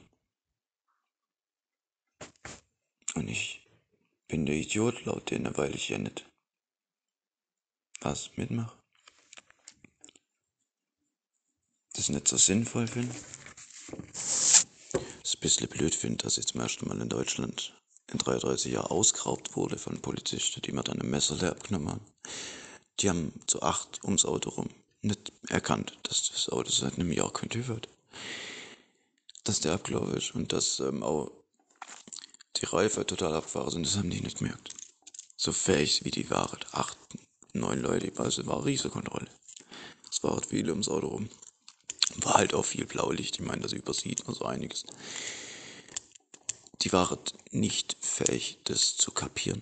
Und 3.15 3.27
ich 3.27 3.67
bin 4.27 4.45
der 4.45 4.55
Idiot 4.55 5.03
laut 5.05 5.29
denen, 5.29 5.57
weil 5.57 5.75
ich 5.75 5.89
ja 5.89 5.97
nicht 5.97 6.25
was 7.99 8.35
mitmache. 8.37 8.77
Das 11.93 12.07
nicht 12.07 12.27
so 12.29 12.37
sinnvoll 12.37 12.87
finde. 12.87 13.13
Das 14.11 14.65
ein 15.35 15.39
bisschen 15.41 15.67
blöd 15.67 15.93
finde, 15.93 16.23
dass 16.23 16.37
ich 16.37 16.47
zum 16.47 16.61
ersten 16.61 16.87
Mal 16.87 17.01
in 17.01 17.09
Deutschland 17.09 17.77
in 18.07 18.19
33 18.19 18.71
Jahren 18.71 18.87
ausgeraubt 18.87 19.55
wurde 19.57 19.77
von 19.77 20.01
Polizisten, 20.01 20.61
die 20.61 20.71
mir 20.71 20.83
dann 20.83 21.01
ein 21.01 21.09
Messer 21.09 21.41
abgenommen 21.49 21.89
haben. 21.89 22.05
Die 22.99 23.09
haben 23.09 23.33
zu 23.47 23.61
acht 23.61 24.03
ums 24.05 24.25
Auto 24.25 24.49
rum 24.51 24.69
nicht 25.01 25.31
erkannt, 25.49 25.97
dass 26.03 26.29
das 26.29 26.49
Auto 26.49 26.69
seit 26.69 26.95
einem 26.95 27.11
Jahr 27.11 27.33
kein 27.33 27.49
TÜV 27.49 27.69
hat. 27.69 27.89
Dass 29.51 29.59
der 29.59 29.73
abgelaufen 29.73 30.15
ist 30.15 30.33
und 30.33 30.53
dass 30.53 30.79
ähm, 30.79 31.03
auch 31.03 31.29
die 32.57 32.65
Reife 32.65 33.05
total 33.05 33.35
abgefahren 33.35 33.69
sind, 33.69 33.85
das 33.85 33.97
haben 33.97 34.09
die 34.09 34.21
nicht 34.21 34.37
gemerkt. 34.37 34.69
So 35.35 35.51
fähig 35.51 36.05
wie 36.05 36.11
die 36.11 36.29
waren. 36.29 36.59
Acht, 36.71 36.97
neun 37.53 37.81
Leute, 37.81 38.11
also 38.17 38.45
war 38.45 38.63
Riesenkontrolle. 38.65 39.27
Es 40.09 40.23
war 40.23 40.35
halt 40.35 40.45
viel 40.45 40.69
ums 40.69 40.87
Auto 40.87 41.07
rum. 41.07 41.29
War 42.17 42.35
halt 42.35 42.53
auch 42.53 42.65
viel 42.65 42.85
Blaulicht, 42.85 43.39
ich 43.39 43.45
meine, 43.45 43.61
das 43.61 43.73
übersieht 43.73 44.25
man 44.25 44.35
so 44.35 44.45
einiges 44.45 44.85
die 46.83 46.91
waren 46.91 47.19
nicht 47.51 47.95
fähig, 47.99 48.59
das 48.63 48.97
zu 48.97 49.11
kapieren. 49.11 49.61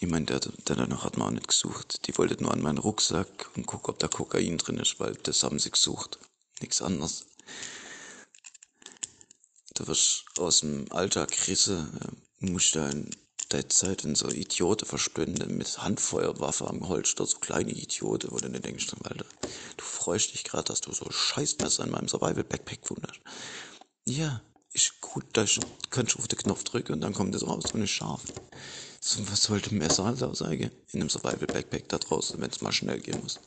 Ich 0.00 0.08
meine, 0.08 0.26
der, 0.26 0.40
danach 0.64 1.04
hat 1.04 1.16
man 1.16 1.28
auch 1.28 1.32
nicht 1.32 1.48
gesucht. 1.48 2.06
Die 2.06 2.16
wollten 2.18 2.44
nur 2.44 2.52
an 2.52 2.62
meinen 2.62 2.78
Rucksack 2.78 3.50
und 3.56 3.66
gucken, 3.66 3.90
ob 3.90 3.98
da 3.98 4.08
Kokain 4.08 4.58
drin 4.58 4.78
ist, 4.78 5.00
weil 5.00 5.14
das 5.22 5.42
haben 5.42 5.58
sie 5.58 5.70
gesucht. 5.70 6.18
Nichts 6.60 6.82
anderes. 6.82 7.26
Du 9.74 9.86
wirst 9.88 10.24
aus 10.38 10.60
dem 10.60 10.90
Alltag 10.92 11.36
Risse, 11.48 11.88
äh, 12.00 12.46
musst 12.46 12.76
da 12.76 12.88
in 12.88 13.10
der 13.50 13.68
Zeit 13.68 14.04
in 14.04 14.14
so 14.14 14.28
Idioten 14.28 14.86
verschwinden 14.86 15.56
mit 15.56 15.78
Handfeuerwaffe 15.78 16.66
am 16.68 16.88
Holster, 16.88 17.26
so 17.26 17.38
kleine 17.38 17.72
Idioten, 17.72 18.30
wo 18.30 18.38
du 18.38 18.48
dir 18.48 18.60
denkst, 18.60 18.86
Alter, 19.02 19.26
du 19.76 19.84
freust 19.84 20.32
dich 20.32 20.44
gerade, 20.44 20.64
dass 20.64 20.80
du 20.80 20.92
so 20.92 21.10
Scheißmesser 21.10 21.84
in 21.84 21.90
meinem 21.90 22.08
Survival-Backpack 22.08 22.88
wunderst. 22.88 23.20
Ja, 24.06 24.40
ist 24.72 25.00
gut, 25.00 25.24
da 25.32 25.44
kannst 25.90 26.14
du 26.14 26.18
auf 26.18 26.28
den 26.28 26.38
Knopf 26.38 26.64
drücken 26.64 26.94
und 26.94 27.00
dann 27.00 27.14
kommt 27.14 27.34
es 27.34 27.46
raus 27.46 27.64
und 27.72 27.82
ist 27.82 27.90
scharf. 27.90 28.22
So, 29.00 29.28
was 29.30 29.42
sollte 29.42 29.74
Messer 29.74 30.04
als 30.04 30.22
Aussage 30.22 30.70
in 30.92 31.00
einem 31.00 31.10
Survival 31.10 31.46
Backpack 31.46 31.88
da 31.88 31.98
draußen, 31.98 32.40
wenn 32.40 32.50
es 32.50 32.60
mal 32.60 32.72
schnell 32.72 33.00
gehen 33.00 33.20
muss? 33.22 33.40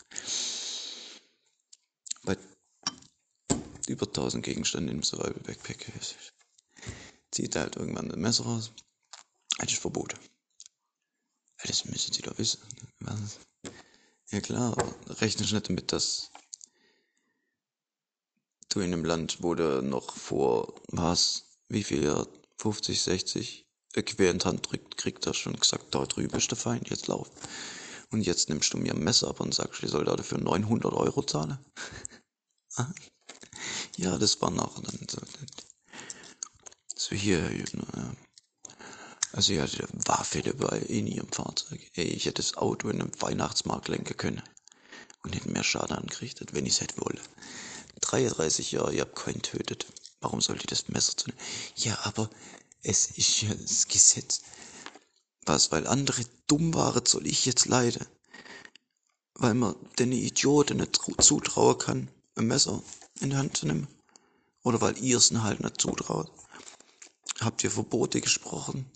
Bei 2.24 2.38
über 3.90 4.08
1000 4.08 4.44
Gegenständen 4.44 4.96
im 4.96 5.04
Survival 5.04 5.42
Backpack 5.44 5.92
zieht 7.32 7.56
halt 7.56 7.76
irgendwann 7.76 8.12
ein 8.12 8.20
Messer 8.20 8.44
raus. 8.44 8.72
Das 9.58 9.72
ist 9.72 9.82
verboten. 9.82 10.18
Das 11.64 11.86
müssen 11.86 12.14
sie 12.14 12.22
doch 12.22 12.38
wissen. 12.38 12.60
Was? 13.00 13.40
Ja 14.32 14.42
klar, 14.42 14.74
aber 14.74 14.94
rechne 15.22 15.46
ich 15.46 15.54
nicht 15.54 15.70
damit, 15.70 15.92
dass 15.92 16.32
du 18.70 18.80
in 18.82 18.94
einem 18.94 19.06
Land, 19.06 19.42
wo 19.42 19.56
du 19.56 19.82
noch 19.82 20.16
vor 20.16 20.76
was, 20.90 21.46
wie 21.70 21.84
viel 21.84 22.04
Jahr, 22.04 22.28
50, 22.58 23.02
60 23.02 23.66
quer 23.94 24.32
in 24.32 24.40
die 24.40 24.46
Hand 24.46 24.70
drückt, 24.70 24.98
kriegt 24.98 25.26
er 25.26 25.34
schon 25.34 25.56
gesagt, 25.56 25.96
da 25.96 26.06
drüben 26.06 26.38
ist 26.38 26.52
der 26.52 26.58
Feind, 26.58 26.90
jetzt 26.90 27.08
lauf. 27.08 27.30
Und 28.12 28.22
jetzt 28.22 28.50
nimmst 28.50 28.74
du 28.74 28.78
mir 28.78 28.94
ein 28.94 29.04
Messer 29.04 29.30
ab 29.30 29.40
und 29.40 29.54
sagst, 29.54 29.84
ich 29.84 29.90
soll 29.90 30.06
dafür 30.06 30.38
900 30.38 30.94
Euro 30.94 31.24
zahlen. 31.24 31.58
Ja, 33.98 34.16
das 34.20 34.40
war 34.42 34.52
nachher 34.52 34.84
dann 34.84 35.08
so. 35.10 35.20
So 36.96 37.16
hier. 37.16 37.50
Also 39.34 39.54
ja, 39.54 39.66
die 39.66 39.84
Waffe 40.06 40.44
dabei 40.44 40.78
in 40.80 41.08
ihrem 41.08 41.32
Fahrzeug. 41.32 41.82
Ey, 41.96 42.06
ich 42.06 42.26
hätte 42.26 42.44
das 42.44 42.58
Auto 42.58 42.90
in 42.90 43.02
einem 43.02 43.12
Weihnachtsmarkt 43.20 43.88
lenken 43.88 44.16
können. 44.16 44.44
Und 45.24 45.36
hätte 45.36 45.50
mehr 45.50 45.64
Schaden 45.64 45.98
angerichtet, 45.98 46.54
wenn 46.54 46.68
ich 46.68 46.74
es 46.74 46.82
hätte 46.82 47.02
wolle. 47.02 47.20
33 48.02 48.72
Jahre, 48.72 48.94
ihr 48.94 49.02
habt 49.02 49.16
keinen 49.16 49.42
tötet. 49.42 49.88
Warum 50.22 50.42
sollte 50.42 50.62
ich 50.62 50.68
das 50.68 50.90
Messer 50.90 51.18
zu 51.18 51.30
nehmen? 51.30 51.42
Ja, 51.76 51.98
aber 52.04 52.30
es 52.84 53.08
ist 53.08 53.42
ja 53.42 53.54
das 53.54 53.88
Gesetz. 53.88 54.42
Was, 55.46 55.72
weil 55.72 55.88
andere 55.88 56.22
dumm 56.46 56.76
waren, 56.76 57.06
soll 57.06 57.26
ich 57.26 57.48
jetzt 57.48 57.66
leiden? 57.66 58.06
Weil 59.34 59.56
man 59.56 59.76
den 59.98 60.12
Idioten 60.12 60.78
nicht 60.78 61.00
zutrauen 61.20 61.78
kann, 61.80 62.08
ein 62.36 62.48
Messer 62.48 62.82
in 63.22 63.30
die 63.32 63.36
Hand 63.36 63.58
zu 63.58 63.68
nehmen? 63.68 63.88
Oder 64.64 64.82
weil 64.82 64.98
ihr 64.98 65.18
es 65.18 65.32
halt 65.32 65.60
nicht 65.60 65.82
zutraut? 65.82 66.32
Habt 67.40 67.64
ihr 67.64 67.72
Verbote 67.72 68.22
gesprochen? 68.22 68.92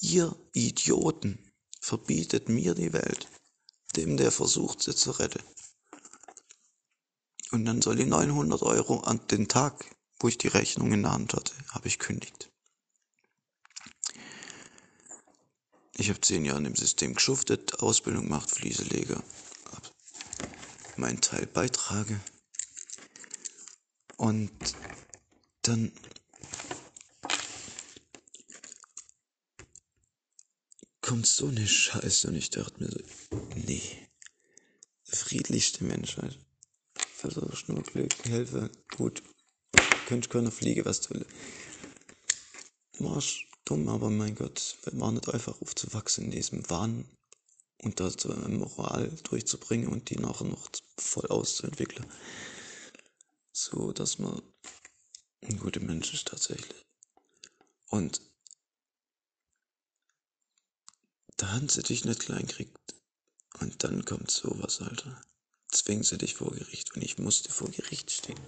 Ihr 0.00 0.34
Idioten 0.52 1.38
verbietet 1.80 2.48
mir 2.48 2.74
die 2.74 2.92
Welt, 2.92 3.28
dem 3.96 4.16
der 4.16 4.32
versucht, 4.32 4.82
sie 4.82 4.94
zu 4.94 5.12
retten. 5.12 5.42
Und 7.50 7.64
dann 7.64 7.82
soll 7.82 8.00
ich 8.00 8.06
900 8.06 8.62
Euro 8.62 9.00
an 9.00 9.26
den 9.28 9.48
Tag, 9.48 9.84
wo 10.20 10.28
ich 10.28 10.38
die 10.38 10.48
Rechnung 10.48 10.92
in 10.92 11.02
der 11.02 11.12
Hand 11.12 11.34
hatte, 11.34 11.52
habe 11.70 11.88
ich 11.88 11.98
kündigt. 11.98 12.50
Ich 15.96 16.08
habe 16.08 16.20
zehn 16.20 16.44
Jahre 16.44 16.64
im 16.64 16.76
System 16.76 17.14
geschuftet, 17.14 17.80
Ausbildung 17.80 18.24
gemacht, 18.24 18.50
Flieseleger, 18.50 19.22
meinen 20.96 21.20
Teil 21.20 21.46
beitrage. 21.46 22.20
Und 24.20 24.50
dann 25.62 25.92
kommt 31.00 31.26
so 31.26 31.48
eine 31.48 31.66
Scheiße 31.66 32.28
und 32.28 32.34
ich 32.34 32.50
dachte 32.50 32.84
mir 32.84 32.90
so, 32.90 32.98
nee, 33.54 33.80
friedlichste 35.04 35.84
Menschheit. 35.84 36.38
Nur 37.66 37.82
Glück, 37.82 38.12
helfe, 38.26 38.70
gut. 38.94 39.22
Könnte 40.06 40.28
keiner 40.28 40.50
fliegen, 40.50 40.84
was 40.84 41.00
du 41.00 41.14
will. 41.14 41.26
Marsch, 42.98 43.48
dumm, 43.64 43.88
aber 43.88 44.10
mein 44.10 44.34
Gott, 44.34 44.76
war 44.92 45.12
nicht 45.12 45.30
einfach 45.30 45.62
aufzuwachsen 45.62 46.26
in 46.26 46.30
diesem 46.30 46.68
Wahn 46.68 47.08
und 47.78 48.00
da 48.00 48.10
so 48.10 48.30
eine 48.30 48.54
Moral 48.54 49.10
durchzubringen 49.22 49.88
und 49.88 50.10
die 50.10 50.16
nachher 50.16 50.46
noch 50.46 50.68
voll 50.98 51.26
auszuentwickeln. 51.28 52.04
So, 53.62 53.92
dass 53.92 54.18
man 54.18 54.40
ein 55.42 55.58
guter 55.58 55.80
Mensch 55.80 56.14
ist 56.14 56.28
tatsächlich. 56.28 56.86
Und 57.88 58.22
da 61.36 61.52
haben 61.52 61.68
sie 61.68 61.82
dich 61.82 62.06
nicht 62.06 62.20
klein 62.20 62.46
kriegt. 62.46 62.94
Und 63.58 63.84
dann 63.84 64.06
kommt 64.06 64.30
sowas, 64.30 64.80
Alter. 64.80 65.20
Zwingen 65.68 66.04
sie 66.04 66.16
dich 66.16 66.36
vor 66.36 66.52
Gericht 66.52 66.96
und 66.96 67.02
ich 67.02 67.18
musste 67.18 67.52
vor 67.52 67.70
Gericht 67.70 68.10
stehen. 68.10 68.40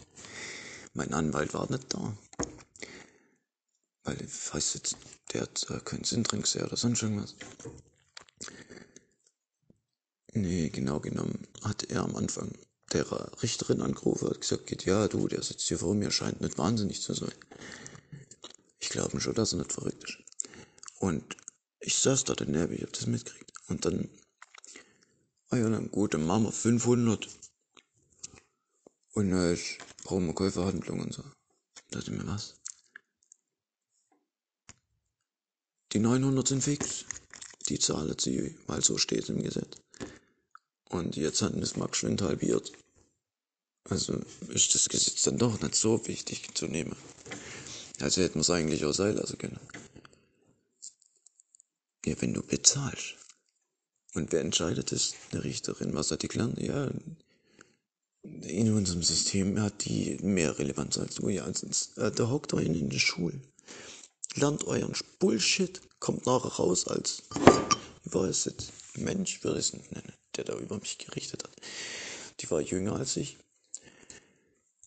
Mein 0.94 1.12
Anwalt 1.12 1.52
war 1.52 1.70
nicht 1.70 1.93
da. 1.93 2.16
Weil, 4.05 4.18
ich 4.18 4.55
weiß 4.55 4.72
jetzt, 4.74 4.97
der 5.34 5.43
hat 5.43 5.68
äh, 5.68 5.80
keinen 5.80 6.05
Sinn 6.05 6.22
drin 6.22 6.40
gesehen 6.40 6.64
oder 6.64 6.78
sonst 6.78 7.02
irgendwas. 7.02 7.36
Nee, 10.32 10.70
genau 10.70 11.01
genommen 11.01 11.47
hat 11.62 11.82
er 11.90 12.02
am 12.02 12.16
Anfang 12.16 12.56
der 12.93 13.06
Richterin 13.43 13.81
angerufen 13.81 14.28
und 14.28 14.40
gesagt, 14.40 14.85
ja, 14.85 15.09
du, 15.09 15.28
der 15.28 15.43
sitzt 15.43 15.69
hier 15.69 15.78
vor 15.78 15.94
mir, 15.94 16.10
scheint 16.10 16.40
nicht 16.40 16.59
wahnsinnig 16.59 17.01
zu 17.01 17.14
sein. 17.14 17.32
Ich 18.81 18.89
glaube 18.89 19.20
schon, 19.20 19.35
dass 19.35 19.52
er 19.52 19.59
nicht 19.59 19.73
verrückt 19.73 20.05
ist. 20.05 20.19
Und 20.98 21.36
ich 21.81 21.97
saß 21.97 22.24
da 22.24 22.35
daneben, 22.35 22.74
ich 22.74 22.82
hab 22.82 22.93
das 22.93 23.06
mitgekriegt. 23.06 23.52
Und 23.69 23.85
dann, 23.85 24.09
ah 25.51 25.56
ja, 25.56 25.69
dann 25.69 25.90
gut, 25.90 26.14
dann 26.14 26.27
machen 26.27 26.44
wir 26.44 26.52
500. 26.52 27.28
Und 29.14 29.32
äh, 29.32 29.55
ich 29.55 29.78
brauche 30.05 30.20
mal 30.20 30.35
Käuferhandlung 30.35 31.01
und 31.01 31.12
so. 31.12 31.23
Da 31.90 31.98
dachte 31.98 32.12
mir, 32.12 32.27
was? 32.27 32.55
Die 35.93 35.98
900 35.98 36.48
sind 36.48 36.62
fix. 36.62 37.05
Die 37.69 37.78
zahlen 37.78 38.16
sie, 38.19 38.56
weil 38.66 38.82
so 38.82 38.98
steht 38.98 39.28
im 39.28 39.43
Gesetz. 39.43 39.77
Und 40.89 41.16
jetzt 41.16 41.43
hat 41.43 41.60
das 41.60 41.77
mal 41.77 41.89
geschwind 41.89 42.23
halbiert. 42.23 42.73
Also 43.88 44.20
ist 44.48 44.74
das 44.74 44.88
Gesetz 44.88 45.22
dann 45.24 45.38
doch 45.38 45.60
nicht 45.60 45.74
so 45.74 46.06
wichtig 46.06 46.54
zu 46.54 46.66
nehmen. 46.66 46.96
Also 48.00 48.22
hätten 48.22 48.36
wir 48.36 48.40
es 48.42 48.50
eigentlich 48.50 48.84
auch 48.84 48.92
sein 48.92 49.16
lassen 49.16 49.38
können. 49.38 49.60
Ja, 52.04 52.20
wenn 52.20 52.34
du 52.34 52.42
bezahlst. 52.42 53.16
Und 54.14 54.32
wer 54.32 54.40
entscheidet 54.40 54.92
das? 54.92 55.14
Eine 55.30 55.44
Richterin. 55.44 55.94
Was 55.94 56.10
hat 56.10 56.22
die 56.22 56.28
gelernt? 56.28 56.59
Ja, 56.59 56.90
in 58.22 58.72
unserem 58.72 59.02
System 59.02 59.60
hat 59.60 59.84
die 59.84 60.18
mehr 60.22 60.59
Relevanz 60.59 60.98
als 60.98 61.16
du. 61.16 61.28
Ja, 61.28 61.52
sonst, 61.52 61.98
äh, 61.98 62.10
da 62.10 62.28
hockt 62.28 62.54
euch 62.54 62.66
in 62.66 62.90
der 62.90 62.98
Schule. 62.98 63.40
Lernt 64.34 64.64
euren 64.64 64.94
Bullshit, 65.18 65.80
kommt 65.98 66.26
nachher 66.26 66.52
raus 66.52 66.86
als, 66.86 67.22
wie 68.04 68.14
war 68.14 68.24
es 68.24 68.44
jetzt, 68.44 68.72
Mensch, 68.96 69.42
würde 69.42 69.59
ich 69.59 69.66
es 69.66 69.72
nennen, 69.72 70.12
der 70.36 70.44
da 70.44 70.56
über 70.56 70.78
mich 70.78 70.98
gerichtet 70.98 71.44
hat. 71.44 71.56
Die 72.40 72.50
war 72.50 72.60
jünger 72.60 72.96
als 72.96 73.16
ich. 73.16 73.36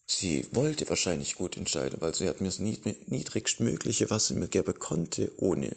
Sie 0.07 0.47
wollte 0.51 0.87
wahrscheinlich 0.87 1.35
gut 1.35 1.57
entscheiden, 1.57 1.99
weil 1.99 2.13
sie 2.13 2.29
hat 2.29 2.39
mir 2.39 2.47
das 2.47 2.59
niedrigstmögliche, 2.59 4.09
was 4.09 4.27
sie 4.27 4.35
mir 4.35 4.47
geben 4.47 4.77
konnte, 4.77 5.31
ohne 5.37 5.75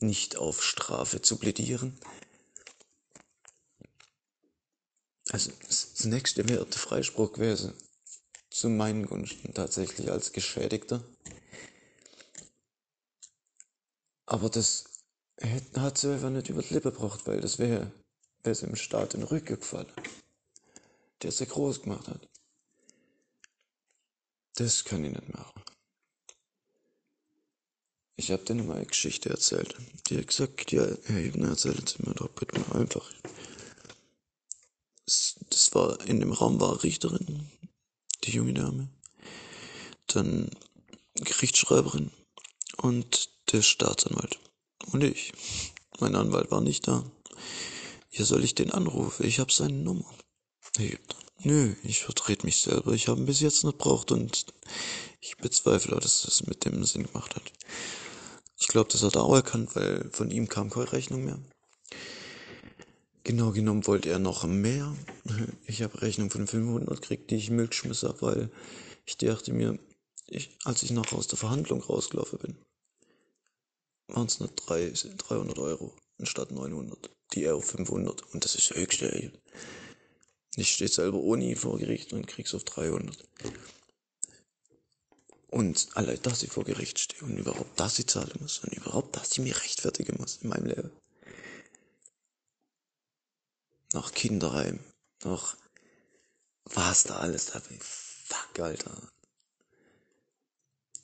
nicht 0.00 0.36
auf 0.36 0.62
Strafe 0.62 1.22
zu 1.22 1.36
plädieren. 1.36 1.98
Also 5.30 5.52
das 5.66 6.04
nächste 6.04 6.48
wäre 6.48 6.66
der 6.66 6.78
Freispruch 6.78 7.32
gewesen. 7.32 7.74
Zu 8.50 8.68
meinen 8.68 9.06
Gunsten 9.06 9.54
tatsächlich 9.54 10.10
als 10.10 10.32
Geschädigter. 10.32 11.02
Aber 14.26 14.50
das 14.50 14.84
hat 15.76 15.98
sie 15.98 16.12
einfach 16.12 16.30
nicht 16.30 16.48
über 16.48 16.62
die 16.62 16.74
Lippe 16.74 16.92
gebracht, 16.92 17.26
weil 17.26 17.40
das 17.40 17.58
wäre 17.58 17.92
wär 18.42 18.54
sie 18.54 18.66
im 18.66 18.76
Staat 18.76 19.14
in 19.14 19.20
den 19.20 19.28
Rücken 19.28 19.56
gefallen. 19.56 19.92
Der 21.22 21.32
sie 21.32 21.46
groß 21.46 21.82
gemacht 21.82 22.08
hat. 22.08 22.31
Das 24.54 24.84
kann 24.84 25.04
ich 25.04 25.12
nicht 25.12 25.28
machen. 25.32 25.62
Ich 28.16 28.30
habe 28.30 28.44
dir 28.44 28.54
mal 28.54 28.76
eine 28.76 28.86
Geschichte 28.86 29.30
erzählt. 29.30 29.74
Die 30.06 30.18
hat 30.18 30.28
gesagt, 30.28 30.70
ja, 30.70 30.86
Herr 31.04 31.18
Ebner, 31.18 31.48
erzählen 31.48 31.84
Sie 31.86 32.02
mir 32.02 32.14
doch 32.14 32.28
bitte 32.28 32.60
mal 32.60 32.80
einfach. 32.80 33.10
Das 35.04 35.74
war, 35.74 36.00
in 36.06 36.20
dem 36.20 36.32
Raum 36.32 36.60
war 36.60 36.82
Richterin, 36.84 37.50
die 38.24 38.32
junge 38.32 38.54
Dame, 38.54 38.88
dann 40.06 40.50
Gerichtsschreiberin 41.16 42.10
und 42.76 43.30
der 43.52 43.62
Staatsanwalt. 43.62 44.38
Und 44.92 45.02
ich. 45.02 45.32
Mein 46.00 46.16
Anwalt 46.16 46.50
war 46.50 46.60
nicht 46.60 46.88
da. 46.88 47.04
Hier 48.08 48.24
soll 48.24 48.44
ich 48.44 48.54
den 48.54 48.70
anrufen? 48.72 49.26
Ich 49.26 49.38
habe 49.38 49.52
seine 49.52 49.74
Nummer. 49.74 50.04
Ich, 50.78 50.98
nö, 51.44 51.74
ich 51.82 52.02
vertrete 52.04 52.46
mich 52.46 52.62
selber. 52.62 52.92
Ich 52.92 53.08
habe 53.08 53.20
ihn 53.20 53.26
bis 53.26 53.40
jetzt 53.40 53.64
nicht 53.64 53.78
braucht 53.78 54.12
und 54.12 54.46
ich 55.20 55.36
bezweifle, 55.36 55.98
dass 55.98 56.22
das 56.22 56.46
mit 56.46 56.64
dem 56.64 56.84
Sinn 56.84 57.06
gemacht 57.06 57.34
hat. 57.36 57.52
Ich 58.58 58.68
glaube, 58.68 58.90
das 58.90 59.02
hat 59.02 59.16
er 59.16 59.24
auch 59.24 59.34
erkannt, 59.34 59.74
weil 59.74 60.08
von 60.12 60.30
ihm 60.30 60.48
kam 60.48 60.70
keine 60.70 60.92
Rechnung 60.92 61.24
mehr. 61.24 61.38
Genau 63.24 63.52
genommen 63.52 63.86
wollte 63.86 64.08
er 64.08 64.18
noch 64.18 64.44
mehr. 64.44 64.94
Ich 65.66 65.82
habe 65.82 66.02
Rechnung 66.02 66.30
von 66.30 66.46
500 66.46 67.00
gekriegt, 67.00 67.30
die 67.30 67.36
ich 67.36 67.50
Milch 67.50 67.70
geschmissen 67.70 68.08
habe, 68.08 68.22
weil 68.22 68.50
ich 69.04 69.16
dachte 69.16 69.52
mir, 69.52 69.78
ich, 70.26 70.50
als 70.64 70.82
ich 70.82 70.90
nachher 70.90 71.18
aus 71.18 71.28
der 71.28 71.38
Verhandlung 71.38 71.82
rausgelaufen 71.82 72.38
bin, 72.38 72.56
waren 74.08 74.26
es 74.26 74.40
nur 74.40 74.48
300 74.48 75.58
Euro 75.58 75.94
anstatt 76.18 76.50
900. 76.50 77.10
Die 77.34 77.44
er 77.44 77.56
auf 77.56 77.66
500. 77.66 78.22
Und 78.32 78.44
das 78.44 78.54
ist 78.54 78.70
höchste. 78.74 79.12
Ey. 79.12 79.32
Ich 80.56 80.74
stehe 80.74 80.88
selber 80.88 81.18
ohne 81.18 81.56
vor 81.56 81.78
Gericht 81.78 82.12
und 82.12 82.26
krieg's 82.26 82.54
auf 82.54 82.64
300. 82.64 83.26
Und 85.48 85.88
allein, 85.94 86.20
dass 86.22 86.42
ich 86.42 86.50
vor 86.50 86.64
Gericht 86.64 86.98
stehe 86.98 87.22
und 87.22 87.36
überhaupt, 87.36 87.78
dass 87.78 87.98
ich 87.98 88.06
zahlen 88.06 88.32
muss 88.40 88.58
und 88.60 88.72
überhaupt, 88.72 89.16
dass 89.16 89.32
ich 89.32 89.38
mich 89.38 89.56
rechtfertigen 89.62 90.16
muss 90.18 90.38
in 90.42 90.48
meinem 90.48 90.66
Leben. 90.66 90.90
Noch 93.92 94.12
Kinderheim, 94.12 94.80
noch 95.24 95.56
was 96.64 97.04
da 97.04 97.16
alles 97.16 97.46
dabei. 97.46 97.78
Fuck, 97.80 98.60
Alter. 98.60 98.96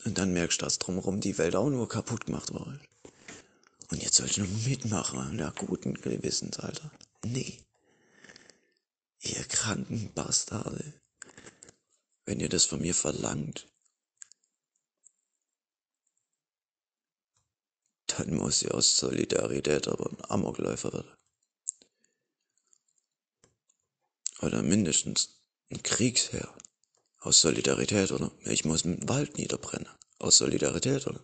Und 0.05 0.17
dann 0.17 0.33
merkst 0.33 0.61
du, 0.61 0.65
dass 0.65 0.79
drumherum 0.79 1.21
die 1.21 1.37
Welt 1.39 1.57
auch 1.57 1.69
nur 1.69 1.89
kaputt 1.89 2.27
gemacht 2.27 2.53
wurde. 2.53 2.81
Und 3.91 4.03
jetzt 4.03 4.15
soll 4.15 4.27
ich 4.27 4.39
noch 4.39 4.49
mitmachen, 4.67 5.39
ja 5.39 5.51
guten 5.51 5.95
Gewissens, 5.95 6.59
Alter. 6.59 6.91
Nee. 7.25 7.59
Ihr 9.21 9.45
kranken 9.45 10.13
Bastarde. 10.15 11.01
Wenn 12.25 12.41
ihr 12.41 12.49
das 12.49 12.65
von 12.65 12.81
mir 12.81 12.95
verlangt, 12.95 13.69
dann 18.07 18.35
muss 18.35 18.63
ihr 18.63 18.75
aus 18.75 18.97
Solidarität 18.97 19.89
aber 19.89 20.11
ein 20.11 20.31
Amokläufer 20.31 20.93
werden. 20.93 21.19
Oder 24.41 24.63
mindestens 24.63 25.41
ein 25.71 25.83
Kriegsherr. 25.83 26.55
Aus 27.21 27.41
Solidarität, 27.41 28.13
oder? 28.13 28.31
Ich 28.45 28.65
muss 28.65 28.83
den 28.83 29.09
Wald 29.09 29.37
niederbrennen. 29.39 29.89
Aus 30.19 30.39
Solidarität, 30.39 31.07
oder? 31.07 31.21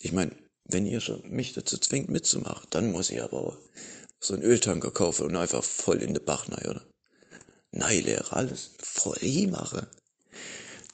Ich 0.00 0.12
meine, 0.12 0.36
wenn 0.64 0.86
ihr 0.86 1.00
schon 1.00 1.28
mich 1.30 1.54
dazu 1.54 1.78
zwingt 1.78 2.10
mitzumachen, 2.10 2.66
dann 2.70 2.92
muss 2.92 3.10
ich 3.10 3.22
aber 3.22 3.58
so 4.22 4.34
einen 4.34 4.44
Öltanker 4.44 4.92
kaufen 4.92 5.26
und 5.26 5.36
einfach 5.36 5.64
voll 5.64 6.00
in 6.00 6.14
den 6.14 6.24
Bach 6.24 6.48
rein, 6.48 6.70
oder? 6.70 6.86
Nein, 7.72 8.04
Lehrer, 8.04 8.32
alles 8.34 8.70
voll 8.78 9.18
mache. 9.48 9.88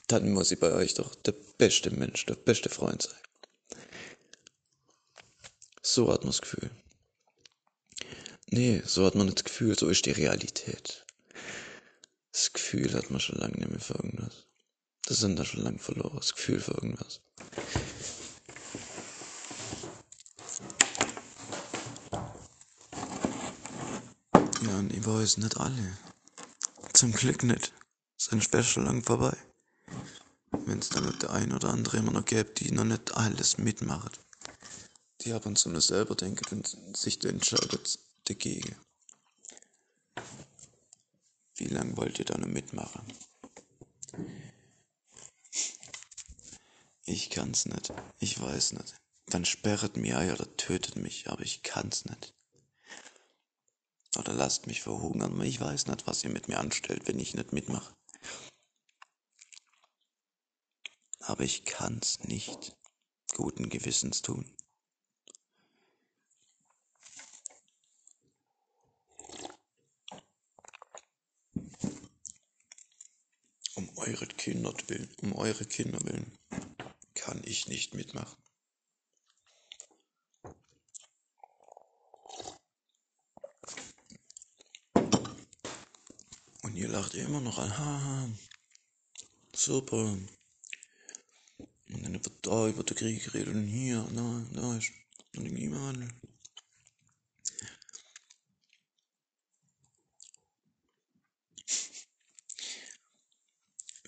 Dann 0.07 0.31
muss 0.31 0.51
ich 0.51 0.59
bei 0.59 0.73
euch 0.73 0.95
doch 0.95 1.13
der 1.13 1.35
beste 1.59 1.91
Mensch, 1.91 2.25
der 2.25 2.35
beste 2.35 2.69
Freund 2.69 3.03
sein. 3.03 3.79
So 5.83 6.11
hat 6.11 6.21
man 6.21 6.31
das 6.31 6.41
Gefühl. 6.41 6.71
Nee, 8.47 8.81
so 8.83 9.05
hat 9.05 9.13
man 9.13 9.27
das 9.27 9.43
Gefühl, 9.43 9.77
so 9.77 9.89
ist 9.89 10.07
die 10.07 10.11
Realität. 10.11 11.05
Das 12.31 12.51
Gefühl 12.51 12.93
hat 12.93 13.11
man 13.11 13.19
schon 13.19 13.37
lange 13.37 13.57
nicht 13.57 13.69
mehr 13.69 13.79
für 13.79 13.93
irgendwas. 13.93 14.47
Das 15.05 15.19
sind 15.19 15.37
da 15.37 15.45
schon 15.45 15.61
lange 15.61 15.79
verloren, 15.79 16.17
das 16.17 16.33
Gefühl 16.33 16.59
für 16.59 16.73
irgendwas. 16.73 17.21
Weiß 25.11 25.37
nicht 25.37 25.57
alle. 25.57 25.97
Zum 26.93 27.11
Glück 27.11 27.41
nicht. 27.41 27.73
Sein 28.15 28.43
Special 28.43 28.85
lang 28.85 29.01
vorbei. 29.01 29.35
Wenn 30.51 30.77
es 30.77 30.89
dann 30.89 31.07
nicht 31.07 31.23
der 31.23 31.31
ein 31.31 31.51
oder 31.51 31.69
andere 31.69 31.97
immer 31.97 32.11
noch 32.11 32.25
gäbe, 32.25 32.51
die 32.51 32.71
noch 32.71 32.83
nicht 32.83 33.15
alles 33.15 33.57
mitmacht. 33.57 34.19
Die 35.21 35.33
ab 35.33 35.47
und 35.47 35.57
zu 35.57 35.69
nur 35.69 35.81
selber 35.81 36.13
denken 36.13 36.45
und 36.55 36.77
sich 36.95 37.23
entscheidet 37.25 37.97
dagegen. 38.25 38.75
Wie 41.55 41.65
lange 41.65 41.97
wollt 41.97 42.19
ihr 42.19 42.25
da 42.25 42.37
noch 42.37 42.47
mitmachen? 42.47 43.01
Ich 47.05 47.31
kann's 47.31 47.65
nicht. 47.65 47.91
Ich 48.19 48.39
weiß 48.39 48.73
nicht. 48.73 48.93
Dann 49.25 49.43
sperret 49.43 49.97
mir 49.97 50.19
ein 50.19 50.31
oder 50.31 50.55
tötet 50.55 50.97
mich, 50.97 51.27
aber 51.29 51.41
ich 51.41 51.63
kann's 51.63 52.05
nicht. 52.05 52.35
Oder 54.17 54.33
lasst 54.33 54.67
mich 54.67 54.81
verhungern. 54.81 55.39
Ich 55.41 55.61
weiß 55.61 55.87
nicht, 55.87 56.07
was 56.07 56.23
ihr 56.23 56.29
mit 56.31 56.47
mir 56.47 56.59
anstellt, 56.59 57.07
wenn 57.07 57.19
ich 57.19 57.35
nicht 57.35 57.53
mitmache. 57.53 57.95
Aber 61.19 61.43
ich 61.43 61.63
kann's 61.63 62.23
nicht 62.23 62.75
guten 63.35 63.69
Gewissens 63.69 64.21
tun. 64.21 64.51
Um 73.75 73.89
eure 73.97 74.27
Kinder 74.27 74.73
willen, 74.87 75.13
um 75.21 75.35
eure 75.35 75.65
Kinder 75.65 76.03
willen, 76.03 76.37
kann 77.13 77.41
ich 77.45 77.67
nicht 77.67 77.93
mitmachen. 77.93 78.35
Ihr 86.79 86.87
lacht 86.87 87.13
immer 87.15 87.41
noch 87.41 87.57
an, 87.57 87.77
haha, 87.77 88.29
super. 89.53 90.17
Und 91.89 92.03
dann 92.03 92.13
wird 92.13 92.31
da 92.41 92.67
über 92.69 92.83
den 92.83 92.95
Krieg 92.95 93.23
geredet 93.23 93.53
und 93.53 93.67
hier, 93.67 94.07
da, 94.13 94.45
da 94.53 94.77
ist 94.77 94.91
und 95.35 95.43
den 95.43 95.55
Klimawandel. 95.55 96.09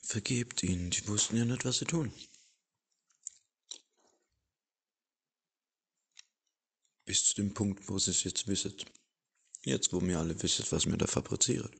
Vergebt 0.01 0.63
ihnen, 0.63 0.91
die 0.91 1.07
wussten 1.07 1.37
ja 1.37 1.45
nicht, 1.45 1.65
was 1.65 1.79
sie 1.79 1.85
tun. 1.85 2.13
Bis 7.05 7.25
zu 7.25 7.35
dem 7.35 7.53
Punkt, 7.53 7.89
wo 7.89 7.99
sie 7.99 8.11
es 8.11 8.23
jetzt 8.23 8.47
wissen. 8.47 8.75
Jetzt, 9.63 9.91
wo 9.91 10.01
wir 10.01 10.19
alle 10.19 10.41
wissen, 10.41 10.65
was 10.69 10.85
wir 10.85 10.97
da 10.97 11.07
fabrizieren. 11.07 11.71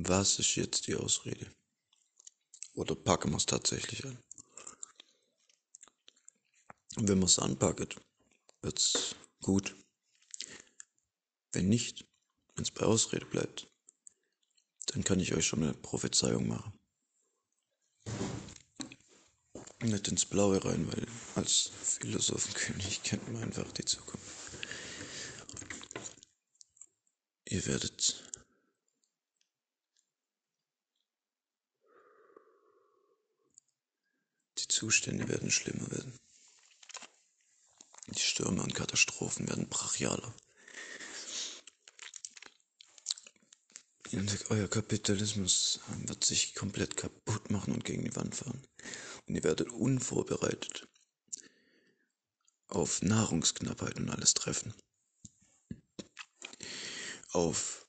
Was 0.00 0.38
ist 0.38 0.54
jetzt 0.54 0.86
die 0.86 0.94
Ausrede? 0.94 1.50
Oder 2.74 2.94
packen 2.94 3.30
wir 3.30 3.36
es 3.36 3.46
tatsächlich 3.46 4.04
an? 4.04 4.16
Und 6.94 7.08
wenn 7.08 7.18
wir 7.18 7.24
es 7.26 7.40
anpacken, 7.40 7.88
wird's 8.62 9.16
gut. 9.42 9.74
Wenn 11.50 11.68
nicht, 11.68 12.06
wenn 12.54 12.62
es 12.62 12.70
bei 12.70 12.86
Ausrede 12.86 13.26
bleibt, 13.26 13.66
dann 14.86 15.02
kann 15.02 15.18
ich 15.18 15.34
euch 15.34 15.44
schon 15.44 15.64
eine 15.64 15.74
Prophezeiung 15.74 16.46
machen. 16.46 16.78
Nicht 19.80 20.06
ins 20.06 20.26
Blaue 20.26 20.64
rein, 20.64 20.86
weil 20.86 21.08
als 21.34 21.72
Philosophenkönig 21.82 23.02
kennt 23.02 23.32
man 23.32 23.42
einfach 23.42 23.72
die 23.72 23.84
Zukunft. 23.84 24.26
Ihr 27.46 27.66
werdet 27.66 28.28
die 34.58 34.67
Zustände 34.78 35.28
werden 35.28 35.50
schlimmer 35.50 35.90
werden. 35.90 36.16
Die 38.06 38.20
Stürme 38.20 38.62
und 38.62 38.76
Katastrophen 38.76 39.48
werden 39.48 39.68
brachialer. 39.68 40.32
Euer 44.50 44.68
Kapitalismus 44.68 45.80
wird 46.06 46.24
sich 46.24 46.54
komplett 46.54 46.96
kaputt 46.96 47.50
machen 47.50 47.74
und 47.74 47.84
gegen 47.84 48.04
die 48.04 48.14
Wand 48.14 48.36
fahren. 48.36 48.64
Und 49.26 49.34
ihr 49.34 49.42
werdet 49.42 49.70
unvorbereitet 49.70 50.86
auf 52.68 53.02
Nahrungsknappheit 53.02 53.96
und 53.96 54.10
alles 54.10 54.34
treffen. 54.34 54.74
Auf 57.32 57.88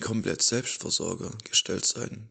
komplett 0.00 0.42
Selbstversorger 0.42 1.36
gestellt 1.42 1.86
sein. 1.86 2.30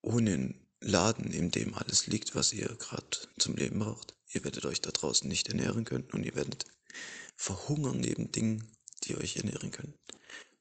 Ohne 0.00 0.67
Laden, 0.80 1.32
in 1.32 1.50
dem 1.50 1.74
alles 1.74 2.06
liegt, 2.06 2.34
was 2.34 2.52
ihr 2.52 2.68
gerade 2.68 3.18
zum 3.38 3.56
Leben 3.56 3.80
braucht. 3.80 4.14
Ihr 4.32 4.44
werdet 4.44 4.64
euch 4.66 4.80
da 4.80 4.90
draußen 4.90 5.28
nicht 5.28 5.48
ernähren 5.48 5.84
können 5.84 6.08
und 6.12 6.24
ihr 6.24 6.34
werdet 6.34 6.66
verhungern 7.36 8.00
neben 8.00 8.30
Dingen, 8.30 8.70
die 9.04 9.16
euch 9.16 9.36
ernähren 9.36 9.70
können 9.70 9.94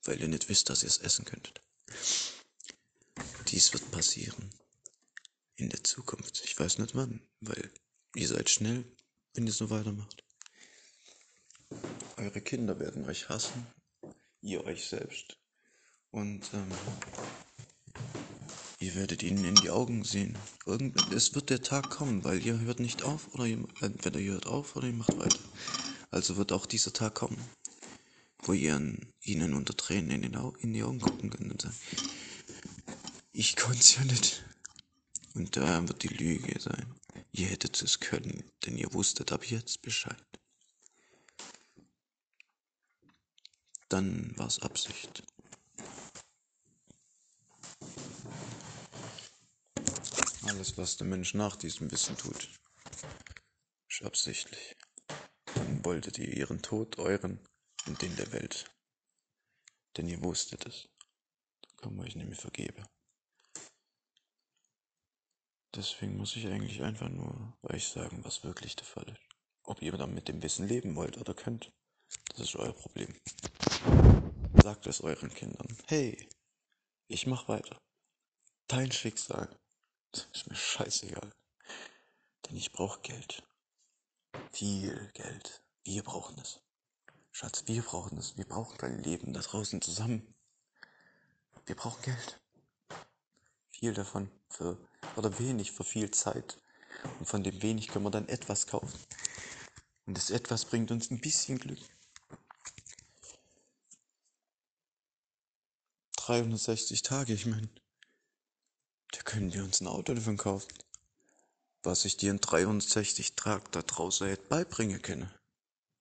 weil 0.08 0.22
ihr 0.22 0.28
nicht 0.28 0.50
wisst, 0.50 0.70
dass 0.70 0.84
ihr 0.84 0.90
es 0.90 1.00
essen 1.00 1.26
könntet. 1.26 1.62
Dies 3.48 3.74
wird 3.74 3.92
passieren 3.92 4.50
in 5.56 5.70
der 5.70 5.84
Zukunft. 5.84 6.42
Ich 6.46 6.58
weiß 6.58 6.78
nicht 6.80 6.96
wann, 6.96 7.22
weil 7.42 7.70
ihr 8.16 8.28
seid 8.28 8.50
schnell, 8.50 8.86
wenn 9.34 9.48
ihr 9.48 9.54
so 9.54 9.70
weitermacht. 9.70 10.24
Eure 12.16 12.42
Kinder 12.42 12.80
werden 12.80 13.06
euch 13.06 13.30
hassen, 13.30 13.68
ihr 14.42 14.64
euch 14.64 14.88
selbst. 14.88 15.38
Und 16.12 16.50
ähm, 16.54 16.72
ihr 18.80 18.96
werdet 18.96 19.24
ihnen 19.24 19.46
in 19.46 19.56
die 19.56 19.70
Augen 19.70 20.04
sehen. 20.04 20.38
Irgend, 20.66 21.12
es 21.12 21.36
wird 21.36 21.50
der 21.50 21.62
Tag 21.62 21.90
kommen, 21.90 22.24
weil 22.24 22.46
ihr 22.46 22.60
hört 22.60 22.80
nicht 22.80 23.04
auf 23.04 23.34
oder 23.34 23.46
ihr, 23.46 23.64
entweder 23.82 24.20
ihr 24.20 24.34
hört 24.34 24.48
auf 24.48 24.76
oder 24.76 24.88
ihr 24.88 24.94
macht 24.94 25.18
weiter. 25.18 25.40
Also 26.12 26.38
wird 26.38 26.52
auch 26.52 26.66
dieser 26.66 26.94
Tag 26.94 27.16
kommen 27.16 27.38
wo 28.48 28.54
ihr 28.54 28.98
ihnen 29.22 29.54
unter 29.54 29.76
Tränen 29.76 30.12
in, 30.12 30.22
den 30.22 30.36
Au 30.36 30.54
in 30.60 30.74
die 30.74 30.84
Augen 30.84 31.00
gucken 31.00 31.30
könnt 31.30 31.52
und 31.52 31.62
sagen, 31.62 31.76
ich 33.34 33.56
konnte 33.56 33.80
es 33.80 33.96
ja 33.96 34.04
nicht. 34.06 34.44
Und 35.34 35.56
da 35.56 35.88
wird 35.88 36.04
die 36.04 36.08
Lüge 36.08 36.60
sein. 36.60 36.96
Ihr 37.32 37.48
hättet 37.48 37.82
es 37.82 38.00
können, 38.00 38.44
denn 38.66 38.78
ihr 38.78 38.94
wusstet 38.94 39.32
ab 39.32 39.46
jetzt 39.46 39.82
Bescheid. 39.82 40.24
Dann 43.90 44.36
war 44.38 44.48
es 44.48 44.60
Absicht. 44.62 45.24
Alles, 50.48 50.78
was 50.78 50.96
der 50.96 51.08
Mensch 51.08 51.34
nach 51.34 51.58
diesem 51.58 51.92
Wissen 51.92 52.16
tut, 52.16 52.50
ist 53.90 54.04
absichtlich. 54.04 54.78
Dann 55.54 55.84
wolltet 55.84 56.18
ihr 56.20 56.32
ihren 56.32 56.62
Tod, 56.62 56.98
euren, 57.00 57.46
und 57.86 58.02
den 58.02 58.16
der 58.16 58.32
Welt. 58.32 58.66
Denn 59.98 60.08
ihr 60.08 60.22
wusstet 60.24 60.66
es. 60.66 60.88
Da 61.62 61.70
kann 61.82 61.96
man 61.96 62.06
euch 62.06 62.16
nicht 62.16 62.28
mehr 62.28 62.38
vergeben. 62.38 62.86
Deswegen 65.76 66.16
muss 66.18 66.36
ich 66.36 66.48
eigentlich 66.48 66.82
einfach 66.82 67.10
nur 67.10 67.58
euch 67.64 67.88
sagen, 67.90 68.24
was 68.24 68.44
wirklich 68.44 68.76
der 68.76 68.86
Fall 68.86 69.10
ist. 69.10 69.22
Ob 69.64 69.82
ihr 69.82 69.92
dann 69.92 70.14
mit 70.14 70.30
dem 70.30 70.42
Wissen 70.42 70.66
leben 70.66 70.96
wollt 70.96 71.18
oder 71.18 71.34
könnt, 71.34 71.72
das 72.30 72.42
ist 72.42 72.56
euer 72.56 72.74
Problem. 72.74 73.14
Sagt 74.64 74.88
es 74.88 75.02
euren 75.02 75.34
Kindern. 75.34 75.78
Hey, 75.88 76.30
ich 77.10 77.28
mach 77.28 77.50
weiter. 77.50 77.78
Dein 78.68 78.92
Schicksal 78.92 79.58
ist 80.34 80.50
mir 80.50 80.56
scheißegal. 80.56 81.32
Denn 82.46 82.58
ich 82.58 82.72
brauche 82.72 83.00
Geld. 83.02 83.44
Viel 84.52 85.12
Geld. 85.14 85.62
Wir 85.84 86.04
brauchen 86.04 86.40
es. 86.40 86.62
Schatz, 87.32 87.64
wir 87.68 87.82
brauchen 87.82 88.18
es. 88.18 88.38
Wir 88.38 88.46
brauchen 88.46 88.78
kein 88.78 89.04
Leben 89.04 89.34
da 89.34 89.42
draußen 89.42 89.82
zusammen. 89.82 90.34
Wir 91.66 91.76
brauchen 91.76 92.02
Geld. 92.02 92.40
Viel 93.70 93.94
davon 93.94 94.32
für, 94.50 94.78
oder 95.16 95.38
wenig 95.40 95.72
für 95.72 95.84
viel 95.84 96.10
Zeit. 96.12 96.60
Und 97.20 97.26
von 97.28 97.44
dem 97.44 97.62
wenig 97.62 97.90
können 97.90 98.06
wir 98.06 98.12
dann 98.12 98.28
etwas 98.28 98.68
kaufen. 98.68 99.00
Und 100.06 100.18
das 100.18 100.30
etwas 100.30 100.66
bringt 100.66 100.90
uns 100.90 101.12
ein 101.12 101.20
bisschen 101.20 101.60
Glück. 101.60 101.80
360 106.28 107.04
Tage, 107.04 107.34
ich 107.34 107.46
meine, 107.46 107.70
da 109.12 109.22
können 109.22 109.54
wir 109.54 109.64
uns 109.64 109.82
ein 109.82 109.88
Auto 109.88 110.14
davon 110.14 110.38
kaufen. 110.38 110.72
Was 111.84 112.06
ich 112.06 112.18
dir 112.18 112.32
in 112.32 112.42
360 112.42 113.36
Tagen 113.36 113.66
da 113.72 113.82
draußen 113.82 114.28
hätte 114.28 114.48
beibringen 114.48 115.02
können. 115.02 115.32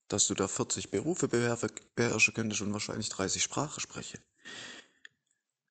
Dass 0.09 0.27
du 0.27 0.35
da 0.35 0.49
40 0.49 0.91
Berufe 0.91 1.29
beherrschen 1.29 2.35
könntest 2.35 2.63
und 2.63 2.73
wahrscheinlich 2.73 3.09
30 3.09 3.43
Sprachen 3.43 3.81
spreche. 3.81 4.19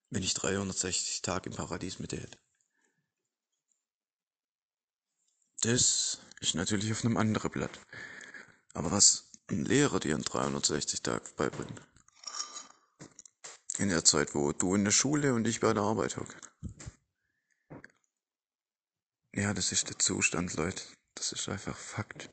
Wenn 0.10 0.24
ich 0.24 0.34
360 0.34 1.22
Tage 1.22 1.50
im 1.50 1.56
Paradies 1.56 2.00
mit 2.00 2.12
dir 2.12 2.22
hätte. 2.22 2.38
Das 5.62 6.20
ist 6.40 6.56
natürlich 6.56 6.92
auf 6.92 7.04
einem 7.04 7.18
anderen 7.18 7.52
Blatt. 7.52 7.80
Aber 8.74 8.92
was 8.92 9.32
ein 9.48 9.66
Lehrer 9.66 10.00
dir 10.00 10.16
in 10.16 10.22
360 10.22 11.02
Tagen 11.02 11.28
beibringt. 11.36 11.82
In 13.78 13.90
der 13.90 14.06
Zeit, 14.06 14.36
wo 14.36 14.54
du 14.54 14.76
in 14.76 14.86
der 14.86 14.92
Schule 14.92 15.34
und 15.34 15.48
ich 15.48 15.60
bei 15.60 15.74
der 15.74 15.84
Arbeit 15.84 16.18
hocke. 16.18 16.36
Ja, 19.36 19.54
das 19.54 19.74
ist 19.74 19.90
der 19.90 20.00
Zustand, 20.00 20.54
Leute. 20.54 20.82
Das 21.14 21.34
ist 21.34 21.50
einfach 21.50 21.78
Fakt. 21.78 22.30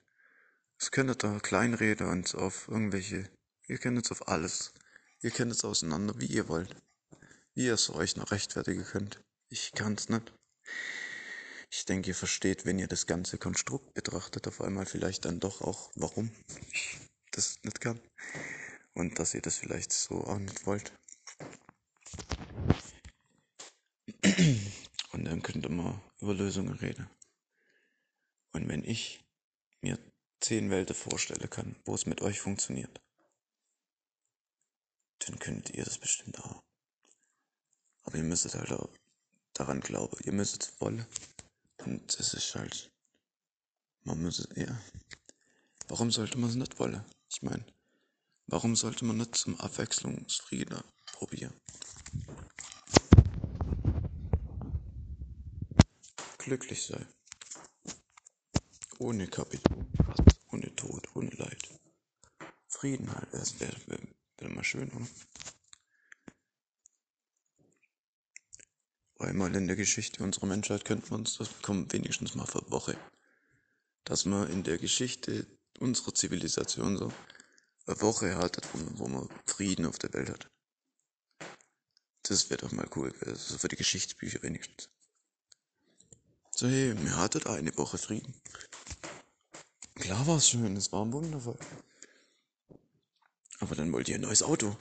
Es 0.79 0.93
könntet 0.93 1.25
da 1.25 1.41
kleinreden 1.41 2.07
und 2.09 2.33
auf 2.37 2.69
irgendwelche, 2.69 3.29
ihr 3.67 3.79
könnt 3.79 3.97
jetzt 3.97 4.13
auf 4.13 4.29
alles. 4.29 4.73
Ihr 5.21 5.33
könnt 5.33 5.51
es 5.51 5.65
auseinander, 5.65 6.15
wie 6.19 6.27
ihr 6.27 6.47
wollt. 6.47 6.77
Wie 7.55 7.67
ihr 7.67 7.75
es 7.75 7.91
euch 7.91 8.15
noch 8.15 8.31
rechtfertigen 8.31 8.85
könnt. 8.85 9.21
Ich 9.49 9.73
kann's 9.75 10.11
nicht. 10.11 10.33
Ich 11.73 11.85
denke, 11.87 12.11
ihr 12.11 12.15
versteht, 12.15 12.67
wenn 12.67 12.79
ihr 12.79 12.87
das 12.87 13.09
ganze 13.09 13.37
Konstrukt 13.37 13.95
betrachtet, 13.95 14.47
auf 14.47 14.61
einmal 14.61 14.87
vielleicht 14.87 15.25
dann 15.25 15.41
doch 15.41 15.61
auch, 15.61 15.91
warum 15.97 16.31
ich 16.71 17.01
das 17.33 17.57
nicht 17.65 17.81
kann. 17.81 18.01
Und 18.95 19.19
dass 19.19 19.35
ihr 19.35 19.43
das 19.43 19.57
vielleicht 19.57 19.93
so 19.93 20.23
auch 20.23 20.39
nicht 20.39 20.67
wollt. 20.67 20.93
Könnt 25.25 25.65
ihr 25.65 25.71
mal 25.71 26.01
über 26.19 26.35
Lösungen 26.35 26.75
reden. 26.75 27.09
Und 28.53 28.69
wenn 28.69 28.85
ich 28.85 29.25
mir 29.81 29.99
zehn 30.41 30.71
Welten 30.71 30.97
vorstellen 30.97 31.49
kann, 31.49 31.77
wo 31.85 31.95
es 31.95 32.07
mit 32.07 32.23
euch 32.23 32.41
funktioniert, 32.41 33.01
dann 35.21 35.39
könnt 35.39 35.71
ihr 35.71 35.85
das 35.85 35.99
bestimmt 35.99 36.41
auch. 36.41 36.63
Aber 38.03 38.17
ihr 38.17 38.25
müsstet 38.25 38.55
halt 38.55 38.73
auch 38.73 38.91
daran 39.53 39.81
glauben. 39.81 40.17
Ihr 40.25 40.33
müsst 40.33 40.63
es 40.63 40.81
wollen. 40.81 41.07
Und 41.79 42.19
es 42.19 42.35
ist 42.35 42.55
halt, 42.55 42.91
man 44.03 44.23
muss, 44.23 44.49
ja. 44.57 44.81
Warum 45.89 46.11
sollte 46.11 46.39
man 46.39 46.51
es 46.51 46.57
nicht 46.57 46.79
wollen? 46.79 47.05
Ich 47.29 47.43
meine, 47.43 47.65
warum 48.47 48.75
sollte 48.77 49.05
man 49.05 49.19
nicht 49.19 49.37
zum 49.37 49.59
Abwechslungsfrieden 49.61 50.83
probieren? 51.13 51.55
Glücklich 56.45 56.85
sein. 56.87 57.07
Ohne 58.99 59.29
Kapital, 59.29 59.87
ohne 60.51 60.75
Tod, 60.75 61.07
ohne 61.15 61.31
Leid. 61.31 61.69
Frieden 62.67 63.15
halt, 63.15 63.33
das 63.33 63.61
wäre 63.61 63.77
wär, 63.87 64.01
wär 64.39 64.49
mal 64.49 64.65
schön, 64.65 64.91
oder? 64.91 65.07
Einmal 69.21 69.55
in 69.55 69.69
der 69.69 69.77
Geschichte 69.77 70.25
unserer 70.25 70.47
Menschheit 70.47 70.85
könnten 70.85 71.11
wir 71.11 71.15
uns 71.15 71.39
das 71.39 71.49
bekommen, 71.49 71.93
wenigstens 71.93 72.35
mal 72.35 72.47
für 72.47 72.69
Woche. 72.73 72.99
Dass 74.03 74.25
man 74.25 74.51
in 74.51 74.65
der 74.65 74.79
Geschichte 74.79 75.47
unserer 75.79 76.13
Zivilisation 76.13 76.99
so 76.99 77.13
eine 77.87 78.01
Woche 78.01 78.37
hat, 78.37 78.61
wo 78.73 79.07
man, 79.07 79.29
Frieden 79.47 79.87
auf 79.87 80.01
der 80.01 80.13
Welt 80.13 80.31
hat. 80.31 80.51
Das 82.25 82.51
wäre 82.51 82.63
doch 82.63 82.73
mal 82.73 82.91
cool, 82.97 83.15
so 83.37 83.59
für 83.59 83.69
die 83.69 83.77
Geschichtsbücher 83.77 84.43
wenigstens. 84.43 84.89
So, 86.55 86.69
hey, 86.69 86.95
wir 87.03 87.17
hatten 87.17 87.47
eine 87.47 87.77
Woche 87.79 87.97
Frieden. 87.97 88.35
Klar 89.95 90.27
war 90.27 90.37
es 90.37 90.51
schön, 90.51 90.77
es 90.77 90.93
war 90.93 91.11
wundervoll. 91.11 91.59
Aber 93.61 93.75
dann 93.75 93.91
wollt 93.91 94.09
ihr 94.11 94.17
ein 94.17 94.21
neues 94.21 94.43
Auto. 94.43 94.77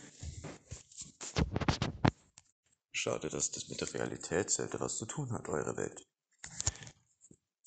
Schade, 2.92 3.30
dass 3.30 3.52
das 3.52 3.70
mit 3.70 3.80
der 3.80 3.94
Realität 3.94 4.50
selten 4.50 4.82
was 4.82 4.98
zu 4.98 5.06
tun 5.06 5.32
hat, 5.32 5.48
eure 5.48 5.78
Welt. 5.78 6.06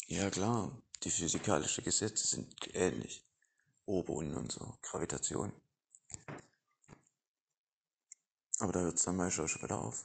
Ja 0.06 0.28
klar, 0.28 0.70
die 1.02 1.10
physikalischen 1.10 1.82
Gesetze 1.82 2.26
sind 2.26 2.54
ähnlich. 2.74 3.24
Oben 3.86 4.34
und 4.34 4.52
so, 4.52 4.76
Gravitation. 4.82 5.50
Aber 8.58 8.72
da 8.72 8.80
hört 8.80 8.98
es 8.98 9.04
dann 9.04 9.20
auch 9.20 9.30
schon 9.30 9.62
wieder 9.62 9.78
auf. 9.80 10.04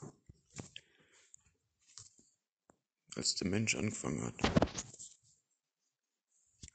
Als 3.15 3.36
der 3.36 3.48
Mensch 3.48 3.76
angefangen 3.76 4.23
hat. 4.23 4.36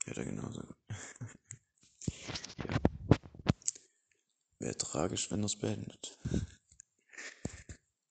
Hätte 0.05 0.21
er 0.21 0.27
genauso. 0.27 0.63
ja. 0.63 0.77
Wäre 4.59 4.77
tragisch, 4.77 5.31
wenn 5.31 5.43
er 5.43 5.47
es 5.47 5.59
beendet 5.59 6.19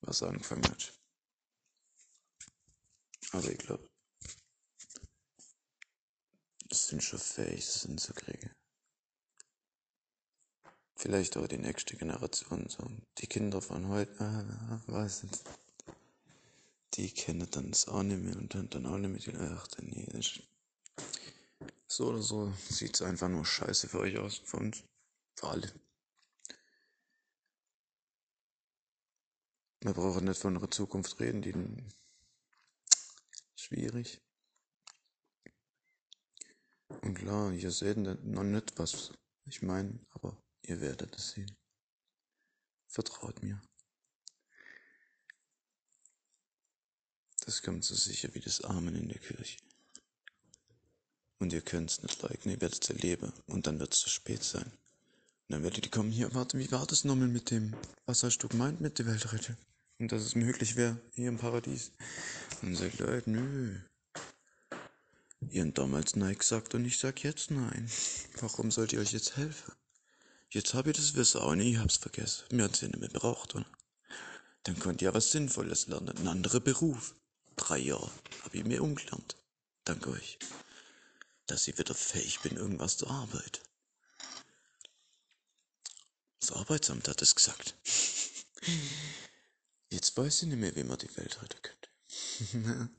was 0.06 0.22
angefangen 0.22 0.64
hat. 0.68 0.92
Aber 3.32 3.50
ich 3.50 3.58
glaube, 3.58 3.88
das 6.68 6.88
sind 6.88 7.02
schon 7.02 7.18
fähig, 7.18 7.64
das 7.64 7.82
hinzukriegen. 7.82 8.50
Vielleicht 10.96 11.36
auch 11.36 11.48
die 11.48 11.58
nächste 11.58 11.96
Generation, 11.96 12.68
so 12.68 12.88
die 13.18 13.26
Kinder 13.26 13.60
von 13.60 13.88
heute, 13.88 14.20
ah, 14.20 14.80
weiß 14.86 15.24
nicht. 15.24 15.42
Die 16.94 17.12
kennen 17.12 17.48
dann 17.50 17.70
das 17.70 17.88
auch 17.88 18.02
nicht 18.02 18.22
mehr 18.22 18.36
und 18.36 18.54
dann, 18.54 18.70
dann 18.70 18.86
auch 18.86 18.98
nicht 18.98 19.26
mehr. 19.26 19.58
Ach, 19.58 19.68
nee, 19.82 20.06
das 20.12 20.40
so 21.86 22.08
oder 22.08 22.22
so 22.22 22.52
sieht 22.68 22.94
es 22.94 23.02
einfach 23.02 23.28
nur 23.28 23.44
scheiße 23.44 23.88
für 23.88 24.00
euch 24.00 24.18
aus, 24.18 24.38
für 24.38 24.56
uns, 24.56 24.82
für 25.36 25.48
alle. 25.48 25.72
Wir 29.80 29.92
brauchen 29.92 30.24
nicht 30.24 30.40
von 30.40 30.54
unserer 30.54 30.70
Zukunft 30.70 31.20
reden, 31.20 31.42
die 31.42 31.54
schwierig. 33.54 34.20
Und 37.02 37.14
klar, 37.14 37.52
ihr 37.52 37.70
seht 37.70 37.98
noch 37.98 38.44
nicht, 38.44 38.78
was 38.78 39.12
ich 39.44 39.62
meine, 39.62 40.00
aber 40.10 40.36
ihr 40.62 40.80
werdet 40.80 41.14
es 41.16 41.32
sehen. 41.32 41.54
Vertraut 42.88 43.42
mir. 43.42 43.60
Das 47.44 47.62
kommt 47.62 47.84
so 47.84 47.94
sicher 47.94 48.30
wie 48.34 48.40
das 48.40 48.62
Amen 48.62 48.94
in 48.94 49.08
der 49.08 49.18
Kirche. 49.18 49.58
Und 51.38 51.52
ihr 51.52 51.60
könnt 51.60 51.90
es 51.90 52.02
nicht 52.02 52.22
leugnen, 52.22 52.54
ihr 52.54 52.60
werdet 52.60 52.82
es 52.82 52.90
erleben 52.90 53.32
und 53.46 53.66
dann 53.66 53.78
wird 53.78 53.92
es 53.92 54.00
zu 54.00 54.08
spät 54.08 54.42
sein. 54.42 54.64
Und 54.64 55.50
dann 55.50 55.62
werdet 55.62 55.84
ihr 55.84 55.90
kommen, 55.90 56.10
hier, 56.10 56.32
warte, 56.34 56.58
wie 56.58 56.70
war 56.72 56.86
das 56.86 57.04
nochmal 57.04 57.28
mit 57.28 57.50
dem, 57.50 57.74
was 58.06 58.22
hast 58.22 58.38
du 58.38 58.48
gemeint 58.48 58.80
mit 58.80 58.98
der 58.98 59.06
Weltrettung? 59.06 59.56
und 59.98 60.12
dass 60.12 60.22
es 60.22 60.34
möglich 60.34 60.76
wäre 60.76 61.00
hier 61.14 61.28
im 61.28 61.38
Paradies. 61.38 61.92
Und 62.62 62.76
sagt 62.76 62.98
Leute, 62.98 63.30
nö. 63.30 63.78
Ihr 65.50 65.64
habt 65.64 65.78
damals 65.78 66.16
Nein 66.16 66.36
gesagt 66.38 66.74
und 66.74 66.84
ich 66.84 66.98
sag 66.98 67.22
jetzt 67.22 67.50
Nein. 67.50 67.90
Warum 68.40 68.70
sollt 68.70 68.92
ihr 68.92 69.00
euch 69.00 69.12
jetzt 69.12 69.36
helfen? 69.36 69.72
Jetzt 70.50 70.74
hab 70.74 70.86
ich 70.86 70.96
das 70.96 71.14
Wissen 71.14 71.40
auch 71.40 71.54
nicht, 71.54 71.74
ich 71.74 71.78
hab's 71.78 71.96
vergessen. 71.96 72.44
Mir 72.52 72.64
hat's 72.64 72.80
ja 72.80 72.88
nicht 72.88 73.00
mehr 73.00 73.08
braucht, 73.08 73.54
oder? 73.54 73.66
Dann 74.62 74.78
könnt 74.78 75.02
ihr 75.02 75.12
was 75.12 75.30
Sinnvolles 75.30 75.88
lernen, 75.88 76.16
ein 76.16 76.28
anderer 76.28 76.60
Beruf. 76.60 77.14
Drei 77.56 77.78
Jahre 77.78 78.10
hab 78.42 78.54
ich 78.54 78.64
mir 78.64 78.82
umgelernt. 78.82 79.36
Danke 79.84 80.10
euch. 80.10 80.38
Dass 81.46 81.68
ich 81.68 81.78
wieder 81.78 81.94
fähig 81.94 82.40
bin, 82.40 82.56
irgendwas 82.56 82.96
zu 82.96 83.06
arbeiten. 83.08 83.62
Das 86.40 86.52
Arbeitsamt 86.52 87.08
hat 87.08 87.22
es 87.22 87.34
gesagt. 87.34 87.76
Jetzt 89.90 90.16
weiß 90.16 90.42
ich 90.42 90.48
nicht 90.48 90.58
mehr, 90.58 90.74
wie 90.76 90.84
man 90.84 90.98
die 90.98 91.16
Welt 91.16 91.40
retten 91.42 91.62
könnte. 91.62 92.90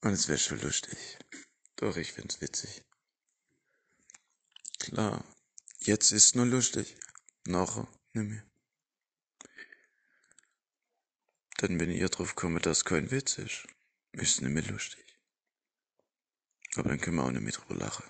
Und 0.00 0.12
es 0.12 0.28
wäre 0.28 0.38
schon 0.38 0.60
lustig. 0.60 0.98
Doch, 1.76 1.96
ich 1.96 2.12
find's 2.12 2.40
witzig. 2.40 2.82
Klar, 4.78 5.24
jetzt 5.80 6.12
ist 6.12 6.34
nur 6.34 6.46
lustig. 6.46 6.96
Nachher 7.44 7.88
nicht 8.12 8.47
Denn 11.60 11.80
wenn 11.80 11.90
ihr 11.90 12.08
drauf 12.08 12.34
kommt, 12.34 12.66
dass 12.66 12.84
kein 12.84 13.10
Witz 13.10 13.38
ist, 13.38 13.66
ist 14.12 14.36
es 14.36 14.40
nicht 14.40 14.52
mehr 14.52 14.62
lustig. 14.64 15.04
Aber 16.76 16.88
dann 16.88 17.00
können 17.00 17.16
wir 17.16 17.24
auch 17.24 17.30
nicht 17.30 17.42
mehr 17.42 17.52
drüber 17.52 17.74
lachen. 17.74 18.04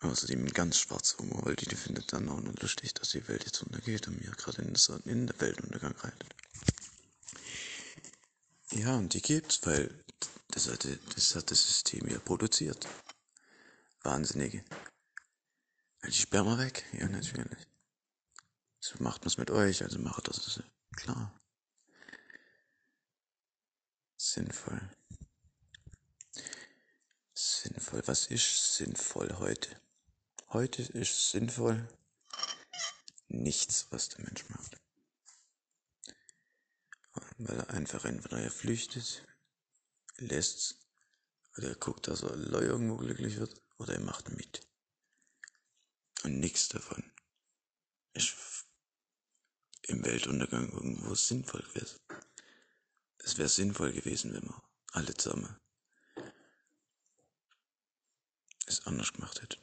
Außerdem 0.00 0.44
ein 0.44 0.52
ganz 0.52 0.78
schwarzer 0.78 1.18
Humor, 1.18 1.46
weil 1.46 1.56
die, 1.56 1.66
die 1.66 1.76
findet 1.76 2.12
dann 2.12 2.28
auch 2.28 2.40
nur 2.40 2.54
lustig, 2.60 2.94
dass 2.94 3.10
die 3.10 3.26
Welt 3.28 3.44
jetzt 3.44 3.62
untergeht 3.62 4.08
und 4.08 4.20
mir 4.20 4.30
gerade 4.32 4.62
in, 4.62 4.74
in 5.04 5.26
der 5.26 5.40
Weltuntergang 5.40 5.96
reitet. 5.96 6.34
Ja, 8.72 8.96
und 8.96 9.14
die 9.14 9.22
gibt's, 9.22 9.64
weil 9.64 10.04
das 10.48 10.68
hat, 10.68 10.86
das 11.14 11.34
hat 11.34 11.50
das 11.50 11.66
System 11.66 12.08
ja 12.08 12.18
produziert. 12.18 12.86
Wahnsinnige. 14.02 14.64
Die 16.06 16.12
Sperma 16.12 16.58
weg? 16.58 16.84
Ja, 16.92 17.08
natürlich. 17.08 17.58
So 18.80 18.96
macht 19.02 19.22
man's 19.22 19.38
mit 19.38 19.50
euch, 19.50 19.82
also 19.82 19.98
macht 19.98 20.28
das. 20.28 20.62
Klar. 20.96 21.38
Sinnvoll. 24.16 24.90
Sinnvoll. 27.34 28.02
Was 28.06 28.26
ist 28.26 28.76
sinnvoll 28.76 29.32
heute? 29.38 29.80
Heute 30.48 30.82
ist 30.82 31.30
sinnvoll 31.30 31.86
nichts, 33.28 33.86
was 33.90 34.08
der 34.08 34.24
Mensch 34.24 34.48
macht. 34.48 34.80
Weil 37.38 37.58
er 37.58 37.70
einfach 37.70 38.04
entweder 38.04 38.38
er 38.38 38.50
flüchtet, 38.50 39.24
lässt's, 40.16 40.80
oder 41.56 41.68
er 41.68 41.76
guckt, 41.76 42.08
dass 42.08 42.22
er 42.22 42.36
Leu 42.36 42.62
irgendwo 42.62 42.96
glücklich 42.96 43.36
wird, 43.36 43.62
oder 43.78 43.94
er 43.94 44.00
macht 44.00 44.30
mit. 44.30 44.66
Und 46.22 46.40
nichts 46.40 46.68
davon 46.68 47.12
ist 48.14 48.65
im 49.86 50.04
Weltuntergang 50.04 50.70
irgendwo 50.72 51.14
sinnvoll 51.14 51.62
gewesen. 51.62 51.98
Es 53.18 53.38
wäre 53.38 53.48
sinnvoll 53.48 53.92
gewesen, 53.92 54.34
wenn 54.34 54.44
wir 54.44 54.62
alle 54.92 55.14
zusammen 55.14 55.56
es 58.66 58.84
anders 58.86 59.12
gemacht 59.12 59.40
hätten. 59.42 59.60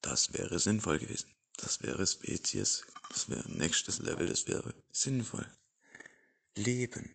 Das 0.00 0.32
wäre 0.32 0.58
sinnvoll 0.58 0.98
gewesen. 0.98 1.34
Das 1.56 1.82
wäre 1.82 2.06
Spezies. 2.06 2.84
Das 3.10 3.28
wäre 3.28 3.50
nächstes 3.50 3.98
Level. 3.98 4.28
Das 4.28 4.46
wäre 4.46 4.74
sinnvoll. 4.92 5.46
Leben. 6.54 7.14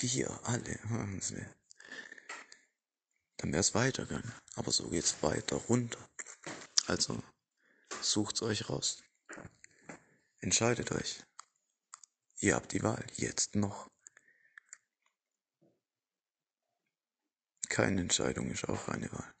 Wir 0.00 0.30
alle. 0.44 0.78
das 1.18 1.32
wär- 1.34 1.54
Dann 3.36 3.52
wäre 3.52 3.60
es 3.60 3.74
weitergegangen. 3.74 4.32
Aber 4.54 4.72
so 4.72 4.88
geht's 4.88 5.22
weiter 5.22 5.56
runter. 5.56 5.98
Also 6.86 7.22
sucht's 8.02 8.42
euch 8.42 8.68
raus. 8.70 9.03
Entscheidet 10.44 10.92
euch. 10.92 11.24
Ihr 12.40 12.54
habt 12.54 12.72
die 12.72 12.82
Wahl, 12.82 13.02
jetzt 13.14 13.54
noch. 13.54 13.90
Keine 17.70 18.02
Entscheidung 18.02 18.50
ist 18.50 18.68
auch 18.68 18.88
eine 18.88 19.10
Wahl. 19.10 19.34